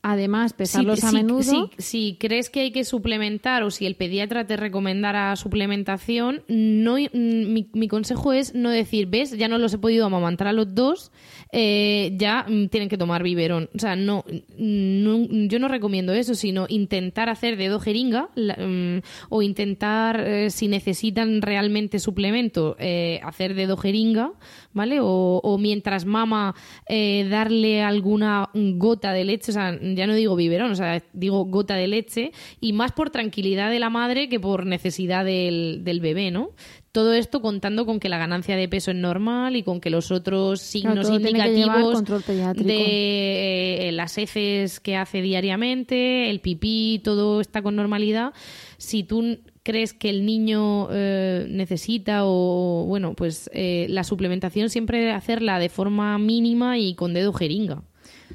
además, 0.01 0.53
pesarlos 0.53 0.99
Si- 0.99 1.05
a 1.07 1.11
menudo. 1.11 1.69
si- 1.77 2.15
crees 2.19 2.49
que 2.49 2.61
hay 2.61 2.71
que 2.71 2.83
suplementar 2.83 3.63
o 3.63 3.71
si 3.71 3.85
el 3.85 3.95
pediatra 3.95 4.45
te 4.47 4.55
recomendara 4.57 5.35
suplementación, 5.35 6.43
no, 6.47 6.95
mm, 6.97 7.53
mi, 7.53 7.69
mi 7.73 7.87
consejo 7.87 8.33
es 8.33 8.55
no 8.55 8.69
decir, 8.69 9.07
ves, 9.07 9.37
ya 9.37 9.47
no 9.47 9.57
los 9.57 9.73
he 9.73 9.77
podido 9.77 10.05
amamantar 10.05 10.47
a 10.47 10.53
los 10.53 10.73
dos, 10.73 11.11
eh, 11.51 12.13
ya 12.17 12.45
mm, 12.47 12.67
tienen 12.67 12.89
que 12.89 12.97
tomar 12.97 13.23
biberón. 13.23 13.69
O 13.75 13.79
sea, 13.79 13.95
no, 13.95 14.23
mm, 14.57 15.03
no- 15.03 15.27
yo 15.47 15.59
no 15.59 15.67
recomiendo 15.67 16.13
eso, 16.13 16.33
sino 16.35 16.65
intentar 16.69 17.29
hacer 17.29 17.57
dedo 17.57 17.79
jeringa 17.79 18.29
la- 18.35 18.55
mm, 18.55 19.01
o 19.29 19.41
intentar, 19.41 20.19
eh, 20.21 20.49
si 20.49 20.67
necesitan 20.67 21.41
realmente 21.41 21.99
suplemento, 21.99 22.75
eh, 22.79 23.19
hacer 23.23 23.53
dedo 23.55 23.77
jeringa, 23.77 24.31
¿vale? 24.73 24.99
O, 25.01 25.41
o 25.43 25.57
mientras 25.57 26.05
mama, 26.05 26.55
eh, 26.87 27.27
darle 27.29 27.81
alguna 27.81 28.49
gota 28.53 29.11
de 29.13 29.23
leche, 29.25 29.51
o 29.51 29.53
sea, 29.53 29.77
ya 29.95 30.07
no 30.07 30.13
digo 30.13 30.35
biberón, 30.35 30.71
o 30.71 30.75
sea, 30.75 31.01
digo 31.13 31.45
gota 31.45 31.75
de 31.75 31.87
leche, 31.87 32.31
y 32.59 32.73
más 32.73 32.91
por 32.91 33.09
tranquilidad 33.09 33.69
de 33.69 33.79
la 33.79 33.89
madre 33.89 34.29
que 34.29 34.39
por 34.39 34.65
necesidad 34.65 35.25
del, 35.25 35.81
del 35.83 35.99
bebé, 35.99 36.31
¿no? 36.31 36.51
Todo 36.91 37.13
esto 37.13 37.41
contando 37.41 37.85
con 37.85 37.99
que 37.99 38.09
la 38.09 38.17
ganancia 38.17 38.55
de 38.55 38.67
peso 38.67 38.89
es 38.89 38.97
normal 38.97 39.55
y 39.55 39.61
con 39.61 39.79
que 39.79 39.91
los 39.91 40.11
otros 40.11 40.59
signos 40.59 41.09
indicativos 41.11 42.03
de 42.55 43.89
eh, 43.89 43.91
las 43.91 44.17
heces 44.17 44.79
que 44.79 44.95
hace 44.95 45.21
diariamente, 45.21 46.31
el 46.31 46.39
pipí, 46.39 46.99
todo 47.03 47.41
está 47.41 47.61
con 47.61 47.75
normalidad. 47.75 48.33
Si 48.77 49.03
tú 49.03 49.37
crees 49.61 49.93
que 49.93 50.09
el 50.09 50.25
niño 50.25 50.87
eh, 50.91 51.45
necesita 51.47 52.21
o, 52.23 52.85
bueno, 52.87 53.13
pues 53.13 53.51
eh, 53.53 53.85
la 53.89 54.03
suplementación 54.03 54.71
siempre 54.71 55.11
hacerla 55.11 55.59
de 55.59 55.69
forma 55.69 56.17
mínima 56.17 56.79
y 56.79 56.95
con 56.95 57.13
dedo 57.13 57.33
jeringa. 57.33 57.83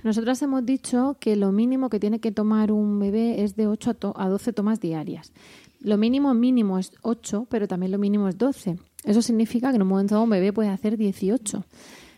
Nosotras 0.05 0.41
hemos 0.43 0.65
dicho 0.65 1.17
que 1.19 1.35
lo 1.35 1.51
mínimo 1.51 1.89
que 1.91 1.99
tiene 1.99 2.21
que 2.21 2.31
tomar 2.31 2.71
un 2.71 2.99
bebé 3.01 3.43
es 3.43 3.57
de 3.57 3.67
8 3.67 3.91
a, 3.91 3.95
to- 3.95 4.15
a 4.17 4.29
12 4.29 4.53
tomas 4.53 4.79
diarias. 4.81 5.33
Lo 5.81 5.97
mínimo 5.99 6.33
mínimo 6.35 6.79
es 6.79 6.93
8, 7.03 7.47
pero 7.51 7.67
también 7.67 7.91
lo 7.91 7.99
mínimo 7.99 8.29
es 8.29 8.39
12. 8.39 8.79
Eso 9.05 9.23
significa 9.23 9.71
que 9.71 9.77
en 9.77 9.83
un 9.83 9.89
momento 9.89 10.23
un 10.23 10.31
bebé 10.31 10.53
puede 10.53 10.69
hacer 10.69 10.97
18. 10.97 11.65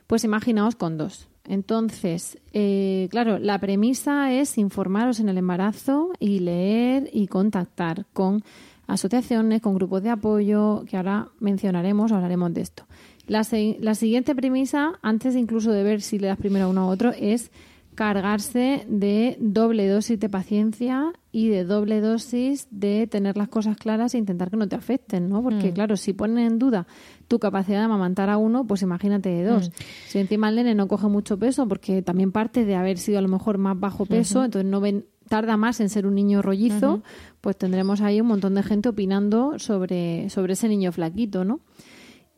Pues 0.06 0.24
imaginaos 0.24 0.76
con 0.76 0.98
dos. 0.98 1.28
Entonces, 1.44 2.38
eh, 2.52 3.08
claro, 3.10 3.38
la 3.38 3.58
premisa 3.60 4.32
es 4.32 4.58
informaros 4.58 5.20
en 5.20 5.28
el 5.28 5.38
embarazo 5.38 6.10
y 6.20 6.40
leer 6.40 7.08
y 7.12 7.28
contactar 7.28 8.04
con 8.12 8.42
asociaciones, 8.88 9.62
con 9.62 9.74
grupos 9.74 10.02
de 10.02 10.10
apoyo, 10.10 10.84
que 10.88 10.96
ahora 10.96 11.28
mencionaremos, 11.40 12.12
hablaremos 12.12 12.52
de 12.54 12.60
esto. 12.62 12.84
La, 13.26 13.42
la 13.80 13.94
siguiente 13.96 14.34
premisa, 14.34 14.94
antes 15.02 15.34
incluso 15.34 15.72
de 15.72 15.82
ver 15.82 16.02
si 16.02 16.18
le 16.18 16.28
das 16.28 16.38
primero 16.38 16.66
a 16.66 16.68
uno 16.68 16.82
a 16.82 16.86
otro, 16.86 17.12
es 17.18 17.50
cargarse 17.96 18.86
de 18.88 19.38
doble 19.40 19.88
dosis 19.88 20.20
de 20.20 20.28
paciencia 20.28 21.12
y 21.32 21.48
de 21.48 21.64
doble 21.64 22.00
dosis 22.00 22.68
de 22.70 23.06
tener 23.06 23.38
las 23.38 23.48
cosas 23.48 23.78
claras 23.78 24.14
e 24.14 24.18
intentar 24.18 24.50
que 24.50 24.58
no 24.58 24.68
te 24.68 24.76
afecten, 24.76 25.30
¿no? 25.30 25.42
Porque, 25.42 25.72
claro, 25.72 25.96
si 25.96 26.12
ponen 26.12 26.46
en 26.46 26.58
duda 26.58 26.86
tu 27.26 27.38
capacidad 27.38 27.78
de 27.78 27.84
amamantar 27.86 28.28
a 28.28 28.36
uno, 28.36 28.66
pues 28.66 28.82
imagínate 28.82 29.30
de 29.30 29.44
dos. 29.44 29.72
Si 30.06 30.18
encima 30.18 30.50
el 30.50 30.56
nene 30.56 30.74
no 30.74 30.88
coge 30.88 31.08
mucho 31.08 31.38
peso, 31.38 31.66
porque 31.66 32.02
también 32.02 32.32
parte 32.32 32.66
de 32.66 32.76
haber 32.76 32.98
sido 32.98 33.18
a 33.18 33.22
lo 33.22 33.28
mejor 33.28 33.56
más 33.56 33.80
bajo 33.80 34.04
peso, 34.04 34.44
entonces 34.44 34.70
no 34.70 34.80
ven, 34.80 35.06
tarda 35.26 35.56
más 35.56 35.80
en 35.80 35.88
ser 35.88 36.06
un 36.06 36.14
niño 36.14 36.42
rollizo, 36.42 37.02
pues 37.40 37.56
tendremos 37.56 38.02
ahí 38.02 38.20
un 38.20 38.26
montón 38.26 38.54
de 38.54 38.62
gente 38.62 38.90
opinando 38.90 39.58
sobre, 39.58 40.28
sobre 40.28 40.52
ese 40.52 40.68
niño 40.68 40.92
flaquito, 40.92 41.46
¿no? 41.46 41.60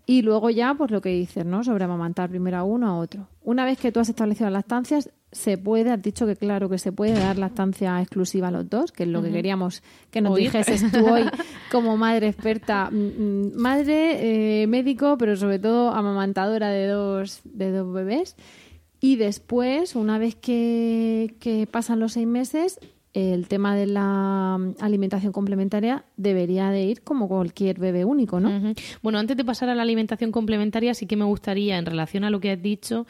Y 0.07 0.23
luego 0.23 0.49
ya, 0.49 0.73
pues 0.73 0.91
lo 0.91 1.03
que 1.03 1.11
dices, 1.11 1.45
¿no? 1.45 1.63
Sobre 1.65 1.85
amamantar 1.85 2.31
primero 2.31 2.57
a 2.57 2.63
uno 2.63 2.89
a 2.89 2.97
otro. 2.97 3.29
Una 3.43 3.67
vez 3.67 3.79
que 3.79 3.93
tú 3.93 4.01
has 4.01 4.09
establecido 4.09 4.47
las 4.47 4.61
lactancias, 4.61 5.11
se 5.31 5.59
puede, 5.59 5.91
has 5.91 6.03
dicho 6.03 6.27
que 6.27 6.37
claro 6.37 6.69
que 6.69 6.79
se 6.79 6.93
puede 6.93 7.13
dar 7.13 7.39
lactancia 7.39 8.01
exclusiva 8.01 8.49
a 8.49 8.51
los 8.51 8.69
dos, 8.69 8.93
que 8.93 9.03
es 9.03 9.09
lo 9.09 9.23
que 9.23 9.31
queríamos 9.31 9.83
que 10.11 10.21
nos 10.21 10.37
dijeses 10.37 10.91
tú 10.91 11.07
hoy 11.07 11.25
como 11.71 11.97
madre 11.97 12.29
experta, 12.29 12.91
mm, 12.91 12.97
mm, 12.97 13.53
madre, 13.55 14.63
eh, 14.63 14.67
médico, 14.67 15.17
pero 15.19 15.37
sobre 15.37 15.59
todo 15.59 15.91
amamantadora 15.91 16.71
de 16.71 16.87
dos, 16.87 17.41
de 17.45 17.73
dos 17.73 17.93
bebés. 17.93 18.37
Y 19.01 19.17
después, 19.17 19.95
una 19.95 20.19
vez 20.19 20.35
que, 20.35 21.37
que 21.41 21.67
pasan 21.67 22.01
los 22.01 22.15
seis 22.15 22.27
meses, 22.27 22.81
el 23.15 23.49
tema 23.49 23.75
de 23.75 23.87
la 23.87 24.57
mm, 24.59 24.77
alimentación 24.81 25.33
complementaria 25.33 26.05
debería 26.17 26.71
de 26.71 26.83
ir 26.83 27.03
como 27.03 27.29
cualquier 27.29 27.79
bebé 27.79 28.05
único, 28.05 28.41
¿no? 28.41 28.75
Bueno, 29.03 29.19
antes 29.19 29.37
de 29.37 29.45
pasar 29.45 29.69
a 29.69 29.75
la 29.75 29.83
alimentación 29.83 30.33
complementaria, 30.33 30.95
sí 30.95 31.07
que 31.07 31.17
me 31.17 31.25
gustaría, 31.25 31.79
en 31.79 31.87
relación 31.87 32.25
a 32.25 32.31
lo 32.31 32.41
que 32.41 32.53
has 32.53 32.63
dicho, 32.63 33.07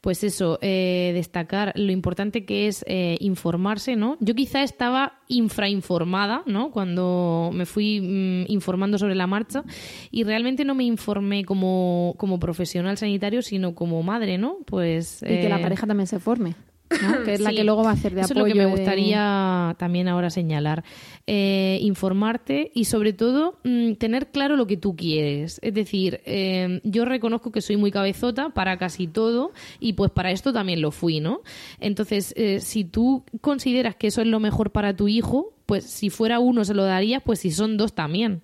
pues 0.00 0.24
eso, 0.24 0.58
eh, 0.62 1.12
destacar 1.14 1.72
lo 1.76 1.92
importante 1.92 2.44
que 2.44 2.66
es 2.66 2.84
eh, 2.86 3.16
informarse, 3.20 3.96
¿no? 3.96 4.16
Yo 4.20 4.34
quizá 4.34 4.62
estaba 4.62 5.20
infrainformada, 5.28 6.42
¿no? 6.46 6.70
Cuando 6.70 7.50
me 7.52 7.66
fui 7.66 8.00
mm, 8.00 8.50
informando 8.50 8.98
sobre 8.98 9.14
la 9.14 9.26
marcha 9.26 9.64
y 10.10 10.24
realmente 10.24 10.64
no 10.64 10.74
me 10.74 10.84
informé 10.84 11.44
como, 11.44 12.14
como 12.16 12.38
profesional 12.38 12.96
sanitario, 12.96 13.42
sino 13.42 13.74
como 13.74 14.02
madre, 14.02 14.38
¿no? 14.38 14.58
Pues... 14.66 15.22
Y 15.22 15.26
que 15.26 15.48
la 15.48 15.58
eh, 15.58 15.62
pareja 15.62 15.86
también 15.86 16.06
se 16.06 16.18
forme. 16.18 16.54
que 17.24 17.34
es 17.34 17.40
la 17.40 17.52
que 17.52 17.62
luego 17.64 17.84
va 17.84 17.90
a 17.90 17.92
hacer 17.92 18.14
de 18.14 18.22
Eso 18.22 18.32
apoyo. 18.32 18.46
es 18.46 18.54
lo 18.54 18.60
que 18.60 18.66
me 18.66 18.70
gustaría 18.70 19.76
también 19.78 20.08
ahora 20.08 20.28
señalar. 20.30 20.82
Eh, 21.26 21.78
informarte 21.82 22.72
y 22.74 22.86
sobre 22.86 23.12
todo 23.12 23.60
mm, 23.62 23.92
tener 23.94 24.30
claro 24.32 24.56
lo 24.56 24.66
que 24.66 24.76
tú 24.76 24.96
quieres. 24.96 25.60
Es 25.62 25.72
decir, 25.74 26.20
eh, 26.24 26.80
yo 26.82 27.04
reconozco 27.04 27.52
que 27.52 27.60
soy 27.60 27.76
muy 27.76 27.92
cabezota 27.92 28.50
para 28.50 28.76
casi 28.78 29.06
todo 29.06 29.52
y 29.78 29.92
pues 29.92 30.10
para 30.10 30.32
esto 30.32 30.52
también 30.52 30.80
lo 30.80 30.90
fui, 30.90 31.20
¿no? 31.20 31.42
Entonces, 31.78 32.34
eh, 32.36 32.60
si 32.60 32.84
tú 32.84 33.24
consideras 33.40 33.94
que 33.94 34.08
eso 34.08 34.20
es 34.20 34.26
lo 34.26 34.40
mejor 34.40 34.72
para 34.72 34.96
tu 34.96 35.06
hijo, 35.06 35.54
pues 35.66 35.84
si 35.84 36.10
fuera 36.10 36.40
uno 36.40 36.64
se 36.64 36.74
lo 36.74 36.84
darías, 36.84 37.22
pues 37.24 37.38
si 37.38 37.52
son 37.52 37.76
dos 37.76 37.94
también. 37.94 38.42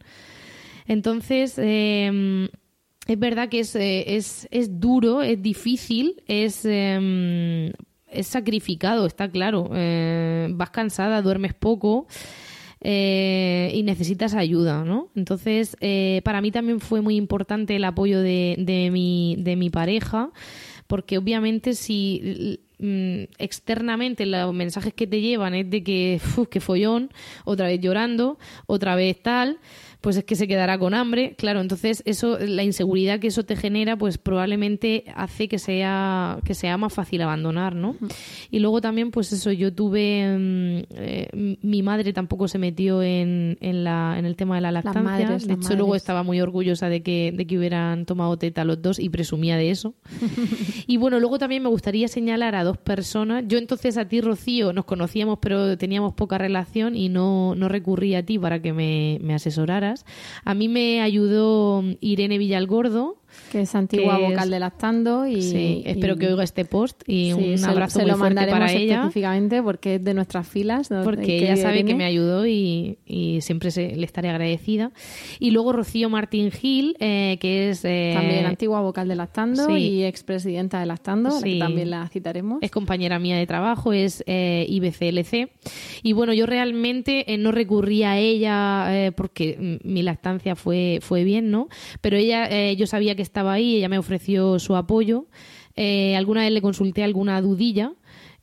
Entonces, 0.87 1.55
em, 1.59 2.45
es 3.09 3.19
verdad 3.19 3.49
que 3.49 3.61
es, 3.61 3.75
es, 3.75 4.47
es, 4.53 4.81
duro, 4.81 5.23
es 5.23 5.43
difícil, 5.43 6.23
es 6.29 6.65
em, 6.65 7.73
es 8.17 8.27
sacrificado, 8.27 9.07
está 9.07 9.29
claro. 9.29 9.71
Eh, 9.75 10.49
vas 10.51 10.71
cansada, 10.71 11.23
duermes 11.23 11.55
poco. 11.55 12.07
Eh, 12.81 13.71
y 13.75 13.83
necesitas 13.83 14.35
ayuda, 14.35 14.85
¿no? 14.85 15.09
Entonces, 15.17 15.77
eh, 15.81 16.21
para 16.25 16.41
mí 16.41 16.51
también 16.51 16.79
fue 16.79 17.01
muy 17.01 17.17
importante 17.17 17.75
el 17.75 17.85
apoyo 17.85 18.21
de, 18.21 18.55
de, 18.59 18.91
mi, 18.91 19.35
de 19.39 19.57
mi 19.57 19.71
pareja, 19.71 20.31
porque 20.87 21.19
obviamente 21.19 21.75
si 21.75 22.61
mm, 22.79 23.25
externamente 23.39 24.27
los 24.27 24.55
mensajes 24.55 24.93
que 24.93 25.07
te 25.07 25.21
llevan 25.21 25.55
es 25.55 25.71
de 25.71 25.83
que, 25.83 26.21
uf, 26.37 26.49
que 26.49 26.61
follón, 26.61 27.11
otra 27.45 27.67
vez 27.67 27.81
llorando, 27.81 28.39
otra 28.67 28.95
vez 28.95 29.21
tal, 29.23 29.59
pues 30.01 30.17
es 30.17 30.25
que 30.25 30.37
se 30.37 30.47
quedará 30.47 30.79
con 30.79 30.95
hambre. 30.95 31.35
Claro, 31.37 31.61
entonces 31.61 32.03
eso, 32.07 32.39
la 32.39 32.63
inseguridad 32.63 33.19
que 33.19 33.29
eso 33.29 33.45
te 33.45 33.57
genera, 33.57 33.97
pues 33.97 34.19
probablemente 34.19 35.05
hace 35.15 35.49
que 35.49 35.59
sea, 35.59 36.39
que 36.45 36.55
sea 36.55 36.77
más 36.77 36.93
fácil 36.93 37.23
abandonar, 37.23 37.75
¿no? 37.75 37.97
Y 38.51 38.61
luego 38.61 38.81
también, 38.81 39.11
pues 39.11 39.33
eso, 39.33 39.53
yo 39.53 39.73
tuve, 39.73 40.37
mm, 40.39 40.83
eh, 40.91 41.57
mi 41.63 41.83
madre 41.83 42.13
tampoco 42.13 42.49
se 42.49 42.59
metió 42.59 43.03
en, 43.03 43.59
en, 43.61 43.85
la, 43.85 44.17
en 44.19 44.27
el 44.27 44.37
tema 44.37 44.57
de 44.57 44.61
la 44.61 44.73
lactancia. 44.73 45.29
de 45.29 45.55
hecho, 45.55 45.75
luego 45.75 45.95
estaba 45.95 46.23
muy 46.23 46.41
orgullosa 46.41 46.89
de 46.89 47.03
que, 47.03 47.33
de 47.35 47.47
que 47.47 47.59
hubieran 47.59 48.07
tomado 48.07 48.37
teta 48.37 48.65
los 48.65 48.81
dos 48.83 48.99
y 48.99 49.09
presumía 49.09 49.57
de 49.57 49.71
eso. 49.71 49.95
y 50.87 50.97
bueno, 50.97 51.21
luego 51.21 51.39
también 51.39 51.63
me 51.63 51.69
gustaría 51.69 52.09
señalar 52.09 52.55
a 52.55 52.65
dos 52.65 52.79
personas. 52.79 53.45
Yo 53.47 53.59
entonces 53.59 53.97
a 53.97 54.07
ti, 54.07 54.21
Rocío, 54.21 54.73
nos 54.73 54.85
conocíamos, 54.85 55.39
pero 55.41 55.77
teníamos 55.77 56.15
poca 56.15 56.39
relación 56.39 56.97
y 56.97 57.09
no, 57.09 57.55
no 57.55 57.69
recurrí 57.69 58.15
a 58.15 58.25
ti 58.25 58.39
para 58.39 58.61
que 58.61 58.73
me, 58.73 59.19
me 59.23 59.35
A 60.45 60.55
mí 60.55 60.69
me 60.69 61.01
ayudó 61.01 61.83
Irene 62.01 62.39
Villalgordo, 62.39 63.17
que 63.51 63.63
es 63.63 63.75
antigua 63.75 64.19
vocal 64.19 64.51
de 64.51 64.59
Lactando 64.59 65.27
y, 65.27 65.43
sí, 65.43 65.83
espero 65.87 66.17
que 66.17 66.29
oiga 66.29 66.45
este 66.45 66.65
post 66.65 67.03
y 67.07 67.33
un 67.33 67.65
abrazo 67.65 68.01
muy 68.01 68.11
fuerte 68.13 68.47
para 68.47 68.73
ella. 68.73 68.97
específicamente 68.97 69.63
porque 69.63 69.97
es 69.97 70.05
de 70.05 70.15
nuestras 70.15 70.47
filas 70.47 70.89
porque 71.05 71.39
ella 71.39 71.57
sabe 71.57 71.85
que 71.85 71.95
me 71.95 72.05
ayudó 72.05 72.47
y, 72.47 72.99
siempre 73.41 73.71
le 73.75 74.05
estaré 74.05 74.31
agradecida. 74.31 74.93
Y 75.39 75.51
luego 75.51 75.73
Rocío 75.73 76.09
Martín 76.09 76.51
Gil 76.51 76.97
eh, 77.01 77.39
que 77.41 77.71
es 77.71 77.85
eh, 77.85 78.13
también 78.15 78.47
antigua 78.47 78.81
vocal 78.81 79.09
de 79.09 79.17
Lactando 79.17 79.77
y 79.77 80.05
expresidenta 80.05 80.81
de 80.81 80.87
Lactando 80.87 81.41
que 81.43 81.59
también 81.59 81.91
la 81.91 82.09
citaremos. 82.09 82.59
Es 82.63 82.71
compañera 82.71 83.19
mía 83.19 83.37
de 83.37 83.47
trabajo 83.47 83.93
es 83.93 84.23
eh, 84.27 84.67
IBCLC 84.69 85.51
y 86.03 86.13
bueno 86.13 86.33
yo 86.33 86.47
realmente 86.47 87.33
eh, 87.33 87.39
no 87.39 87.53
recurrí 87.53 88.03
a 88.03 88.19
ella 88.19 89.13
porque 89.17 89.79
mi 89.85 90.03
lactancia 90.03 90.57
fue 90.57 90.99
fue 91.03 91.25
bien 91.25 91.51
no 91.51 91.69
pero 92.01 92.17
ella 92.17 92.73
yo 92.73 92.87
sabía 92.87 93.15
que 93.15 93.23
estaba 93.27 93.53
ahí, 93.53 93.77
ella 93.77 93.89
me 93.89 93.99
ofreció 93.99 94.59
su 94.59 94.77
apoyo. 94.77 95.27
Eh, 95.77 96.17
alguna 96.17 96.41
vez 96.41 96.53
le 96.53 96.63
consulté 96.63 97.05
alguna 97.05 97.41
dudilla. 97.41 97.93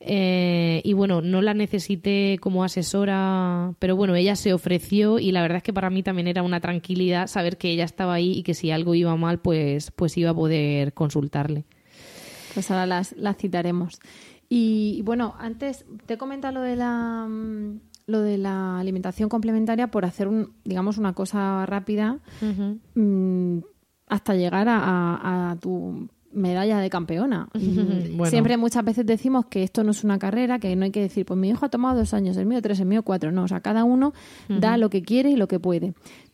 Eh, 0.06 0.82
y 0.84 0.92
bueno, 0.94 1.22
no 1.22 1.42
la 1.42 1.54
necesité 1.54 2.38
como 2.42 2.66
asesora, 2.66 3.74
pero 3.80 3.96
bueno, 3.96 4.16
ella 4.16 4.36
se 4.36 4.54
ofreció 4.54 5.18
y 5.18 5.32
la 5.32 5.42
verdad 5.42 5.58
es 5.58 5.64
que 5.64 5.72
para 5.72 5.90
mí 5.90 6.04
también 6.04 6.28
era 6.28 6.44
una 6.44 6.60
tranquilidad 6.60 7.28
saber 7.28 7.58
que 7.58 7.72
ella 7.72 7.86
estaba 7.86 8.14
ahí 8.14 8.34
y 8.34 8.44
que 8.44 8.54
si 8.54 8.70
algo 8.70 8.96
iba 8.96 9.16
mal, 9.16 9.40
pues, 9.40 9.92
pues 9.92 10.18
iba 10.18 10.32
a 10.32 10.34
poder 10.34 10.94
consultarle. 10.94 11.64
Pues 12.54 12.70
ahora 12.70 12.86
las, 12.86 13.16
citaremos. 13.38 14.00
Y, 14.50 15.02
bueno, 15.04 15.36
antes 15.40 15.86
te 16.06 16.18
comenta 16.18 16.52
lo 16.52 16.62
de 16.62 16.76
la 16.76 17.26
mm, 17.28 17.80
lo 18.06 18.22
de 18.22 18.38
la 18.38 18.80
alimentación 18.80 19.30
complementaria 19.30 19.88
por 19.88 20.04
hacer 20.04 20.28
un, 20.28 20.52
digamos 20.66 20.98
una 20.98 21.14
cosa 21.14 21.66
rápida 21.66 22.20
hasta 24.14 24.36
llegar 24.36 24.68
a, 24.70 25.58
tu 25.60 26.08
medalla 26.32 26.80
de 26.80 26.90
campeona. 26.90 27.48
Siempre 28.26 28.58
muchas 28.58 28.84
veces 28.84 29.06
decimos 29.06 29.46
que 29.48 29.64
esto 29.64 29.84
no 29.84 29.92
es 29.92 30.04
una 30.04 30.20
carrera, 30.20 30.60
que 30.60 30.76
no 30.76 30.86
hay 30.86 30.92
que 30.92 31.02
decir, 31.02 31.26
pues 31.26 31.40
mi 31.40 31.50
hijo 31.50 31.66
ha 31.66 31.70
tomado 31.70 31.98
dos 31.98 32.14
años, 32.14 32.38
el 32.38 32.46
mío 32.46 32.62
tres, 32.62 32.80
el 32.80 32.86
mío 32.86 33.04
cuatro. 33.04 33.32
No, 33.32 33.44
o 33.44 33.48
sea, 33.48 33.62
cada 33.62 33.84
uno 33.84 34.14
da 34.48 34.78
lo 34.78 34.90
que 34.90 35.02
quiere 35.02 35.32
y 35.32 35.36
lo 35.36 35.48
que 35.48 35.60
puede. 35.60 35.94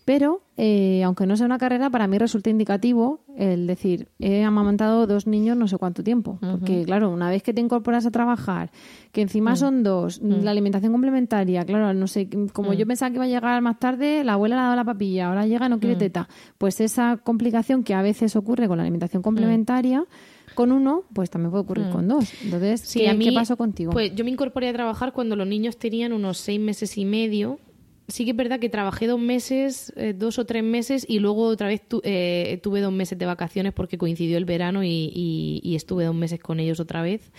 Pero, 0.10 0.42
eh, 0.58 1.04
aunque 1.04 1.28
no 1.28 1.38
sea 1.38 1.46
una 1.46 1.60
carrera, 1.60 1.92
para 1.92 2.08
mí 2.08 2.18
resulta 2.18 2.50
indicativo 2.50 3.20
el 3.38 3.68
decir, 3.68 4.08
he 4.18 4.44
amamantado 4.44 5.06
dos 5.06 5.28
niños 5.28 5.56
no 5.56 5.68
sé 5.68 5.78
cuánto 5.78 6.04
tiempo. 6.04 6.40
Porque, 6.42 6.84
claro, 6.84 7.12
una 7.12 7.30
vez 7.30 7.44
que 7.44 7.54
te 7.54 7.62
incorporas 7.62 8.08
a 8.08 8.10
trabajar, 8.10 8.72
que 9.12 9.22
encima 9.22 9.52
mm. 9.52 9.56
son 9.58 9.84
dos, 9.84 10.20
mm. 10.20 10.42
la 10.42 10.50
alimentación 10.50 10.94
complementaria, 10.94 11.64
claro, 11.64 11.94
no 11.94 12.08
sé, 12.08 12.28
como 12.54 12.74
yo 12.74 12.86
mm. 12.86 12.88
pensaba 12.88 13.12
que 13.12 13.18
iba 13.18 13.26
a 13.26 13.28
llegar 13.28 13.62
más 13.62 13.78
tarde, 13.78 14.24
la 14.24 14.34
abuela 14.34 14.56
le 14.56 14.62
ha 14.62 14.64
dado 14.64 14.76
la 14.78 14.84
papilla, 14.84 15.28
ahora 15.28 15.46
llega 15.46 15.68
y 15.68 15.70
no 15.70 15.80
quiere 15.80 15.96
teta. 15.96 16.28
Pues 16.58 16.82
esa 16.82 17.18
complicación 17.18 17.84
que 17.84 17.94
a 17.94 18.02
veces 18.02 18.36
ocurre 18.36 18.68
con 18.68 18.78
la 18.78 18.86
alimentación 18.86 19.22
complementaria 19.22 20.08
con 20.56 20.72
uno, 20.72 21.04
pues 21.14 21.30
también 21.30 21.52
puede 21.52 21.66
ocurrir 21.66 21.90
con 21.92 22.08
dos. 22.08 22.34
Entonces, 22.44 22.92
¿qué, 22.92 23.16
¿qué, 23.20 23.32
pasó 23.32 23.58
contigo? 23.58 23.92
Pues 23.92 24.16
yo 24.16 24.26
me 24.26 24.32
incorporé 24.32 24.70
a 24.70 24.74
trabajar 24.74 25.14
cuando 25.14 25.36
los 25.36 25.46
niños 25.46 25.78
tenían 25.78 26.14
unos 26.14 26.40
seis 26.40 26.60
meses 26.60 26.98
y 26.98 27.06
medio 27.06 27.60
sí 28.10 28.26
que 28.26 28.32
es 28.32 28.38
verdad 28.38 28.60
que 28.60 28.70
trabajé 28.70 29.08
dos 29.08 29.20
meses, 29.20 29.94
eh, 29.96 30.14
dos 30.16 30.40
o 30.40 30.46
tres 30.46 30.64
meses, 30.64 31.06
y 31.08 31.20
luego 31.20 31.46
otra 31.46 31.68
vez 31.68 31.82
eh, 32.04 32.60
tuve 32.62 32.82
dos 32.82 32.92
meses 32.92 33.18
de 33.18 33.26
vacaciones 33.26 33.74
porque 33.74 33.98
coincidió 33.98 34.38
el 34.38 34.46
verano 34.46 34.84
y, 34.84 35.76
estuve 35.76 36.06
dos 36.06 36.16
meses 36.16 36.40
con 36.40 36.60
ellos 36.60 36.80
otra 36.80 37.02
vez. 37.02 37.32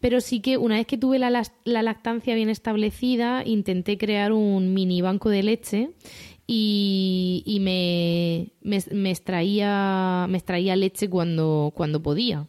Pero 0.00 0.20
sí 0.20 0.40
que 0.40 0.56
una 0.56 0.76
vez 0.76 0.86
que 0.86 0.96
tuve 0.96 1.18
la, 1.18 1.30
lactancia 1.64 2.34
bien 2.34 2.48
establecida, 2.48 3.42
intenté 3.44 3.98
crear 3.98 4.32
un 4.32 4.72
mini 4.72 5.02
banco 5.02 5.28
de 5.28 5.42
leche 5.42 5.90
y, 6.46 7.58
me, 7.60 8.52
me, 8.62 9.10
extraía, 9.10 10.26
me 10.28 10.38
extraía 10.38 10.76
leche 10.76 11.10
cuando 11.10 12.00
podía. 12.02 12.46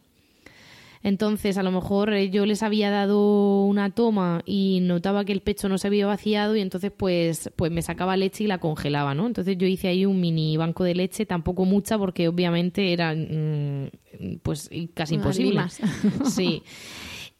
Entonces, 1.02 1.56
a 1.56 1.62
lo 1.62 1.70
mejor 1.70 2.12
eh, 2.12 2.28
yo 2.28 2.44
les 2.44 2.62
había 2.62 2.90
dado 2.90 3.64
una 3.64 3.90
toma 3.90 4.42
y 4.44 4.80
notaba 4.82 5.24
que 5.24 5.32
el 5.32 5.40
pecho 5.40 5.68
no 5.68 5.78
se 5.78 5.86
había 5.86 6.06
vaciado 6.06 6.56
y 6.56 6.60
entonces 6.60 6.92
pues, 6.94 7.50
pues 7.56 7.72
me 7.72 7.80
sacaba 7.80 8.16
leche 8.18 8.44
y 8.44 8.46
la 8.46 8.58
congelaba, 8.58 9.14
¿no? 9.14 9.26
Entonces 9.26 9.56
yo 9.56 9.66
hice 9.66 9.88
ahí 9.88 10.04
un 10.04 10.20
mini 10.20 10.58
banco 10.58 10.84
de 10.84 10.94
leche, 10.94 11.24
tampoco 11.24 11.64
mucha 11.64 11.96
porque 11.96 12.28
obviamente 12.28 12.92
era 12.92 13.14
mm, 13.14 14.40
pues 14.42 14.68
casi 14.94 15.14
imposible. 15.14 15.62
Sí. 16.26 16.62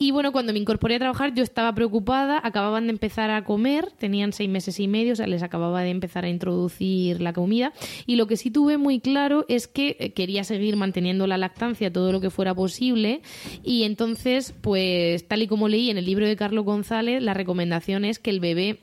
Y 0.03 0.13
bueno, 0.13 0.33
cuando 0.33 0.55
me 0.55 0.59
incorporé 0.59 0.95
a 0.95 0.99
trabajar 0.99 1.35
yo 1.35 1.43
estaba 1.43 1.75
preocupada, 1.75 2.41
acababan 2.43 2.87
de 2.87 2.93
empezar 2.93 3.31
a 3.31 3.45
comer, 3.45 3.93
tenían 3.99 4.33
seis 4.33 4.49
meses 4.49 4.81
y 4.81 4.89
medio, 4.89 5.13
o 5.13 5.17
sea, 5.17 5.27
les 5.27 5.43
acababa 5.43 5.83
de 5.83 5.91
empezar 5.91 6.25
a 6.25 6.31
introducir 6.31 7.21
la 7.21 7.35
comida. 7.35 7.75
Y 8.07 8.17
lo 8.17 8.27
que 8.27 8.39
sí 8.39 8.51
tuve 8.51 8.79
muy 8.79 9.01
claro 9.01 9.45
es 9.47 9.69
que 9.69 9.99
eh, 10.01 10.15
quería 10.15 10.43
seguir 10.43 10.77
manteniendo 10.77 11.27
la 11.27 11.37
lactancia 11.37 11.93
todo 11.93 12.13
lo 12.13 12.23
que 12.23 12.31
fuera 12.31 12.55
posible. 12.55 13.21
Y 13.63 13.83
entonces, 13.83 14.55
pues 14.63 15.29
tal 15.29 15.43
y 15.43 15.49
como 15.49 15.69
leí 15.69 15.91
en 15.91 15.99
el 15.99 16.07
libro 16.07 16.27
de 16.27 16.35
Carlos 16.35 16.65
González, 16.65 17.23
la 17.23 17.35
recomendación 17.35 18.07
es 18.07 18.19
que 18.19 18.31
el 18.31 18.41
bebé 18.41 18.81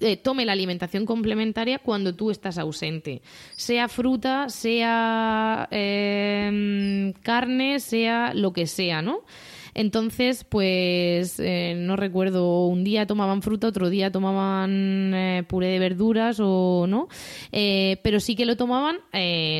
eh, 0.00 0.16
tome 0.16 0.44
la 0.44 0.54
alimentación 0.54 1.06
complementaria 1.06 1.78
cuando 1.78 2.16
tú 2.16 2.32
estás 2.32 2.58
ausente. 2.58 3.22
Sea 3.54 3.86
fruta, 3.86 4.48
sea 4.48 5.68
em, 5.70 7.12
carne, 7.22 7.78
sea 7.78 8.34
lo 8.34 8.52
que 8.52 8.66
sea, 8.66 9.02
¿no? 9.02 9.20
Entonces, 9.76 10.42
pues 10.44 11.38
eh, 11.38 11.74
no 11.76 11.96
recuerdo, 11.96 12.66
un 12.66 12.82
día 12.82 13.06
tomaban 13.06 13.42
fruta, 13.42 13.66
otro 13.66 13.90
día 13.90 14.10
tomaban 14.10 15.12
eh, 15.14 15.44
puré 15.46 15.66
de 15.66 15.78
verduras 15.78 16.38
o 16.40 16.86
no, 16.88 17.08
eh, 17.52 18.00
pero 18.02 18.18
sí 18.18 18.36
que 18.36 18.46
lo 18.46 18.56
tomaban 18.56 18.96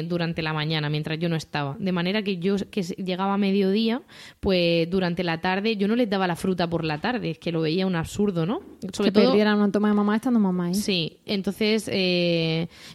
durante 0.08 0.40
la 0.40 0.54
mañana, 0.54 0.88
mientras 0.88 1.18
yo 1.18 1.28
no 1.28 1.36
estaba. 1.36 1.76
De 1.78 1.92
manera 1.92 2.22
que 2.22 2.38
yo 2.38 2.56
que 2.70 2.82
llegaba 2.82 3.34
a 3.34 3.36
mediodía, 3.36 4.00
pues 4.40 4.88
durante 4.88 5.22
la 5.22 5.42
tarde 5.42 5.76
yo 5.76 5.86
no 5.86 5.96
les 5.96 6.08
daba 6.08 6.26
la 6.26 6.36
fruta 6.36 6.66
por 6.66 6.84
la 6.84 6.98
tarde, 6.98 7.32
es 7.32 7.38
que 7.38 7.52
lo 7.52 7.60
veía 7.60 7.86
un 7.86 7.94
absurdo, 7.94 8.46
¿no? 8.46 8.60
Sobre 8.92 9.10
que 9.10 9.20
todo, 9.20 9.24
perdieran 9.26 9.58
una 9.58 9.70
toma 9.70 9.88
de 9.88 9.94
mamá 9.94 10.16
estando 10.16 10.40
mamá. 10.40 10.72
Sí, 10.72 11.18
entonces 11.26 11.84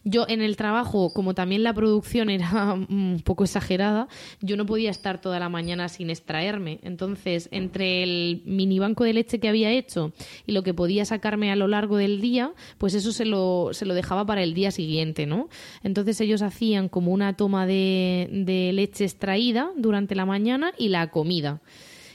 yo 0.04 0.26
en 0.28 0.42
el 0.42 0.56
trabajo, 0.56 1.14
como 1.14 1.36
también 1.36 1.62
la 1.62 1.74
producción 1.74 2.32
era 2.32 2.74
un 2.90 3.22
poco 3.24 3.44
exagerada, 3.44 4.08
yo 4.42 4.58
no 4.58 4.66
podía 4.66 4.90
estar 4.90 5.22
toda 5.22 5.40
la 5.40 5.50
mañana 5.50 5.88
sin 5.88 6.10
extraerme. 6.10 6.80
Entonces 6.82 7.11
entonces, 7.12 7.50
entre 7.52 8.04
el 8.04 8.42
mini 8.46 8.80
banco 8.80 9.04
de 9.04 9.14
leche 9.14 9.40
que 9.40 9.50
había 9.50 9.70
hecho 9.70 10.14
y 10.48 10.54
lo 10.54 10.64
que 10.64 10.74
podía 10.74 11.04
sacarme 11.04 11.52
a 11.52 11.58
lo 11.58 11.68
largo 11.68 11.98
del 11.98 12.22
día, 12.22 12.54
pues 12.78 12.94
eso 12.94 13.12
se 13.12 13.26
lo, 13.26 13.72
se 13.74 13.86
lo 13.86 13.94
dejaba 13.94 14.26
para 14.26 14.44
el 14.44 14.54
día 14.54 14.72
siguiente, 14.72 15.26
¿no? 15.26 15.50
Entonces 15.84 16.22
ellos 16.22 16.42
hacían 16.42 16.88
como 16.88 17.12
una 17.12 17.36
toma 17.36 17.66
de, 17.66 18.72
leche 18.74 19.04
extraída 19.04 19.72
durante 19.76 20.16
la 20.16 20.26
mañana 20.26 20.72
y 20.78 20.88
la 20.88 21.12
comida. 21.12 21.62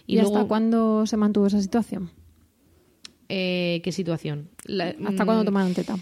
¿Y, 0.06 0.18
hasta 0.18 0.44
cuándo 0.44 1.04
se 1.06 1.16
mantuvo 1.16 1.46
esa 1.46 1.60
situación? 1.60 2.10
Eh, 3.28 3.80
¿Qué 3.84 3.92
situación? 3.92 4.48
¿Hasta 5.04 5.24
cuándo 5.24 5.42
mm, 5.42 5.46
tomaron 5.46 5.74
teta? 5.74 5.98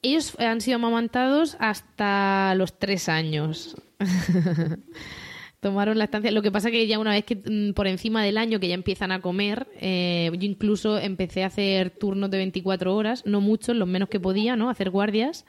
Ellos 0.00 0.34
han 0.38 0.60
sido 0.62 0.76
amamantados 0.76 1.56
hasta 1.60 2.54
los 2.54 2.78
tres 2.78 3.10
años. 3.10 3.76
Tomaron 5.60 5.98
la 5.98 6.04
estancia. 6.04 6.30
Lo 6.30 6.40
que 6.40 6.52
pasa 6.52 6.70
que 6.70 6.86
ya 6.86 7.00
una 7.00 7.10
vez 7.10 7.24
que 7.24 7.34
mm, 7.34 7.72
por 7.72 7.88
encima 7.88 8.22
del 8.22 8.38
año 8.38 8.60
que 8.60 8.68
ya 8.68 8.74
empiezan 8.74 9.10
a 9.10 9.20
comer, 9.20 9.66
eh, 9.80 10.30
yo 10.32 10.46
incluso 10.46 10.98
empecé 10.98 11.42
a 11.42 11.46
hacer 11.46 11.90
turnos 11.90 12.30
de 12.30 12.36
24 12.36 12.94
horas, 12.94 13.24
no 13.26 13.40
muchos, 13.40 13.74
los 13.74 13.88
menos 13.88 14.08
que 14.08 14.20
podía, 14.20 14.54
¿no? 14.54 14.70
Hacer 14.70 14.90
guardias. 14.90 15.44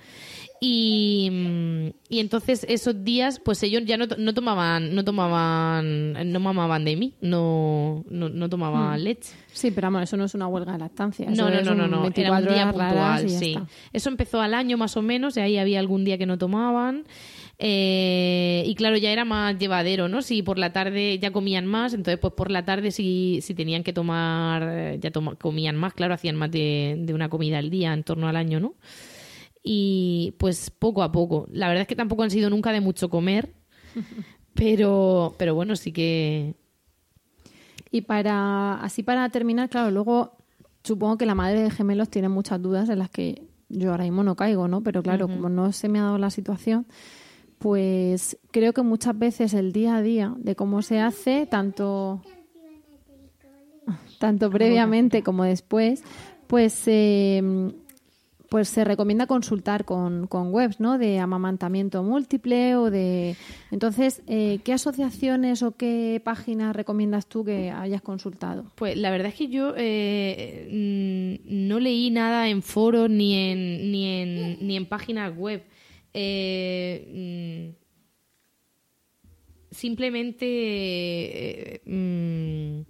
Y, 0.62 1.30
mm, 1.32 1.88
y 2.10 2.20
entonces 2.20 2.66
esos 2.68 3.04
días, 3.04 3.40
pues 3.40 3.62
ellos 3.62 3.84
ya 3.86 3.98
no, 3.98 4.08
no 4.18 4.34
tomaban, 4.34 4.96
no 4.96 5.04
tomaban, 5.04 6.32
no 6.32 6.40
mamaban 6.40 6.86
de 6.86 6.96
mí, 6.96 7.14
no, 7.22 8.04
no, 8.10 8.50
tomaban 8.50 9.00
hmm. 9.00 9.04
leche. 9.04 9.34
Sí, 9.54 9.70
pero 9.70 9.88
vamos, 9.88 10.04
eso 10.04 10.18
no 10.18 10.26
es 10.26 10.34
una 10.34 10.48
huelga 10.48 10.74
de 10.74 10.80
lactancia. 10.80 11.30
No, 11.30 11.52
no, 11.52 11.62
no, 11.62 11.76
no, 11.76 11.88
no, 11.88 12.12
era 12.14 12.32
un 12.32 12.46
día 12.46 12.72
puntual, 12.72 13.30
sí. 13.30 13.58
Eso 13.94 14.10
empezó 14.10 14.42
al 14.42 14.56
año 14.56 14.76
más 14.76 14.98
o 14.98 15.04
menos, 15.04 15.38
y 15.38 15.42
ahí 15.42 15.58
había 15.58 15.80
algún 15.80 16.04
día 16.04 16.18
que 16.18 16.26
no 16.26 16.40
tomaban. 16.40 17.06
Eh, 17.62 18.64
y 18.66 18.74
claro, 18.76 18.96
ya 18.96 19.12
era 19.12 19.26
más 19.26 19.58
llevadero, 19.60 20.08
¿no? 20.08 20.22
Si 20.22 20.42
por 20.44 20.58
la 20.58 20.72
tarde 20.72 21.20
ya 21.20 21.32
comían 21.32 21.66
más, 21.66 21.94
entonces 21.94 22.18
pues 22.18 22.34
por 22.34 22.52
la 22.52 22.64
tarde 22.64 22.92
si, 22.92 23.40
si 23.42 23.54
tenían 23.54 23.84
que 23.84 23.92
tomar, 23.92 24.64
eh, 24.66 24.98
ya 25.02 25.12
comían 25.12 25.76
más, 25.76 25.94
claro, 25.94 26.14
hacían 26.14 26.38
más 26.38 26.50
de, 26.52 26.96
de, 27.00 27.14
una 27.14 27.28
comida 27.28 27.58
al 27.58 27.70
día 27.70 27.94
en 27.94 28.04
torno 28.04 28.30
al 28.30 28.38
año, 28.38 28.62
¿no? 28.62 28.76
Y 29.62 30.36
pues 30.40 30.70
poco 30.70 31.04
a 31.04 31.12
poco. 31.12 31.48
La 31.52 31.68
verdad 31.68 31.82
es 31.82 31.88
que 31.90 31.98
tampoco 31.98 32.24
han 32.24 32.32
sido 32.32 32.50
nunca 32.50 32.72
de 32.72 32.80
mucho 32.80 33.10
comer, 33.10 33.54
pero, 34.54 35.36
pero 35.38 35.54
bueno, 35.54 35.76
sí 35.76 35.92
que... 35.92 36.56
Y 37.92 38.02
para, 38.02 38.76
así 38.76 39.04
para 39.04 39.28
terminar, 39.30 39.68
claro, 39.68 39.92
luego 39.92 40.38
supongo 40.84 41.18
que 41.18 41.26
la 41.26 41.36
madre 41.36 41.64
de 41.64 41.72
gemelos 41.72 42.10
tiene 42.10 42.30
muchas 42.30 42.62
dudas 42.62 42.88
en 42.88 43.00
las 43.00 43.10
que 43.10 43.48
yo 43.68 43.92
ahora 43.92 44.06
mismo 44.06 44.24
no 44.24 44.36
caigo, 44.36 44.70
¿no? 44.70 44.82
Pero 44.82 45.04
claro, 45.04 45.28
como 45.28 45.50
no 45.50 45.74
se 45.74 45.90
me 45.90 46.00
ha 46.00 46.04
dado 46.04 46.18
la 46.20 46.30
situación, 46.30 46.88
pues 47.60 48.38
creo 48.52 48.74
que 48.74 48.82
muchas 48.82 49.18
veces 49.20 49.54
el 49.54 49.74
día 49.74 49.98
a 49.98 50.02
día 50.02 50.34
de 50.38 50.56
cómo 50.56 50.82
se 50.82 51.00
hace, 51.00 51.46
tanto, 51.46 52.22
tanto 54.18 54.50
previamente 54.50 55.24
como 55.24 55.44
después, 55.44 56.04
pues, 56.48 56.84
eh, 56.88 57.72
pues 58.48 58.70
se 58.70 58.84
recomienda 58.84 59.28
consultar 59.28 59.84
con, 59.86 60.26
con, 60.28 60.54
webs 60.54 60.80
¿no? 60.80 60.98
de 60.98 61.20
amamantamiento 61.20 62.02
múltiple 62.02 62.78
o 62.78 62.90
de... 62.90 63.36
Entonces, 63.72 64.24
eh, 64.26 64.60
¿qué 64.64 64.74
asociaciones 64.74 65.62
o 65.62 65.76
qué 65.76 66.20
páginas 66.24 66.76
recomiendas 66.76 67.28
tú 67.28 67.44
que 67.44 67.70
hayas 67.72 68.02
consultado? 68.02 68.72
Pues 68.76 68.98
la 68.98 69.12
verdad 69.12 69.28
es 69.28 69.36
que 69.36 69.50
yo 69.50 69.74
eh, 69.78 71.40
no 71.46 71.80
leí 71.80 72.10
nada 72.10 72.48
en 72.48 72.64
foros 72.64 73.10
ni 73.10 73.36
en, 73.36 73.92
ni 73.92 74.06
en, 74.08 74.66
ni 74.66 74.78
en 74.78 74.86
páginas 74.88 75.36
web. 75.38 75.62
Eh, 76.14 77.74
mm, 77.74 77.90
simplemente 79.72 80.46
eh, 80.46 81.82
mm, 81.86 82.82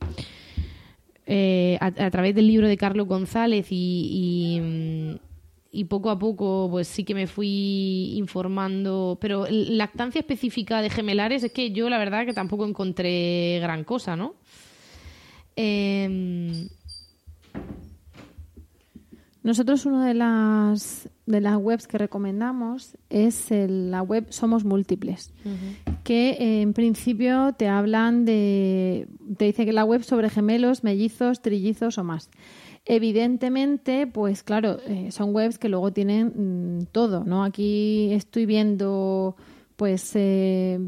eh, 1.26 1.78
a, 1.82 2.10
través 2.10 2.34
del 2.34 2.48
libro 2.48 2.68
de 2.68 2.78
Carlos 2.78 3.08
González 3.08 3.68
y, 3.70 4.60
mm, 4.62 5.16
y, 5.72 5.84
poco 5.86 6.10
a 6.10 6.18
poco 6.18 6.68
pues 6.72 6.88
sí 6.88 7.04
que 7.04 7.14
me 7.14 7.28
fui 7.28 8.14
informando 8.16 9.18
pero 9.22 9.46
lactancia 9.50 10.20
específica 10.20 10.82
de 10.82 10.90
gemelares 10.90 11.44
es 11.44 11.52
que 11.52 11.72
yo 11.72 11.90
la 11.90 12.00
verdad 12.00 12.26
que 12.26 12.34
tampoco 12.34 12.66
encontré 12.66 13.60
gran 13.62 13.84
cosa 13.84 14.16
¿no? 14.16 14.36
Eh, 15.56 16.68
nosotros 19.42 19.86
una 19.86 20.06
de 20.06 20.14
las, 20.14 21.10
de 21.26 21.40
las 21.40 21.58
webs 21.58 21.88
que 21.88 21.98
recomendamos 21.98 22.98
es 23.10 23.48
la 23.52 24.02
web 24.02 24.26
Somos 24.30 24.66
Múltiples, 24.66 25.34
que 26.04 26.32
eh, 26.32 26.62
en 26.62 26.74
principio 26.74 27.54
te 27.58 27.68
hablan 27.70 28.26
de, 28.26 29.08
te 29.38 29.46
dice 29.46 29.66
que 29.66 29.72
la 29.72 29.86
web 29.86 30.04
sobre 30.04 30.30
gemelos, 30.30 30.84
mellizos, 30.84 31.42
trillizos 31.42 31.98
o 31.98 32.04
más. 32.04 32.30
Evidentemente, 32.86 34.08
pues 34.08 34.44
claro, 34.44 34.80
eh, 34.88 35.12
son 35.12 35.34
webs 35.34 35.58
que 35.58 35.70
luego 35.70 35.94
tienen 35.94 36.80
mm, 36.80 36.86
todo, 36.92 37.24
¿no? 37.24 37.44
Aquí 37.44 38.12
estoy 38.12 38.46
viendo, 38.46 39.36
pues, 39.76 40.12
eh, 40.16 40.80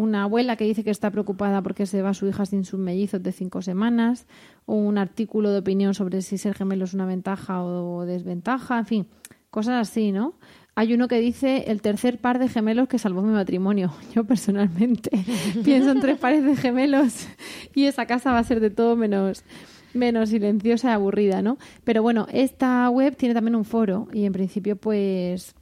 una 0.00 0.24
abuela 0.24 0.56
que 0.56 0.64
dice 0.64 0.82
que 0.84 0.90
está 0.90 1.10
preocupada 1.10 1.62
porque 1.62 1.86
se 1.86 2.02
va 2.02 2.14
su 2.14 2.26
hija 2.26 2.46
sin 2.46 2.64
sus 2.64 2.80
mellizos 2.80 3.22
de 3.22 3.32
cinco 3.32 3.62
semanas, 3.62 4.26
o 4.66 4.74
un 4.74 4.98
artículo 4.98 5.52
de 5.52 5.58
opinión 5.58 5.94
sobre 5.94 6.22
si 6.22 6.38
ser 6.38 6.54
gemelo 6.54 6.84
es 6.84 6.94
una 6.94 7.06
ventaja 7.06 7.62
o 7.62 8.04
desventaja, 8.06 8.78
en 8.78 8.86
fin, 8.86 9.06
cosas 9.50 9.88
así, 9.88 10.12
¿no? 10.12 10.34
Hay 10.74 10.94
uno 10.94 11.08
que 11.08 11.20
dice 11.20 11.64
el 11.66 11.82
tercer 11.82 12.18
par 12.18 12.38
de 12.38 12.48
gemelos 12.48 12.88
que 12.88 12.98
salvó 12.98 13.22
mi 13.22 13.32
matrimonio. 13.32 13.92
Yo 14.14 14.24
personalmente 14.24 15.10
pienso 15.64 15.90
en 15.90 16.00
tres 16.00 16.18
pares 16.18 16.44
de 16.44 16.56
gemelos 16.56 17.26
y 17.74 17.84
esa 17.84 18.06
casa 18.06 18.32
va 18.32 18.38
a 18.38 18.44
ser 18.44 18.60
de 18.60 18.70
todo 18.70 18.96
menos 18.96 19.44
menos 19.92 20.28
silenciosa 20.28 20.90
y 20.90 20.92
aburrida, 20.92 21.42
¿no? 21.42 21.58
Pero 21.82 22.00
bueno, 22.00 22.28
esta 22.32 22.88
web 22.90 23.16
tiene 23.16 23.34
también 23.34 23.56
un 23.56 23.64
foro 23.64 24.06
y 24.12 24.24
en 24.24 24.32
principio 24.32 24.76
pues 24.76 25.54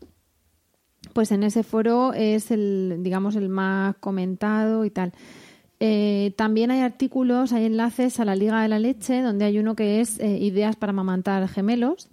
pues 1.13 1.33
en 1.33 1.43
ese 1.43 1.63
foro 1.63 2.13
es 2.13 2.51
el, 2.51 2.99
digamos, 3.01 3.37
el 3.37 3.49
más 3.49 3.97
comentado 3.97 4.85
y 4.85 4.91
tal. 4.91 5.13
Eh, 5.81 6.35
también 6.37 6.71
hay 6.71 6.81
artículos, 6.81 7.53
hay 7.53 7.67
enlaces 7.67 8.19
a 8.19 8.25
la 8.25 8.35
Liga 8.35 8.63
de 8.63 8.69
la 8.69 8.79
Leche, 8.79 9.23
donde 9.23 9.45
hay 9.45 9.59
uno 9.59 9.77
que 9.77 10.01
es 10.01 10.19
eh, 10.19 10.39
Ideas 10.39 10.77
para 10.77 10.91
amamantar 10.91 11.47
gemelos 11.49 12.09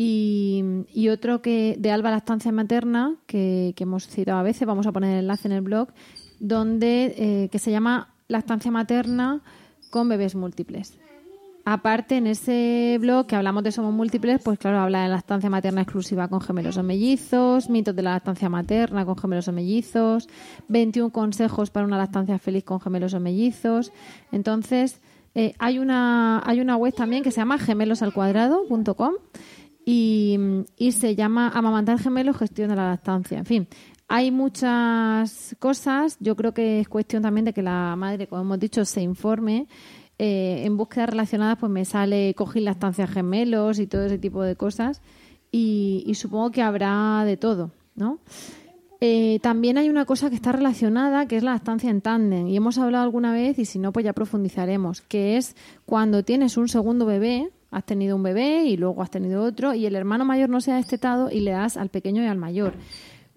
y, 0.00 1.08
otro 1.10 1.42
que 1.42 1.76
de 1.78 1.90
Alba 1.90 2.10
Lactancia 2.10 2.52
Materna, 2.52 3.16
que, 3.26 3.74
hemos 3.78 4.06
citado 4.06 4.38
a 4.38 4.42
veces, 4.42 4.66
vamos 4.66 4.86
a 4.86 4.92
poner 4.92 5.14
el 5.14 5.20
enlace 5.20 5.48
en 5.48 5.52
el 5.52 5.60
blog, 5.60 5.88
donde 6.38 7.14
eh, 7.16 7.48
que 7.50 7.58
se 7.58 7.72
llama 7.72 8.14
Lactancia 8.28 8.70
Materna 8.70 9.42
con 9.90 10.08
bebés 10.08 10.36
múltiples. 10.36 10.98
Aparte, 11.70 12.16
en 12.16 12.26
ese 12.26 12.96
blog 12.98 13.26
que 13.26 13.36
hablamos 13.36 13.62
de 13.62 13.72
Somos 13.72 13.92
Múltiples, 13.92 14.40
pues 14.42 14.58
claro, 14.58 14.78
habla 14.78 15.02
de 15.02 15.10
lactancia 15.10 15.50
materna 15.50 15.82
exclusiva 15.82 16.26
con 16.26 16.40
gemelos 16.40 16.78
o 16.78 16.82
mellizos, 16.82 17.68
mitos 17.68 17.94
de 17.94 18.00
la 18.00 18.12
lactancia 18.12 18.48
materna 18.48 19.04
con 19.04 19.18
gemelos 19.18 19.48
o 19.48 19.52
mellizos, 19.52 20.30
21 20.68 21.10
consejos 21.10 21.68
para 21.68 21.84
una 21.84 21.98
lactancia 21.98 22.38
feliz 22.38 22.64
con 22.64 22.80
gemelos 22.80 23.12
o 23.12 23.20
mellizos. 23.20 23.92
Entonces, 24.32 25.02
eh, 25.34 25.52
hay, 25.58 25.78
una, 25.78 26.42
hay 26.42 26.62
una 26.62 26.78
web 26.78 26.94
también 26.94 27.22
que 27.22 27.30
se 27.30 27.42
llama 27.42 27.58
gemelosalcuadrado.com 27.58 29.12
y, 29.84 30.38
y 30.78 30.92
se 30.92 31.16
llama 31.16 31.50
Amamantar 31.50 31.98
Gemelos, 31.98 32.38
Gestión 32.38 32.70
de 32.70 32.76
la 32.76 32.88
Lactancia. 32.88 33.36
En 33.36 33.44
fin, 33.44 33.68
hay 34.08 34.30
muchas 34.30 35.54
cosas. 35.58 36.16
Yo 36.18 36.34
creo 36.34 36.54
que 36.54 36.80
es 36.80 36.88
cuestión 36.88 37.22
también 37.22 37.44
de 37.44 37.52
que 37.52 37.60
la 37.60 37.94
madre, 37.94 38.26
como 38.26 38.40
hemos 38.40 38.58
dicho, 38.58 38.86
se 38.86 39.02
informe 39.02 39.66
eh, 40.18 40.62
en 40.64 40.76
búsquedas 40.76 41.10
relacionadas 41.10 41.58
pues 41.58 41.70
me 41.70 41.84
sale 41.84 42.34
cogí 42.34 42.60
lactancia 42.60 43.06
gemelos 43.06 43.78
y 43.78 43.86
todo 43.86 44.04
ese 44.04 44.18
tipo 44.18 44.42
de 44.42 44.56
cosas 44.56 45.00
y, 45.50 46.12
supongo 46.14 46.50
que 46.50 46.62
habrá 46.62 47.22
de 47.24 47.36
todo, 47.36 47.70
¿no? 47.94 48.18
Eh, 49.00 49.38
también 49.42 49.78
hay 49.78 49.88
una 49.88 50.04
cosa 50.04 50.28
que 50.28 50.36
está 50.36 50.52
relacionada, 50.52 51.26
que 51.26 51.36
es 51.36 51.42
la 51.42 51.52
lactancia 51.52 51.88
en 51.88 52.00
tándem, 52.00 52.48
y 52.48 52.56
hemos 52.56 52.78
hablado 52.78 53.04
alguna 53.04 53.32
vez, 53.32 53.58
y 53.58 53.64
si 53.64 53.78
no, 53.78 53.92
pues 53.92 54.04
ya 54.04 54.12
profundizaremos, 54.12 55.02
que 55.02 55.36
es 55.36 55.56
cuando 55.86 56.24
tienes 56.24 56.56
un 56.56 56.68
segundo 56.68 57.06
bebé, 57.06 57.50
has 57.70 57.84
tenido 57.84 58.16
un 58.16 58.22
bebé 58.22 58.64
y 58.64 58.76
luego 58.76 59.02
has 59.02 59.10
tenido 59.10 59.42
otro 59.42 59.74
y 59.74 59.86
el 59.86 59.94
hermano 59.94 60.24
mayor 60.24 60.48
no 60.48 60.60
se 60.60 60.72
ha 60.72 60.76
destetado 60.76 61.30
y 61.30 61.40
le 61.40 61.50
das 61.50 61.76
al 61.76 61.90
pequeño 61.90 62.22
y 62.22 62.26
al 62.26 62.38
mayor. 62.38 62.74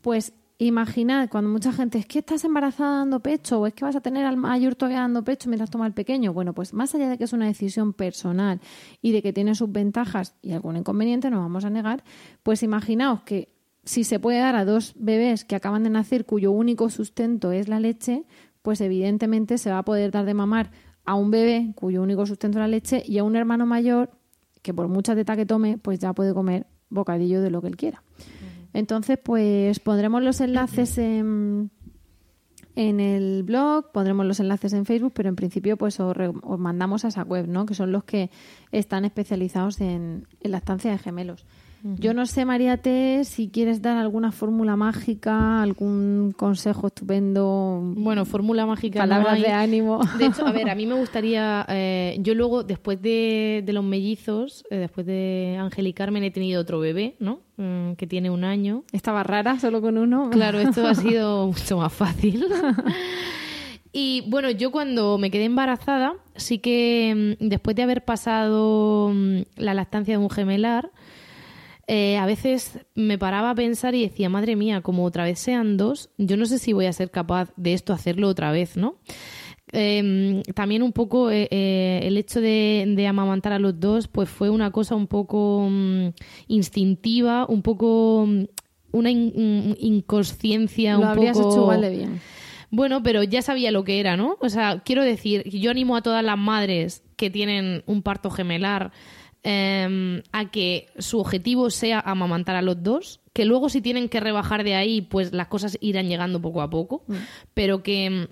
Pues 0.02 0.34
imaginad 0.66 1.30
cuando 1.30 1.50
mucha 1.50 1.72
gente 1.72 1.98
es 1.98 2.06
que 2.06 2.20
estás 2.20 2.44
embarazada 2.44 3.00
dando 3.00 3.20
pecho 3.20 3.60
o 3.60 3.68
es 3.68 3.74
que 3.74 3.86
vas 3.86 3.96
a 3.96 4.02
tener 4.02 4.26
al 4.26 4.38
mayor 4.38 4.76
todavía 4.76 5.00
dando 5.00 5.24
pecho 5.24 5.50
mientras 5.50 5.70
toma 5.70 5.88
el 5.88 5.94
pequeño. 5.94 6.34
Bueno, 6.34 6.54
pues 6.54 6.74
más 6.74 6.94
allá 6.94 7.10
de 7.10 7.18
que 7.18 7.24
es 7.24 7.34
una 7.34 7.48
decisión 7.48 7.94
personal 7.94 8.62
y 9.02 9.12
de 9.12 9.22
que 9.22 9.34
tiene 9.34 9.56
sus 9.56 9.72
ventajas 9.72 10.36
y 10.42 10.52
algún 10.52 10.78
inconveniente, 10.78 11.30
no 11.30 11.40
vamos 11.40 11.66
a 11.66 11.70
negar, 11.70 12.04
pues 12.44 12.64
imaginaos 12.64 13.22
que 13.22 13.56
si 13.84 14.04
se 14.04 14.20
puede 14.20 14.40
dar 14.40 14.56
a 14.56 14.66
dos 14.66 14.94
bebés 14.98 15.46
que 15.46 15.56
acaban 15.56 15.84
de 15.84 15.90
nacer 15.90 16.26
cuyo 16.26 16.52
único 16.52 16.90
sustento 16.90 17.52
es 17.52 17.68
la 17.68 17.80
leche, 17.80 18.26
pues 18.62 18.82
evidentemente 18.82 19.58
se 19.58 19.72
va 19.72 19.80
a 19.80 19.86
poder 19.86 20.12
dar 20.12 20.26
de 20.26 20.34
mamar 20.34 20.72
a 21.06 21.16
un 21.16 21.32
bebé 21.32 21.74
cuyo 21.76 22.04
único 22.04 22.26
sustento 22.26 22.60
es 22.60 22.62
la 22.62 22.68
leche 22.68 23.04
y 23.06 23.18
a 23.18 23.24
un 23.24 23.36
hermano 23.36 23.66
mayor 23.66 24.12
que 24.62 24.74
por 24.74 24.88
mucha 24.88 25.16
teta 25.16 25.36
que 25.36 25.48
tome, 25.48 25.80
pues 25.80 25.98
ya 26.00 26.14
puede 26.14 26.34
comer 26.34 26.68
bocadillo 26.90 27.42
de 27.42 27.50
lo 27.50 27.62
que 27.62 27.68
él 27.68 27.78
quiera. 27.78 28.04
Entonces, 28.74 29.20
pues 29.22 29.80
pondremos 29.80 30.24
los 30.24 30.42
enlaces 30.42 30.98
en, 30.98 31.72
en 32.76 33.00
el 33.00 33.44
blog, 33.44 33.92
pondremos 33.92 34.26
los 34.26 34.40
enlaces 34.40 34.74
en 34.74 34.86
Facebook, 34.86 35.14
pero 35.14 35.30
en 35.30 35.36
principio 35.36 35.78
pues 35.78 36.00
os, 36.00 36.16
mandamos 36.58 37.06
a 37.06 37.10
esa 37.10 37.24
web, 37.24 37.48
¿no? 37.48 37.66
Que 37.66 37.74
son 37.74 37.92
los 37.92 38.04
que 38.04 38.30
están 38.72 39.06
especializados 39.06 39.82
en, 39.82 40.28
en 40.40 40.52
lactancia 40.52 40.92
de 40.92 40.98
gemelos. 40.98 41.46
Yo 41.84 42.14
no 42.14 42.26
sé, 42.26 42.46
María 42.46 42.78
T, 42.78 43.24
si 43.26 43.50
quieres 43.50 43.82
dar 43.82 43.98
alguna 43.98 44.32
fórmula 44.32 44.76
mágica, 44.76 45.62
algún 45.64 46.34
consejo 46.38 46.88
estupendo. 46.88 47.80
Bueno, 47.82 48.26
fórmula 48.26 48.66
mágica. 48.66 49.00
Palabras 49.00 49.42
de 49.42 49.52
ánimo. 49.52 50.00
De 50.20 50.28
hecho, 50.28 50.46
a 50.46 50.52
ver, 50.52 50.70
a 50.70 50.76
mí 50.76 50.86
me 50.86 50.94
gustaría. 50.96 51.66
Eh, 51.70 52.18
yo 52.20 52.36
luego, 52.36 52.64
después 52.64 53.02
de, 53.02 53.64
los 53.68 53.84
mellizos, 53.84 54.64
eh, 54.70 54.78
después 54.78 55.08
de 55.08 55.58
Ángel 55.60 55.92
Carmen, 55.94 56.24
he 56.24 56.32
tenido 56.32 56.62
otro 56.62 56.80
bebé, 56.80 57.16
¿no? 57.20 57.40
Mm, 57.58 57.94
que 57.94 58.06
tiene 58.06 58.30
un 58.30 58.44
año. 58.44 58.84
Estaba 58.92 59.24
rara 59.24 59.60
solo 59.60 59.82
con 59.82 59.98
uno. 59.98 60.30
Claro, 60.30 60.60
esto 60.60 60.86
ha 60.88 60.96
sido 60.96 61.48
mucho 61.48 61.78
más 61.78 61.92
fácil. 61.94 62.46
Y 63.94 64.24
bueno, 64.28 64.50
yo 64.52 64.72
cuando 64.72 65.18
me 65.18 65.32
quedé 65.32 65.46
embarazada, 65.46 66.14
sí 66.36 66.60
que 66.60 67.36
mm, 67.40 67.48
después 67.48 67.76
de 67.76 67.84
haber 67.84 68.06
pasado 68.06 69.12
mm, 69.14 69.42
la 69.58 69.74
lactancia 69.74 70.18
de 70.18 70.24
un 70.24 70.30
gemelar, 70.30 70.92
eh, 71.94 72.16
a 72.16 72.26
veces 72.26 72.80
me 72.96 73.18
paraba 73.18 73.50
a 73.50 73.56
pensar 73.56 73.96
y 73.96 74.04
decía, 74.04 74.30
madre 74.30 74.56
mía, 74.56 74.80
como 74.80 75.04
otra 75.04 75.26
vez 75.26 75.40
sean 75.40 75.76
dos, 75.76 76.10
yo 76.18 76.38
no 76.38 76.46
sé 76.46 76.58
si 76.58 76.72
voy 76.72 76.86
a 76.86 76.94
ser 76.94 77.12
capaz 77.12 77.52
de 77.58 77.74
esto 77.74 77.92
hacerlo 77.92 78.30
otra 78.30 78.54
vez, 78.54 78.78
¿no? 78.78 78.96
Em, 79.74 80.42
también 80.56 80.84
un 80.84 80.94
poco 80.94 81.32
eh, 81.32 81.50
eh, 81.52 82.00
el 82.04 82.16
hecho 82.16 82.40
de, 82.40 83.06
amamantar 83.10 83.52
a 83.52 83.60
los 83.60 83.78
dos, 83.78 84.08
pues 84.08 84.30
fue 84.30 84.50
una 84.50 84.72
cosa 84.72 84.96
un 84.96 85.08
poco 85.08 85.68
mm, 85.70 86.08
instintiva, 86.48 87.46
un 87.50 87.62
poco 87.62 88.26
mm, 88.26 88.44
una 88.94 89.12
inconsciencia. 89.12 90.94
Lo 90.94 91.00
un 91.00 91.08
habrías 91.08 91.38
poco... 91.38 91.50
hecho 91.50 91.62
igual 91.64 91.82
de 91.82 91.90
bien. 91.90 92.22
Bueno, 92.70 93.04
pero 93.04 93.22
ya 93.24 93.42
sabía 93.42 93.70
lo 93.70 93.84
que 93.84 94.00
era, 94.00 94.16
¿no? 94.16 94.38
O 94.40 94.48
sea, 94.48 94.80
quiero 94.86 95.04
decir, 95.04 95.44
yo 95.50 95.72
animo 95.72 95.98
a 95.98 96.02
todas 96.02 96.24
las 96.24 96.38
madres 96.38 97.04
que 97.18 97.30
tienen 97.30 97.84
un 97.86 98.02
parto 98.02 98.30
gemelar 98.30 98.94
Em, 99.44 100.22
a 100.32 100.52
que 100.52 100.86
su 101.00 101.20
objetivo 101.20 101.72
sea 101.72 102.00
amamantar 102.00 102.56
a 102.56 102.62
los 102.62 102.84
dos, 102.84 103.22
que 103.34 103.46
luego 103.46 103.70
si 103.70 103.82
tienen 103.82 104.08
que 104.08 104.20
rebajar 104.20 104.64
de 104.64 104.76
ahí, 104.76 105.02
pues 105.02 105.34
las 105.34 105.48
cosas 105.48 105.80
irán 105.82 106.08
llegando 106.08 106.40
poco 106.40 106.62
a 106.62 106.70
poco, 106.70 107.04
mm. 107.08 107.16
pero 107.56 107.82
que 107.82 108.06
em, 108.06 108.28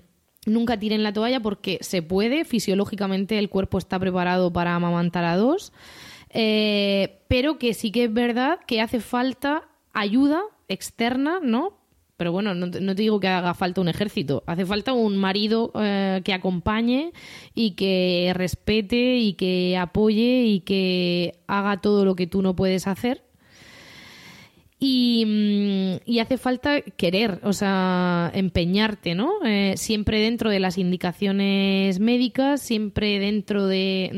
nunca 0.46 0.78
tiren 0.78 1.02
la 1.02 1.12
toalla 1.12 1.40
porque 1.40 1.78
se 1.80 2.02
puede, 2.02 2.44
fisiológicamente 2.44 3.40
el 3.40 3.48
cuerpo 3.48 3.78
está 3.78 3.98
preparado 3.98 4.52
para 4.52 4.76
amamantar 4.76 5.24
a 5.24 5.36
dos, 5.36 5.72
eh, 6.28 7.18
pero 7.26 7.58
que 7.58 7.74
sí 7.74 7.90
que 7.90 8.04
es 8.04 8.12
verdad 8.12 8.60
que 8.64 8.80
hace 8.80 9.00
falta 9.00 9.64
ayuda 9.92 10.42
externa, 10.68 11.40
¿no? 11.42 11.79
Pero 12.20 12.32
bueno, 12.32 12.54
no, 12.54 12.70
te 12.70 13.00
digo 13.00 13.18
que 13.18 13.28
haga 13.28 13.54
falta 13.54 13.80
un 13.80 13.88
ejército, 13.88 14.44
hace 14.46 14.66
falta 14.66 14.92
un 14.92 15.16
marido 15.16 15.72
eh, 15.74 16.20
que 16.22 16.34
acompañe 16.34 17.14
y 17.54 17.70
que 17.70 18.32
respete 18.34 19.16
y 19.16 19.32
que 19.32 19.78
apoye 19.78 20.44
y 20.44 20.60
que 20.60 21.38
haga 21.46 21.80
todo 21.80 22.04
lo 22.04 22.16
que 22.16 22.26
tú 22.26 22.42
no 22.42 22.54
puedes 22.54 22.86
hacer. 22.86 23.24
Y, 24.78 25.24
mm, 26.06 26.20
hace 26.20 26.36
falta 26.36 26.82
querer, 26.82 27.40
o 27.42 27.54
sea, 27.54 28.30
empeñarte, 28.34 29.14
¿no? 29.14 29.42
Eh, 29.42 29.72
siempre 29.78 30.20
dentro 30.20 30.50
de 30.50 30.60
las 30.60 30.76
indicaciones 30.76 32.00
médicas, 32.00 32.60
siempre 32.60 33.18
dentro 33.18 33.66
de, 33.66 34.10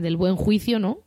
del 0.00 0.16
buen 0.16 0.36
juicio, 0.36 0.78
¿no? 0.78 1.00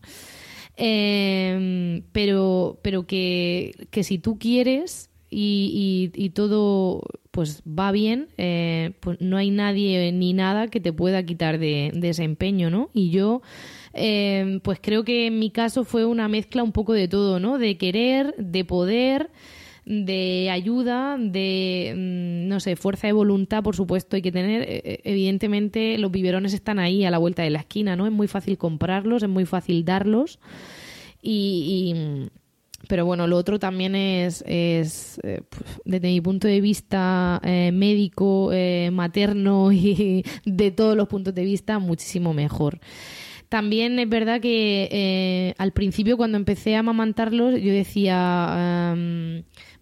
Eh, 0.75 2.03
pero 2.11 2.77
pero 2.83 3.07
que, 3.07 3.87
que 3.89 4.03
si 4.03 4.19
tú 4.19 4.37
quieres 4.37 5.09
y, 5.29 6.11
y, 6.15 6.29
todo 6.29 7.01
pues 7.31 7.61
va 7.67 7.91
bien, 7.91 8.29
eh, 8.37 8.93
pues 8.99 9.19
no 9.21 9.37
hay 9.37 9.51
nadie 9.51 10.11
ni 10.11 10.33
nada 10.33 10.69
que 10.69 10.79
te 10.79 10.93
pueda 10.93 11.23
quitar 11.23 11.59
de, 11.59 11.91
ese 12.01 12.23
empeño, 12.23 12.69
¿no? 12.69 12.89
Y 12.93 13.09
yo, 13.09 13.41
eh, 13.93 14.59
pues 14.63 14.79
creo 14.81 15.03
que 15.03 15.27
en 15.27 15.37
mi 15.37 15.51
caso 15.51 15.83
fue 15.83 16.05
una 16.05 16.27
mezcla 16.29 16.63
un 16.63 16.71
poco 16.71 16.93
de 16.93 17.07
todo, 17.07 17.39
¿no? 17.39 17.57
De 17.57 17.77
querer, 17.77 18.33
de 18.37 18.65
poder, 18.65 19.29
de 19.85 20.49
ayuda, 20.49 21.17
de, 21.19 21.93
mm, 21.95 22.47
no 22.47 22.59
sé, 22.59 22.75
fuerza 22.75 23.07
de 23.07 23.13
voluntad, 23.13 23.63
por 23.63 23.75
supuesto, 23.75 24.15
hay 24.15 24.21
que 24.21 24.31
tener. 24.31 24.63
Eh, 24.67 25.01
evidentemente, 25.03 25.97
los 25.97 26.11
biberones 26.11 26.53
están 26.53 26.79
ahí 26.79 27.05
a 27.05 27.11
la 27.11 27.17
vuelta 27.17 27.43
de 27.43 27.49
la 27.49 27.59
esquina, 27.59 27.95
¿no? 27.95 28.05
Es 28.05 28.11
muy 28.11 28.27
fácil 28.27 28.57
comprarlos, 28.57 29.23
es 29.23 29.29
muy 29.29 29.45
fácil 29.45 29.85
darlos. 29.85 30.39
y 31.21 32.29
pero 32.87 33.05
bueno, 33.05 33.27
lo 33.27 33.37
otro 33.37 33.59
también 33.59 33.95
es, 33.95 34.43
eh, 34.47 34.85
desde 35.85 36.07
mi 36.07 36.21
punto 36.21 36.47
de 36.47 36.61
vista 36.61 37.39
eh, 37.43 37.71
médico, 37.73 38.51
eh, 38.53 38.89
materno 38.91 39.71
y 39.73 40.23
de 40.45 40.71
todos 40.71 40.95
los 40.95 41.07
puntos 41.07 41.33
de 41.33 41.43
vista, 41.43 41.79
muchísimo 41.79 42.33
mejor. 42.33 42.79
También 43.49 43.97
es 43.99 44.09
verdad 44.09 44.41
que 44.41 45.55
al 45.57 45.71
principio 45.71 46.17
cuando 46.17 46.37
empecé 46.37 46.75
a 46.75 46.79
amamantarlos 46.79 47.53
yo 47.61 47.71
decía, 47.71 48.93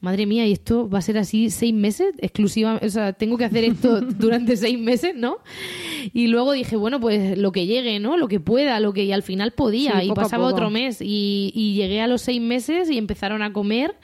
madre 0.05 0.25
mía, 0.25 0.45
y 0.45 0.51
esto 0.51 0.87
va 0.87 0.99
a 0.99 1.01
ser 1.01 1.17
así 1.17 1.49
seis 1.49 1.73
meses 1.73 2.13
exclusiva, 2.19 2.79
o 2.81 2.89
sea, 2.89 3.13
tengo 3.13 3.37
que 3.37 3.45
hacer 3.45 3.63
esto 3.63 4.01
durante 4.19 4.55
seis 4.55 4.79
meses, 4.79 5.15
¿no? 5.15 5.39
Y 6.13 6.27
luego 6.27 6.53
dije, 6.53 6.75
bueno, 6.75 6.99
pues 6.99 7.37
lo 7.37 7.51
que 7.51 7.65
llegue, 7.65 7.99
¿no? 7.99 8.15
Lo 8.15 8.27
que 8.27 8.39
pueda, 8.39 8.79
lo 8.79 8.93
que 8.93 9.03
y 9.03 9.11
al 9.11 9.23
final 9.23 9.51
podía 9.51 10.03
y 10.03 10.11
pasaba 10.11 10.45
otro 10.45 10.69
mes 10.69 11.01
y, 11.01 11.51
y 11.55 11.73
llegué 11.73 12.01
a 12.01 12.07
los 12.07 12.21
seis 12.21 12.39
meses 12.39 12.89
y 12.89 12.97
empezaron 12.97 13.41
a 13.41 13.51
comer 13.51 13.95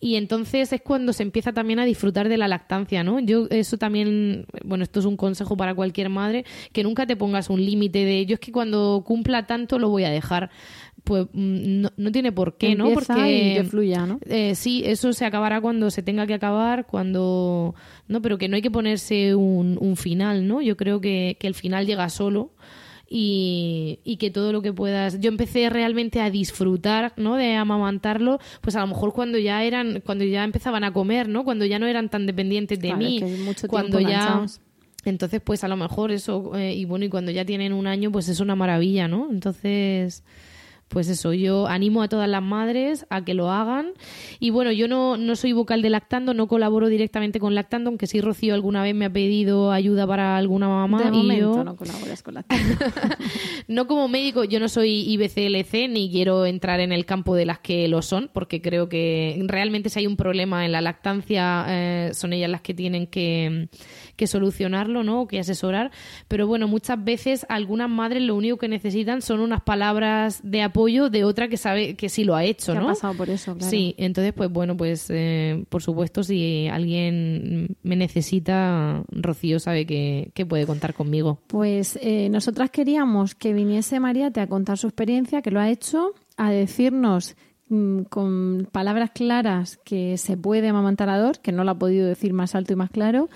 y 0.00 0.14
entonces 0.14 0.72
es 0.72 0.80
cuando 0.80 1.12
se 1.12 1.24
empieza 1.24 1.52
también 1.52 1.80
a 1.80 1.84
disfrutar 1.84 2.28
de 2.28 2.36
la 2.36 2.46
lactancia, 2.46 3.02
¿no? 3.02 3.18
Yo 3.18 3.46
eso 3.50 3.78
también, 3.78 4.46
bueno, 4.64 4.84
esto 4.84 5.00
es 5.00 5.06
un 5.06 5.16
consejo 5.16 5.56
para 5.56 5.74
cualquier 5.74 6.08
madre, 6.08 6.44
que 6.72 6.84
nunca 6.84 7.06
te 7.06 7.16
pongas 7.16 7.50
un 7.50 7.64
límite 7.64 8.04
de 8.04 8.24
yo 8.26 8.34
es 8.34 8.40
que 8.40 8.52
cuando 8.52 9.02
cumpla 9.04 9.46
tanto 9.46 9.78
lo 9.78 9.88
voy 9.88 10.04
a 10.04 10.10
dejar 10.10 10.50
pues 11.04 11.26
mm, 11.32 11.86
no, 11.96 12.12
tiene 12.12 12.32
por 12.32 12.56
qué, 12.58 12.74
¿no? 12.74 12.92
Porque 12.92 13.54
que 13.56 13.64
fluya, 13.64 14.06
¿no? 14.06 14.20
Eh, 14.26 14.54
sí, 14.54 14.82
eso 14.84 15.12
se 15.12 15.24
acabará 15.24 15.60
cuando 15.60 15.90
se 15.90 16.02
tenga 16.02 16.26
que 16.26 16.34
acabar, 16.34 16.86
cuando 16.86 17.74
no, 18.08 18.20
pero 18.20 18.36
que 18.36 18.48
no 18.48 18.56
hay 18.56 18.62
que 18.62 18.70
ponerse 18.70 19.34
un, 19.34 19.78
un 19.80 19.96
final, 19.96 20.46
¿no? 20.46 20.60
Yo 20.60 20.76
creo 20.76 21.00
que, 21.00 21.36
que 21.40 21.46
el 21.46 21.54
final 21.54 21.86
llega 21.86 22.08
solo. 22.10 22.52
Y, 23.10 24.00
y, 24.04 24.18
que 24.18 24.30
todo 24.30 24.52
lo 24.52 24.60
que 24.60 24.72
puedas. 24.72 25.18
Yo 25.18 25.28
empecé 25.28 25.70
realmente 25.70 26.20
a 26.20 26.28
disfrutar, 26.28 27.14
¿no? 27.16 27.36
De 27.36 27.54
amamantarlo, 27.54 28.38
pues 28.60 28.76
a 28.76 28.80
lo 28.80 28.88
mejor 28.88 29.14
cuando 29.14 29.38
ya 29.38 29.64
eran, 29.64 30.02
cuando 30.04 30.24
ya 30.24 30.44
empezaban 30.44 30.84
a 30.84 30.92
comer, 30.92 31.26
¿no? 31.26 31.42
Cuando 31.42 31.64
ya 31.64 31.78
no 31.78 31.86
eran 31.86 32.10
tan 32.10 32.26
dependientes 32.26 32.80
de 32.80 32.94
mí, 32.94 33.24
cuando 33.66 33.98
ya. 33.98 34.44
Entonces, 35.04 35.40
pues 35.42 35.64
a 35.64 35.68
lo 35.68 35.76
mejor 35.76 36.10
eso, 36.10 36.54
eh, 36.56 36.74
y 36.74 36.84
bueno, 36.84 37.06
y 37.06 37.08
cuando 37.08 37.30
ya 37.30 37.44
tienen 37.44 37.72
un 37.72 37.86
año, 37.86 38.12
pues 38.12 38.28
es 38.28 38.40
una 38.40 38.56
maravilla, 38.56 39.08
¿no? 39.08 39.28
Entonces, 39.30 40.22
pues 40.88 41.08
eso, 41.08 41.32
yo 41.34 41.66
animo 41.66 42.02
a 42.02 42.08
todas 42.08 42.28
las 42.28 42.42
madres 42.42 43.06
a 43.10 43.24
que 43.24 43.34
lo 43.34 43.50
hagan. 43.50 43.92
Y 44.40 44.50
bueno, 44.50 44.72
yo 44.72 44.88
no, 44.88 45.16
no 45.16 45.36
soy 45.36 45.52
vocal 45.52 45.82
de 45.82 45.90
Lactando, 45.90 46.34
no 46.34 46.48
colaboro 46.48 46.88
directamente 46.88 47.38
con 47.38 47.54
Lactando, 47.54 47.90
aunque 47.90 48.06
sí 48.06 48.20
Rocío 48.20 48.54
alguna 48.54 48.82
vez 48.82 48.94
me 48.94 49.06
ha 49.06 49.12
pedido 49.12 49.70
ayuda 49.70 50.06
para 50.06 50.36
alguna 50.36 50.68
mamá. 50.68 51.02
De 51.02 51.08
y 51.08 51.22
momento 51.22 51.64
no 51.64 51.76
colaboras 51.76 52.22
con 52.22 52.34
Lactando. 52.34 52.74
no 53.68 53.86
como 53.86 54.08
médico, 54.08 54.44
yo 54.44 54.60
no 54.60 54.68
soy 54.68 55.04
IBCLC 55.12 55.88
ni 55.90 56.10
quiero 56.10 56.46
entrar 56.46 56.80
en 56.80 56.92
el 56.92 57.04
campo 57.04 57.34
de 57.34 57.46
las 57.46 57.58
que 57.58 57.86
lo 57.88 58.02
son, 58.02 58.30
porque 58.32 58.62
creo 58.62 58.88
que 58.88 59.42
realmente 59.46 59.90
si 59.90 60.00
hay 60.00 60.06
un 60.06 60.16
problema 60.16 60.64
en 60.64 60.72
la 60.72 60.80
lactancia, 60.80 61.66
eh, 61.68 62.10
son 62.14 62.32
ellas 62.32 62.50
las 62.50 62.62
que 62.62 62.74
tienen 62.74 63.06
que 63.06 63.68
que 64.18 64.26
solucionarlo, 64.26 65.04
¿no? 65.04 65.26
que 65.28 65.38
asesorar. 65.38 65.92
Pero 66.26 66.46
bueno, 66.46 66.68
muchas 66.68 67.02
veces 67.02 67.46
algunas 67.48 67.88
madres 67.88 68.22
lo 68.22 68.34
único 68.34 68.58
que 68.58 68.68
necesitan 68.68 69.22
son 69.22 69.40
unas 69.40 69.62
palabras 69.62 70.40
de 70.42 70.62
apoyo 70.62 71.08
de 71.08 71.24
otra 71.24 71.48
que 71.48 71.56
sabe 71.56 71.94
que 71.94 72.08
sí 72.08 72.24
lo 72.24 72.34
ha 72.34 72.44
hecho, 72.44 72.72
que 72.72 72.80
¿no? 72.80 72.86
ha 72.86 72.92
pasado 72.92 73.14
por 73.14 73.30
eso, 73.30 73.54
claro. 73.54 73.70
Sí, 73.70 73.94
entonces, 73.96 74.34
pues 74.34 74.50
bueno, 74.50 74.76
pues 74.76 75.06
eh, 75.08 75.64
por 75.68 75.82
supuesto, 75.82 76.22
si 76.22 76.66
alguien 76.66 77.76
me 77.82 77.96
necesita, 77.96 79.04
Rocío 79.08 79.60
sabe 79.60 79.86
que, 79.86 80.32
que 80.34 80.44
puede 80.44 80.66
contar 80.66 80.94
conmigo. 80.94 81.38
Pues 81.46 81.96
eh, 82.02 82.28
nosotras 82.28 82.70
queríamos 82.70 83.36
que 83.36 83.52
viniese 83.52 84.00
Mariate 84.00 84.40
a 84.40 84.48
contar 84.48 84.78
su 84.78 84.88
experiencia, 84.88 85.42
que 85.42 85.52
lo 85.52 85.60
ha 85.60 85.70
hecho, 85.70 86.12
a 86.36 86.50
decirnos 86.50 87.36
mm, 87.68 88.02
con 88.02 88.68
palabras 88.72 89.10
claras 89.12 89.78
que 89.84 90.18
se 90.18 90.36
puede 90.36 90.68
amamantar 90.68 91.08
a 91.08 91.18
Dor, 91.18 91.38
que 91.38 91.52
no 91.52 91.62
lo 91.62 91.70
ha 91.70 91.78
podido 91.78 92.08
decir 92.08 92.32
más 92.32 92.56
alto 92.56 92.72
y 92.72 92.76
más 92.76 92.90
claro, 92.90 93.28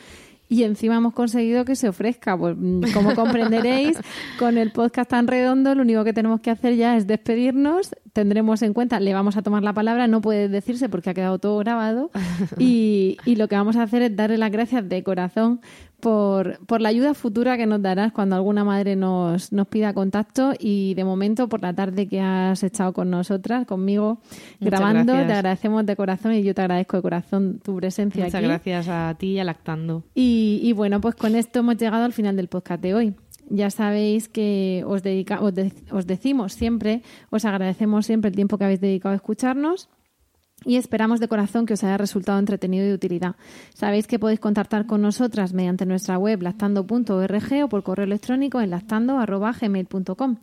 y 0.52 0.64
encima 0.64 0.96
hemos 0.96 1.14
conseguido 1.14 1.64
que 1.64 1.76
se 1.76 1.88
ofrezca. 1.88 2.36
Pues, 2.36 2.54
mm, 2.58 2.92
como 2.92 3.14
comprenderéis, 3.14 3.98
con 4.38 4.58
el 4.58 4.70
podcast 4.70 5.08
tan 5.08 5.26
redondo, 5.26 5.74
lo 5.74 5.80
único 5.80 6.04
que 6.04 6.12
tenemos 6.12 6.40
que 6.42 6.50
hacer 6.50 6.76
ya 6.76 6.94
es 6.94 7.06
despedirnos. 7.06 7.96
Tendremos 8.12 8.60
en 8.60 8.74
cuenta, 8.74 9.00
le 9.00 9.14
vamos 9.14 9.38
a 9.38 9.42
tomar 9.42 9.62
la 9.62 9.72
palabra, 9.72 10.08
no 10.08 10.20
puede 10.20 10.50
decirse 10.50 10.90
porque 10.90 11.08
ha 11.08 11.14
quedado 11.14 11.38
todo 11.38 11.58
grabado. 11.58 12.10
Y, 12.58 13.16
y 13.24 13.36
lo 13.36 13.48
que 13.48 13.56
vamos 13.56 13.76
a 13.76 13.82
hacer 13.82 14.02
es 14.02 14.14
darle 14.14 14.36
las 14.36 14.50
gracias 14.50 14.86
de 14.88 15.02
corazón 15.02 15.60
por, 16.02 16.58
por 16.66 16.80
la 16.80 16.88
ayuda 16.88 17.14
futura 17.14 17.56
que 17.56 17.64
nos 17.64 17.80
darás 17.80 18.10
cuando 18.12 18.34
alguna 18.34 18.64
madre 18.64 18.96
nos, 18.96 19.52
nos 19.52 19.68
pida 19.68 19.94
contacto 19.94 20.52
y 20.58 20.94
de 20.94 21.04
momento 21.04 21.48
por 21.48 21.62
la 21.62 21.72
tarde 21.72 22.08
que 22.08 22.20
has 22.20 22.64
estado 22.64 22.92
con 22.92 23.08
nosotras, 23.08 23.66
conmigo, 23.66 24.18
Muchas 24.58 24.80
grabando, 24.80 25.12
gracias. 25.12 25.28
te 25.28 25.32
agradecemos 25.34 25.86
de 25.86 25.94
corazón 25.94 26.32
y 26.34 26.42
yo 26.42 26.54
te 26.54 26.60
agradezco 26.62 26.96
de 26.96 27.02
corazón 27.02 27.60
tu 27.62 27.76
presencia 27.76 28.24
Muchas 28.24 28.34
aquí. 28.34 28.46
gracias 28.48 28.88
a 28.88 29.14
ti 29.16 29.26
y 29.34 29.38
a 29.38 29.44
Lactando. 29.44 30.02
Y, 30.12 30.58
y 30.64 30.72
bueno, 30.72 31.00
pues 31.00 31.14
con 31.14 31.36
esto 31.36 31.60
hemos 31.60 31.76
llegado 31.76 32.04
al 32.04 32.12
final 32.12 32.34
del 32.34 32.48
podcast 32.48 32.82
de 32.82 32.94
hoy. 32.94 33.14
Ya 33.48 33.70
sabéis 33.70 34.28
que 34.28 34.82
os, 34.86 35.04
dedica, 35.04 35.40
os, 35.40 35.54
de- 35.54 35.72
os 35.92 36.06
decimos 36.08 36.52
siempre, 36.52 37.02
os 37.30 37.44
agradecemos 37.44 38.06
siempre 38.06 38.30
el 38.30 38.34
tiempo 38.34 38.58
que 38.58 38.64
habéis 38.64 38.80
dedicado 38.80 39.12
a 39.12 39.16
escucharnos 39.16 39.88
y 40.64 40.76
esperamos 40.76 41.20
de 41.20 41.28
corazón 41.28 41.66
que 41.66 41.74
os 41.74 41.84
haya 41.84 41.96
resultado 41.96 42.38
entretenido 42.38 42.84
y 42.84 42.88
de 42.88 42.94
utilidad. 42.94 43.36
Sabéis 43.74 44.06
que 44.06 44.18
podéis 44.18 44.40
contactar 44.40 44.86
con 44.86 45.02
nosotras 45.02 45.52
mediante 45.52 45.86
nuestra 45.86 46.18
web 46.18 46.42
lactando.org 46.42 47.64
o 47.64 47.68
por 47.68 47.82
correo 47.82 48.04
electrónico 48.04 48.60
en 48.60 48.70
lactando.gmail.com 48.70 50.36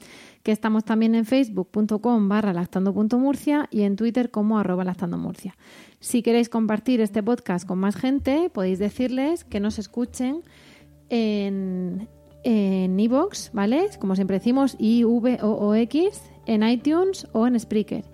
que 0.43 0.51
estamos 0.51 0.85
también 0.85 1.15
en 1.15 1.25
facebook.com 1.25 2.29
barra 2.29 2.53
lactando.murcia 2.53 3.67
y 3.71 3.81
en 3.81 3.95
twitter 3.95 4.31
como 4.31 4.57
arroba 4.57 4.83
lactandomurcia. 4.83 5.55
Si 5.99 6.21
queréis 6.21 6.49
compartir 6.49 7.01
este 7.01 7.21
podcast 7.21 7.67
con 7.67 7.79
más 7.79 7.95
gente, 7.95 8.49
podéis 8.49 8.79
decirles 8.79 9.43
que 9.43 9.59
nos 9.59 9.79
escuchen 9.79 10.43
en 11.09 12.07
en 12.43 12.99
iVoox, 12.99 13.51
¿vale? 13.53 13.89
Como 13.99 14.15
siempre 14.15 14.37
decimos, 14.37 14.75
i 14.79 15.03
v 15.03 15.39
o 15.41 15.51
o 15.51 15.75
x 15.75 16.21
en 16.45 16.63
iTunes 16.63 17.27
o 17.33 17.45
en 17.45 17.59
Spreaker. 17.59 18.05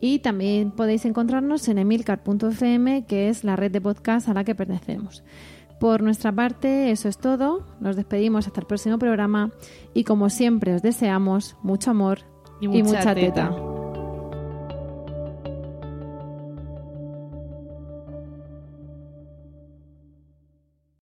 Y 0.00 0.20
también 0.20 0.70
podéis 0.70 1.04
encontrarnos 1.04 1.68
en 1.68 1.78
emilcar.fm, 1.78 3.04
que 3.06 3.28
es 3.28 3.44
la 3.44 3.56
red 3.56 3.70
de 3.72 3.80
podcast 3.80 4.28
a 4.28 4.34
la 4.34 4.44
que 4.44 4.54
pertenecemos. 4.54 5.24
Por 5.80 6.02
nuestra 6.02 6.32
parte, 6.32 6.90
eso 6.90 7.08
es 7.08 7.18
todo. 7.18 7.64
Nos 7.80 7.96
despedimos 7.96 8.46
hasta 8.46 8.60
el 8.60 8.66
próximo 8.66 8.98
programa 8.98 9.52
y 9.94 10.04
como 10.04 10.28
siempre 10.28 10.74
os 10.74 10.82
deseamos 10.82 11.56
mucho 11.62 11.90
amor 11.90 12.20
Y 12.60 12.64
y 12.66 12.68
mucha 12.68 12.82
mucha 12.82 13.14
teta. 13.14 13.50
teta. 13.50 13.77